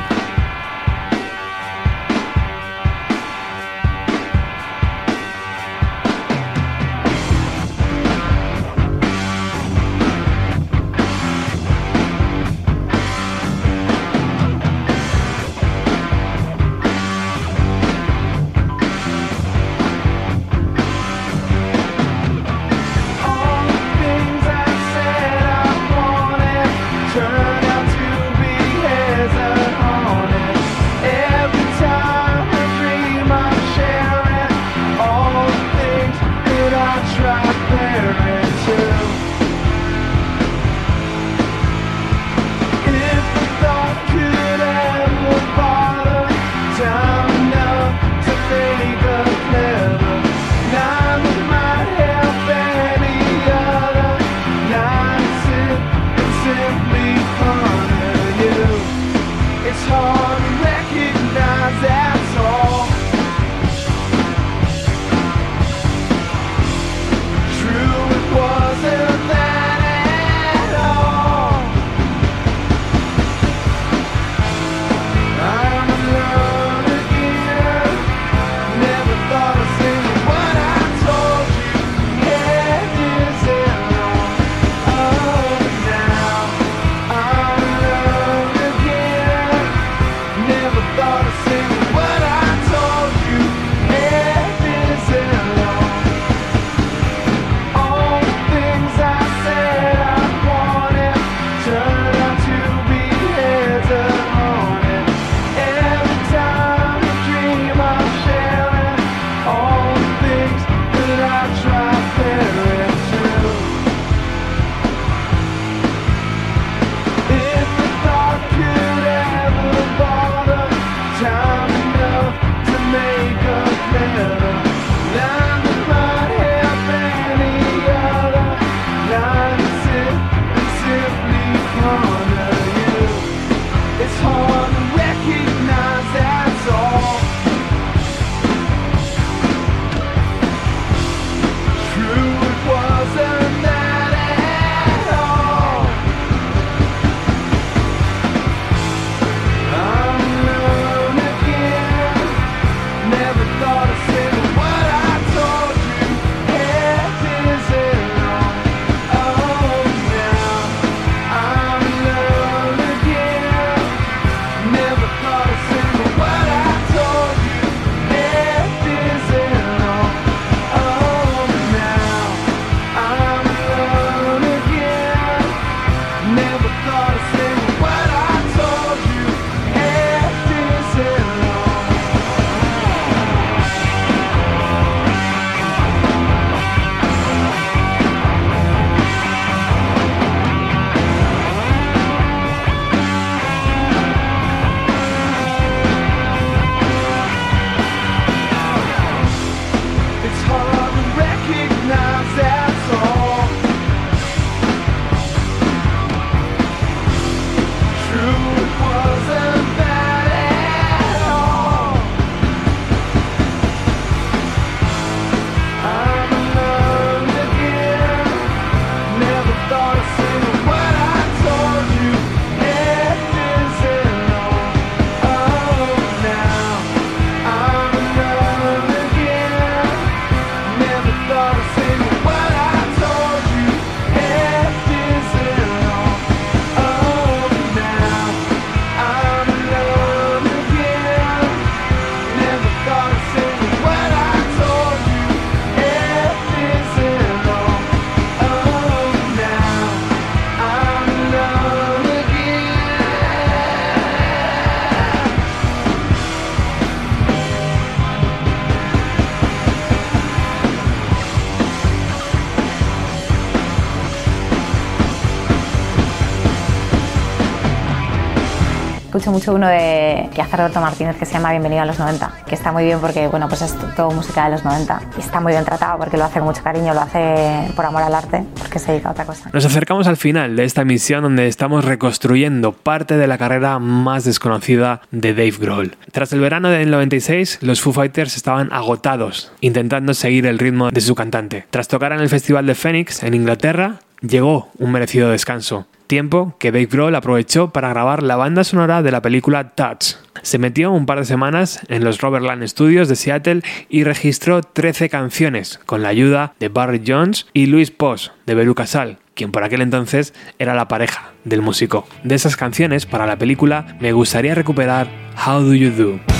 Mucho 269.30 269.54
uno 269.54 269.68
de 269.68 270.28
que 270.34 270.42
hace 270.42 270.56
Roberto 270.56 270.80
Martínez 270.80 271.16
que 271.16 271.24
se 271.24 271.34
llama 271.34 271.50
Bienvenido 271.50 271.82
a 271.82 271.86
los 271.86 271.98
90, 271.98 272.44
que 272.46 272.54
está 272.54 272.72
muy 272.72 272.84
bien 272.84 272.98
porque, 273.00 273.28
bueno, 273.28 273.48
pues 273.48 273.62
es 273.62 273.74
todo 273.94 274.10
música 274.10 274.44
de 274.44 274.50
los 274.50 274.64
90 274.64 275.00
y 275.16 275.20
está 275.20 275.40
muy 275.40 275.52
bien 275.52 275.64
tratado 275.64 275.98
porque 275.98 276.16
lo 276.16 276.24
hace 276.24 276.38
con 276.38 276.48
mucho 276.48 276.62
cariño, 276.62 276.94
lo 276.94 277.00
hace 277.00 277.68
por 277.74 277.84
amor 277.84 278.02
al 278.02 278.14
arte, 278.14 278.44
porque 278.58 278.78
se 278.78 278.92
dedica 278.92 279.08
a 279.08 279.12
otra 279.12 279.24
cosa. 279.24 279.50
Nos 279.52 279.64
acercamos 279.64 280.06
al 280.06 280.16
final 280.16 280.56
de 280.56 280.64
esta 280.64 280.84
misión 280.84 281.22
donde 281.22 281.46
estamos 281.46 281.84
reconstruyendo 281.84 282.72
parte 282.72 283.16
de 283.16 283.26
la 283.26 283.38
carrera 283.38 283.78
más 283.78 284.24
desconocida 284.24 285.02
de 285.10 285.34
Dave 285.34 285.54
Grohl. 285.58 285.96
Tras 286.12 286.32
el 286.32 286.40
verano 286.40 286.68
del 286.68 286.90
96, 286.90 287.58
los 287.62 287.80
Foo 287.80 287.92
Fighters 287.92 288.36
estaban 288.36 288.72
agotados, 288.72 289.52
intentando 289.60 290.14
seguir 290.14 290.46
el 290.46 290.58
ritmo 290.58 290.90
de 290.90 291.00
su 291.00 291.14
cantante. 291.14 291.66
Tras 291.70 291.88
tocar 291.88 292.12
en 292.12 292.20
el 292.20 292.28
Festival 292.28 292.66
de 292.66 292.74
Phoenix 292.74 293.22
en 293.22 293.34
Inglaterra, 293.34 294.00
llegó 294.28 294.70
un 294.78 294.92
merecido 294.92 295.30
descanso. 295.30 295.86
Tiempo 296.06 296.54
que 296.58 296.70
Dave 296.70 296.86
Grohl 296.86 297.14
aprovechó 297.14 297.70
para 297.70 297.88
grabar 297.88 298.22
la 298.22 298.36
banda 298.36 298.62
sonora 298.62 299.02
de 299.02 299.10
la 299.10 299.22
película 299.22 299.70
Touch. 299.70 300.14
Se 300.42 300.58
metió 300.58 300.92
un 300.92 301.04
par 301.04 301.18
de 301.18 301.24
semanas 301.24 301.80
en 301.88 302.04
los 302.04 302.20
Robertland 302.20 302.66
Studios 302.68 303.08
de 303.08 303.16
Seattle 303.16 303.62
y 303.88 304.04
registró 304.04 304.62
13 304.62 305.08
canciones 305.08 305.80
con 305.84 306.02
la 306.02 306.08
ayuda 306.08 306.54
de 306.60 306.68
Barry 306.68 307.02
Jones 307.04 307.46
y 307.52 307.66
Luis 307.66 307.90
Poss 307.90 308.30
de 308.46 308.54
Belu 308.54 308.76
Casal, 308.76 309.18
quien 309.34 309.50
por 309.50 309.64
aquel 309.64 309.80
entonces 309.80 310.32
era 310.60 310.74
la 310.74 310.86
pareja 310.86 311.32
del 311.44 311.62
músico. 311.62 312.06
De 312.22 312.36
esas 312.36 312.56
canciones 312.56 313.06
para 313.06 313.26
la 313.26 313.38
película 313.38 313.96
me 313.98 314.12
gustaría 314.12 314.54
recuperar 314.54 315.08
How 315.44 315.62
Do 315.62 315.74
You 315.74 315.90
Do. 315.90 316.35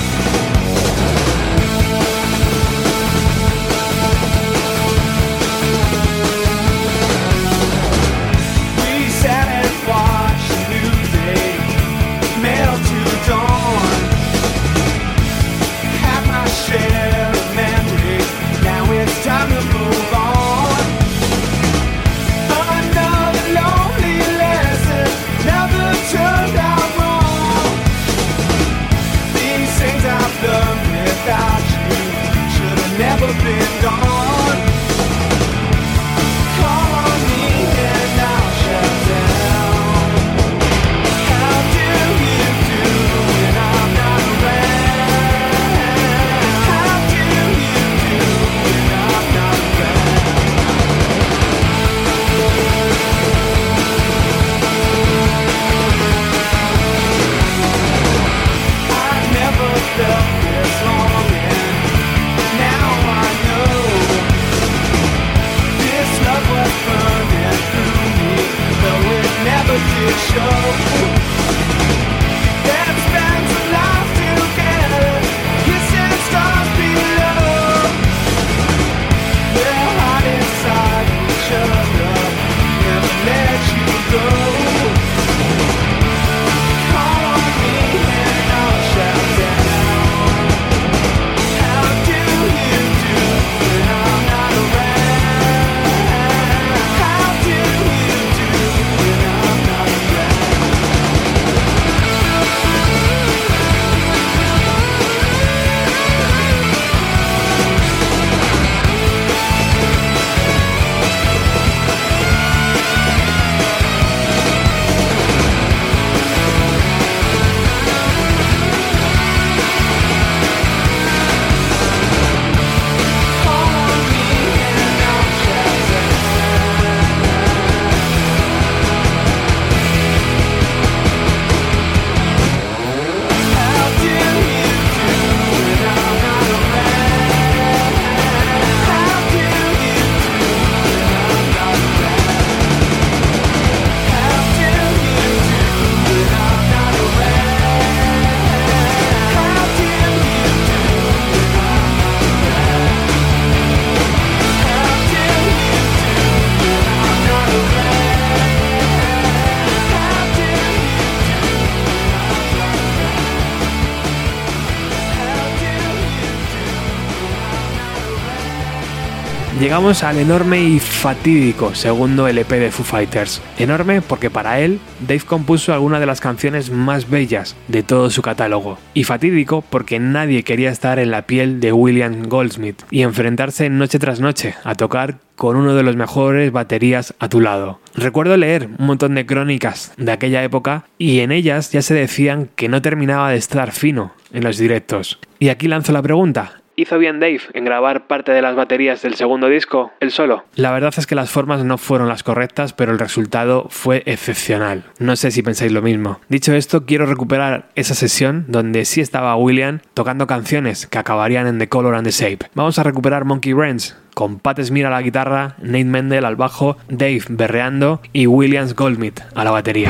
Llegamos 169.77 170.01
al 170.01 170.17
enorme 170.17 170.59
y 170.59 170.79
fatídico 170.79 171.75
segundo 171.75 172.27
LP 172.27 172.59
de 172.59 172.71
Foo 172.71 172.83
Fighters. 172.83 173.43
Enorme 173.59 174.01
porque 174.01 174.31
para 174.31 174.59
él, 174.59 174.79
Dave 175.01 175.21
compuso 175.21 175.71
algunas 175.71 175.99
de 175.99 176.07
las 176.07 176.19
canciones 176.19 176.71
más 176.71 177.07
bellas 177.11 177.55
de 177.67 177.83
todo 177.83 178.09
su 178.09 178.23
catálogo. 178.23 178.79
Y 178.95 179.03
fatídico 179.03 179.63
porque 179.69 179.99
nadie 179.99 180.41
quería 180.41 180.71
estar 180.71 180.97
en 180.97 181.11
la 181.11 181.27
piel 181.27 181.59
de 181.59 181.73
William 181.73 182.23
Goldsmith 182.23 182.81
y 182.89 183.03
enfrentarse 183.03 183.69
noche 183.69 183.99
tras 183.99 184.19
noche 184.19 184.55
a 184.63 184.73
tocar 184.73 185.19
con 185.35 185.55
uno 185.55 185.75
de 185.75 185.83
los 185.83 185.95
mejores 185.95 186.51
baterías 186.51 187.13
a 187.19 187.29
tu 187.29 187.39
lado. 187.39 187.79
Recuerdo 187.93 188.35
leer 188.35 188.69
un 188.79 188.87
montón 188.87 189.13
de 189.13 189.27
crónicas 189.27 189.93
de 189.95 190.11
aquella 190.11 190.43
época 190.43 190.85
y 190.97 191.19
en 191.19 191.31
ellas 191.31 191.71
ya 191.71 191.83
se 191.83 191.93
decían 191.93 192.49
que 192.55 192.67
no 192.67 192.81
terminaba 192.81 193.29
de 193.29 193.37
estar 193.37 193.71
fino 193.71 194.15
en 194.33 194.43
los 194.43 194.57
directos. 194.57 195.19
Y 195.37 195.49
aquí 195.49 195.67
lanzo 195.67 195.91
la 195.91 196.01
pregunta, 196.01 196.63
¿Hizo 196.79 196.99
bien 196.99 197.19
Dave 197.19 197.41
en 197.53 197.65
grabar 197.65 198.05
parte 198.05 198.31
de 198.31 198.43
las 198.43 198.55
baterías 198.55 199.01
del 199.01 199.15
segundo 199.15 199.49
disco, 199.49 199.91
el 199.99 200.11
solo? 200.11 200.43
La 200.53 200.71
verdad 200.71 200.93
es 200.95 201.07
que 201.07 201.15
las 201.15 201.31
formas 201.31 201.63
no 201.63 201.79
fueron 201.79 202.07
las 202.07 202.21
correctas, 202.21 202.73
pero 202.73 202.91
el 202.91 202.99
resultado 202.99 203.65
fue 203.71 204.03
excepcional. 204.05 204.83
No 204.99 205.15
sé 205.15 205.31
si 205.31 205.41
pensáis 205.41 205.71
lo 205.71 205.81
mismo. 205.81 206.19
Dicho 206.29 206.53
esto, 206.53 206.85
quiero 206.85 207.07
recuperar 207.07 207.69
esa 207.73 207.95
sesión 207.95 208.45
donde 208.47 208.85
sí 208.85 209.01
estaba 209.01 209.35
William 209.37 209.79
tocando 209.95 210.27
canciones 210.27 210.85
que 210.85 210.99
acabarían 210.99 211.47
en 211.47 211.57
The 211.57 211.67
Color 211.67 211.95
and 211.95 212.05
the 212.05 212.11
Shape. 212.11 212.45
Vamos 212.53 212.77
a 212.77 212.83
recuperar 212.83 213.25
Monkey 213.25 213.53
Ranch 213.53 213.95
con 214.13 214.37
Pat 214.37 214.61
Smear 214.61 214.93
a 214.93 214.97
la 214.97 215.01
guitarra, 215.01 215.55
Nate 215.57 215.85
Mendel 215.85 216.25
al 216.25 216.35
bajo, 216.35 216.77
Dave 216.89 217.23
berreando 217.27 218.03
y 218.13 218.27
Williams 218.27 218.75
Goldsmith 218.75 219.19
a 219.33 219.43
la 219.43 219.49
batería. 219.49 219.89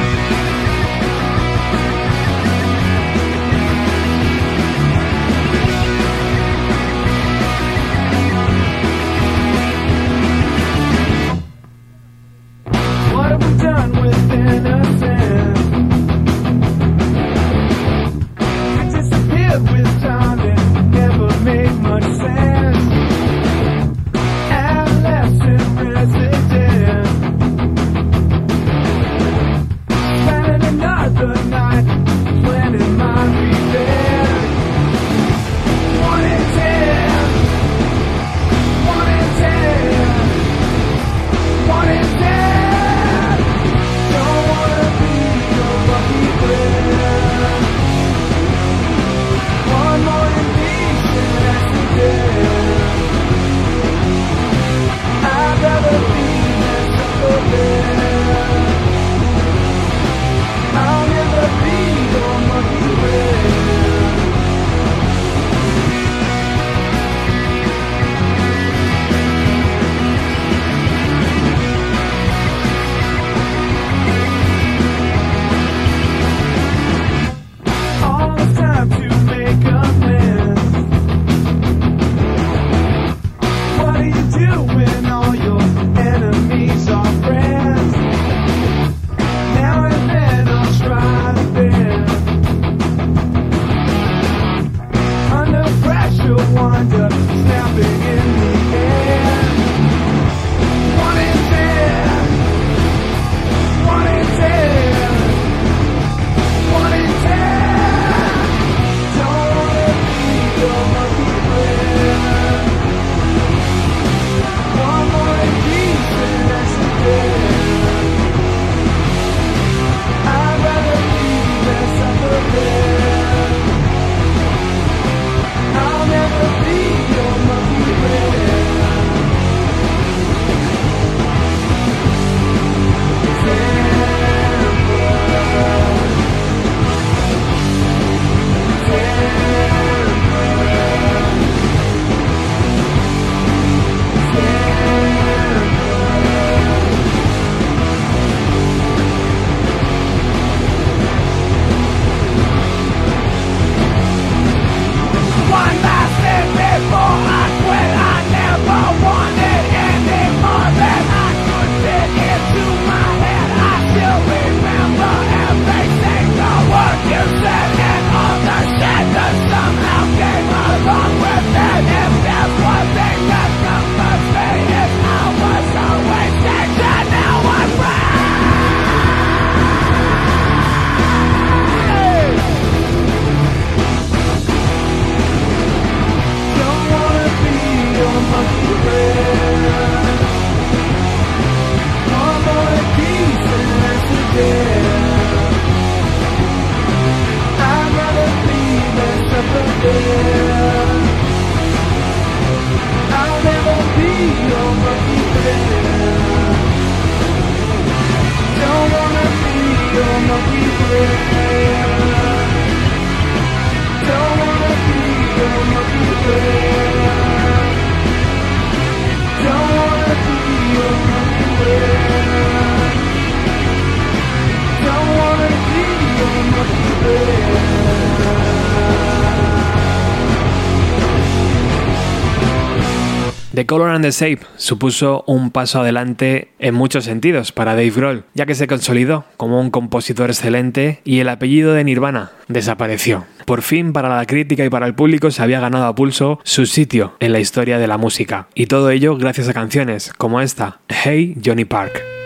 The 234.01 234.11
Shape 234.11 234.39
supuso 234.57 235.23
un 235.27 235.51
paso 235.51 235.81
adelante 235.81 236.49
en 236.59 236.73
muchos 236.73 237.05
sentidos 237.05 237.51
para 237.51 237.71
Dave 237.71 237.91
Grohl, 237.91 238.23
ya 238.33 238.45
que 238.45 238.55
se 238.55 238.67
consolidó 238.67 239.25
como 239.37 239.59
un 239.59 239.71
compositor 239.71 240.29
excelente 240.29 241.01
y 241.03 241.19
el 241.19 241.29
apellido 241.29 241.73
de 241.73 241.83
Nirvana 241.83 242.31
desapareció. 242.47 243.25
Por 243.45 243.61
fin, 243.61 243.93
para 243.93 244.15
la 244.15 244.25
crítica 244.25 244.65
y 244.65 244.69
para 244.69 244.87
el 244.87 244.95
público 244.95 245.31
se 245.31 245.41
había 245.41 245.59
ganado 245.59 245.85
a 245.85 245.95
pulso 245.95 246.39
su 246.43 246.65
sitio 246.65 247.15
en 247.19 247.31
la 247.31 247.39
historia 247.39 247.77
de 247.77 247.87
la 247.87 247.97
música. 247.97 248.47
Y 248.55 248.65
todo 248.65 248.89
ello 248.89 249.17
gracias 249.17 249.47
a 249.47 249.53
canciones 249.53 250.11
como 250.17 250.41
esta, 250.41 250.79
Hey 250.89 251.37
Johnny 251.43 251.65
Park. 251.65 252.16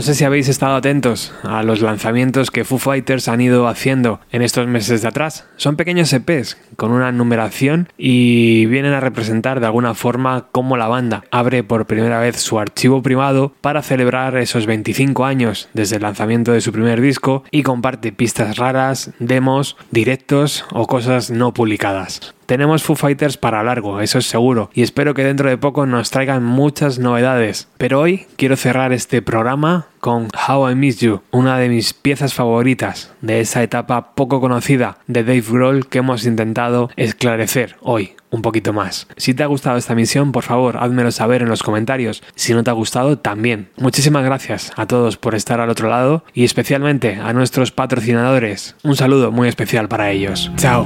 No 0.00 0.04
sé 0.06 0.14
si 0.14 0.24
habéis 0.24 0.48
estado 0.48 0.76
atentos 0.76 1.34
a 1.42 1.62
los 1.62 1.82
lanzamientos 1.82 2.50
que 2.50 2.64
Foo 2.64 2.78
Fighters 2.78 3.28
han 3.28 3.42
ido 3.42 3.68
haciendo 3.68 4.18
en 4.32 4.40
estos 4.40 4.66
meses 4.66 5.02
de 5.02 5.08
atrás. 5.08 5.44
Son 5.58 5.76
pequeños 5.76 6.10
EPs 6.14 6.56
con 6.76 6.90
una 6.90 7.12
numeración 7.12 7.90
y 7.98 8.64
vienen 8.64 8.94
a 8.94 9.00
representar 9.00 9.60
de 9.60 9.66
alguna 9.66 9.92
forma 9.92 10.46
cómo 10.52 10.78
la 10.78 10.88
banda 10.88 11.24
abre 11.30 11.64
por 11.64 11.84
primera 11.84 12.18
vez 12.18 12.40
su 12.40 12.58
archivo 12.58 13.02
privado 13.02 13.52
para 13.60 13.82
celebrar 13.82 14.38
esos 14.38 14.64
25 14.64 15.26
años 15.26 15.68
desde 15.74 15.96
el 15.96 16.02
lanzamiento 16.02 16.52
de 16.52 16.62
su 16.62 16.72
primer 16.72 17.02
disco 17.02 17.44
y 17.50 17.62
comparte 17.62 18.10
pistas 18.10 18.56
raras, 18.56 19.10
demos, 19.18 19.76
directos 19.90 20.64
o 20.72 20.86
cosas 20.86 21.30
no 21.30 21.52
publicadas. 21.52 22.34
Tenemos 22.50 22.82
Foo 22.82 22.96
Fighters 22.96 23.36
para 23.36 23.62
largo, 23.62 24.00
eso 24.00 24.18
es 24.18 24.26
seguro, 24.26 24.70
y 24.74 24.82
espero 24.82 25.14
que 25.14 25.22
dentro 25.22 25.48
de 25.48 25.56
poco 25.56 25.86
nos 25.86 26.10
traigan 26.10 26.42
muchas 26.42 26.98
novedades. 26.98 27.68
Pero 27.78 28.00
hoy 28.00 28.26
quiero 28.34 28.56
cerrar 28.56 28.92
este 28.92 29.22
programa 29.22 29.86
con 30.00 30.26
How 30.48 30.70
I 30.70 30.74
Miss 30.74 30.98
You, 30.98 31.22
una 31.30 31.58
de 31.58 31.68
mis 31.68 31.94
piezas 31.94 32.34
favoritas 32.34 33.12
de 33.20 33.38
esa 33.38 33.62
etapa 33.62 34.16
poco 34.16 34.40
conocida 34.40 34.98
de 35.06 35.22
Dave 35.22 35.44
Grohl 35.48 35.86
que 35.86 35.98
hemos 35.98 36.26
intentado 36.26 36.90
esclarecer 36.96 37.76
hoy 37.82 38.16
un 38.30 38.42
poquito 38.42 38.72
más. 38.72 39.06
Si 39.16 39.32
te 39.32 39.44
ha 39.44 39.46
gustado 39.46 39.78
esta 39.78 39.94
misión, 39.94 40.32
por 40.32 40.42
favor, 40.42 40.78
házmelo 40.78 41.12
saber 41.12 41.42
en 41.42 41.48
los 41.48 41.62
comentarios. 41.62 42.20
Si 42.34 42.52
no 42.52 42.64
te 42.64 42.70
ha 42.70 42.72
gustado, 42.72 43.16
también. 43.16 43.68
Muchísimas 43.76 44.24
gracias 44.24 44.72
a 44.74 44.86
todos 44.86 45.16
por 45.16 45.36
estar 45.36 45.60
al 45.60 45.70
otro 45.70 45.88
lado 45.88 46.24
y 46.34 46.42
especialmente 46.42 47.14
a 47.14 47.32
nuestros 47.32 47.70
patrocinadores. 47.70 48.74
Un 48.82 48.96
saludo 48.96 49.30
muy 49.30 49.48
especial 49.48 49.86
para 49.86 50.10
ellos. 50.10 50.50
Chao. 50.56 50.84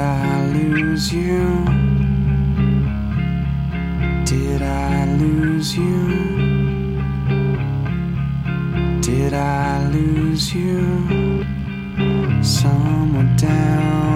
I 0.00 0.46
lose 0.46 1.12
you? 1.12 1.64
Did 4.24 4.62
I 4.62 5.04
lose 5.22 5.76
you? 5.76 6.08
Did 9.02 9.34
I 9.34 9.88
lose 9.90 10.54
you? 10.54 11.44
Somewhere 12.42 13.36
down 13.36 14.09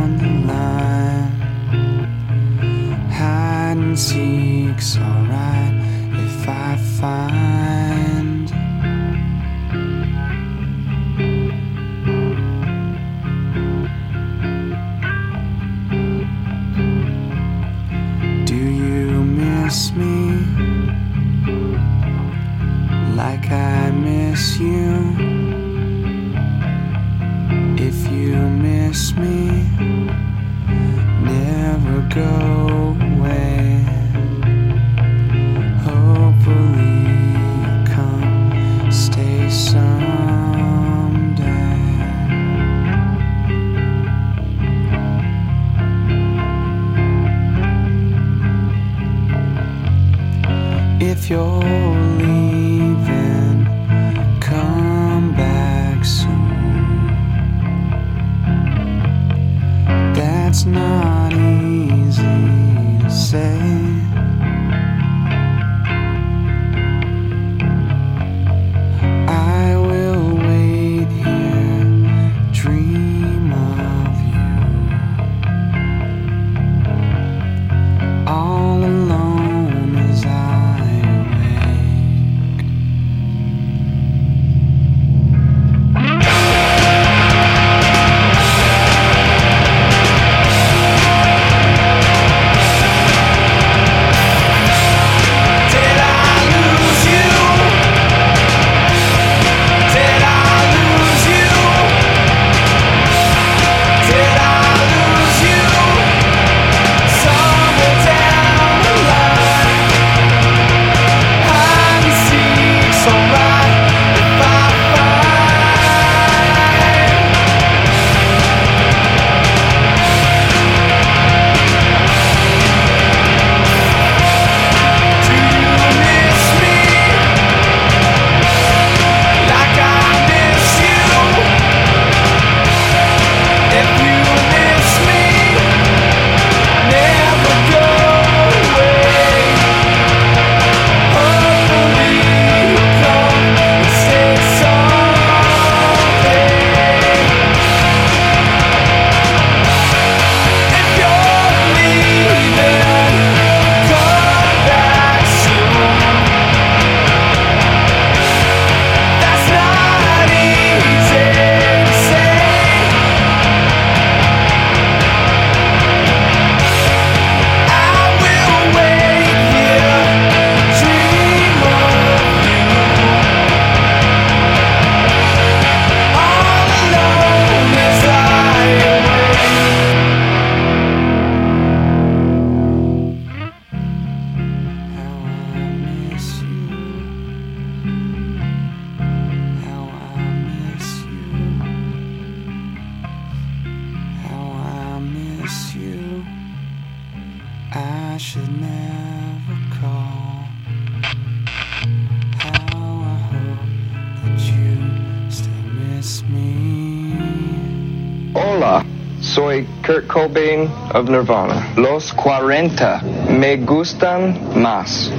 Soy 209.34 209.66
Kurt 209.82 210.06
Cobain 210.06 210.70
of 210.94 211.08
Nirvana. 211.08 211.74
Los 211.76 212.12
40 212.12 213.02
me 213.36 213.56
gustan 213.56 214.62
más. 214.62 215.10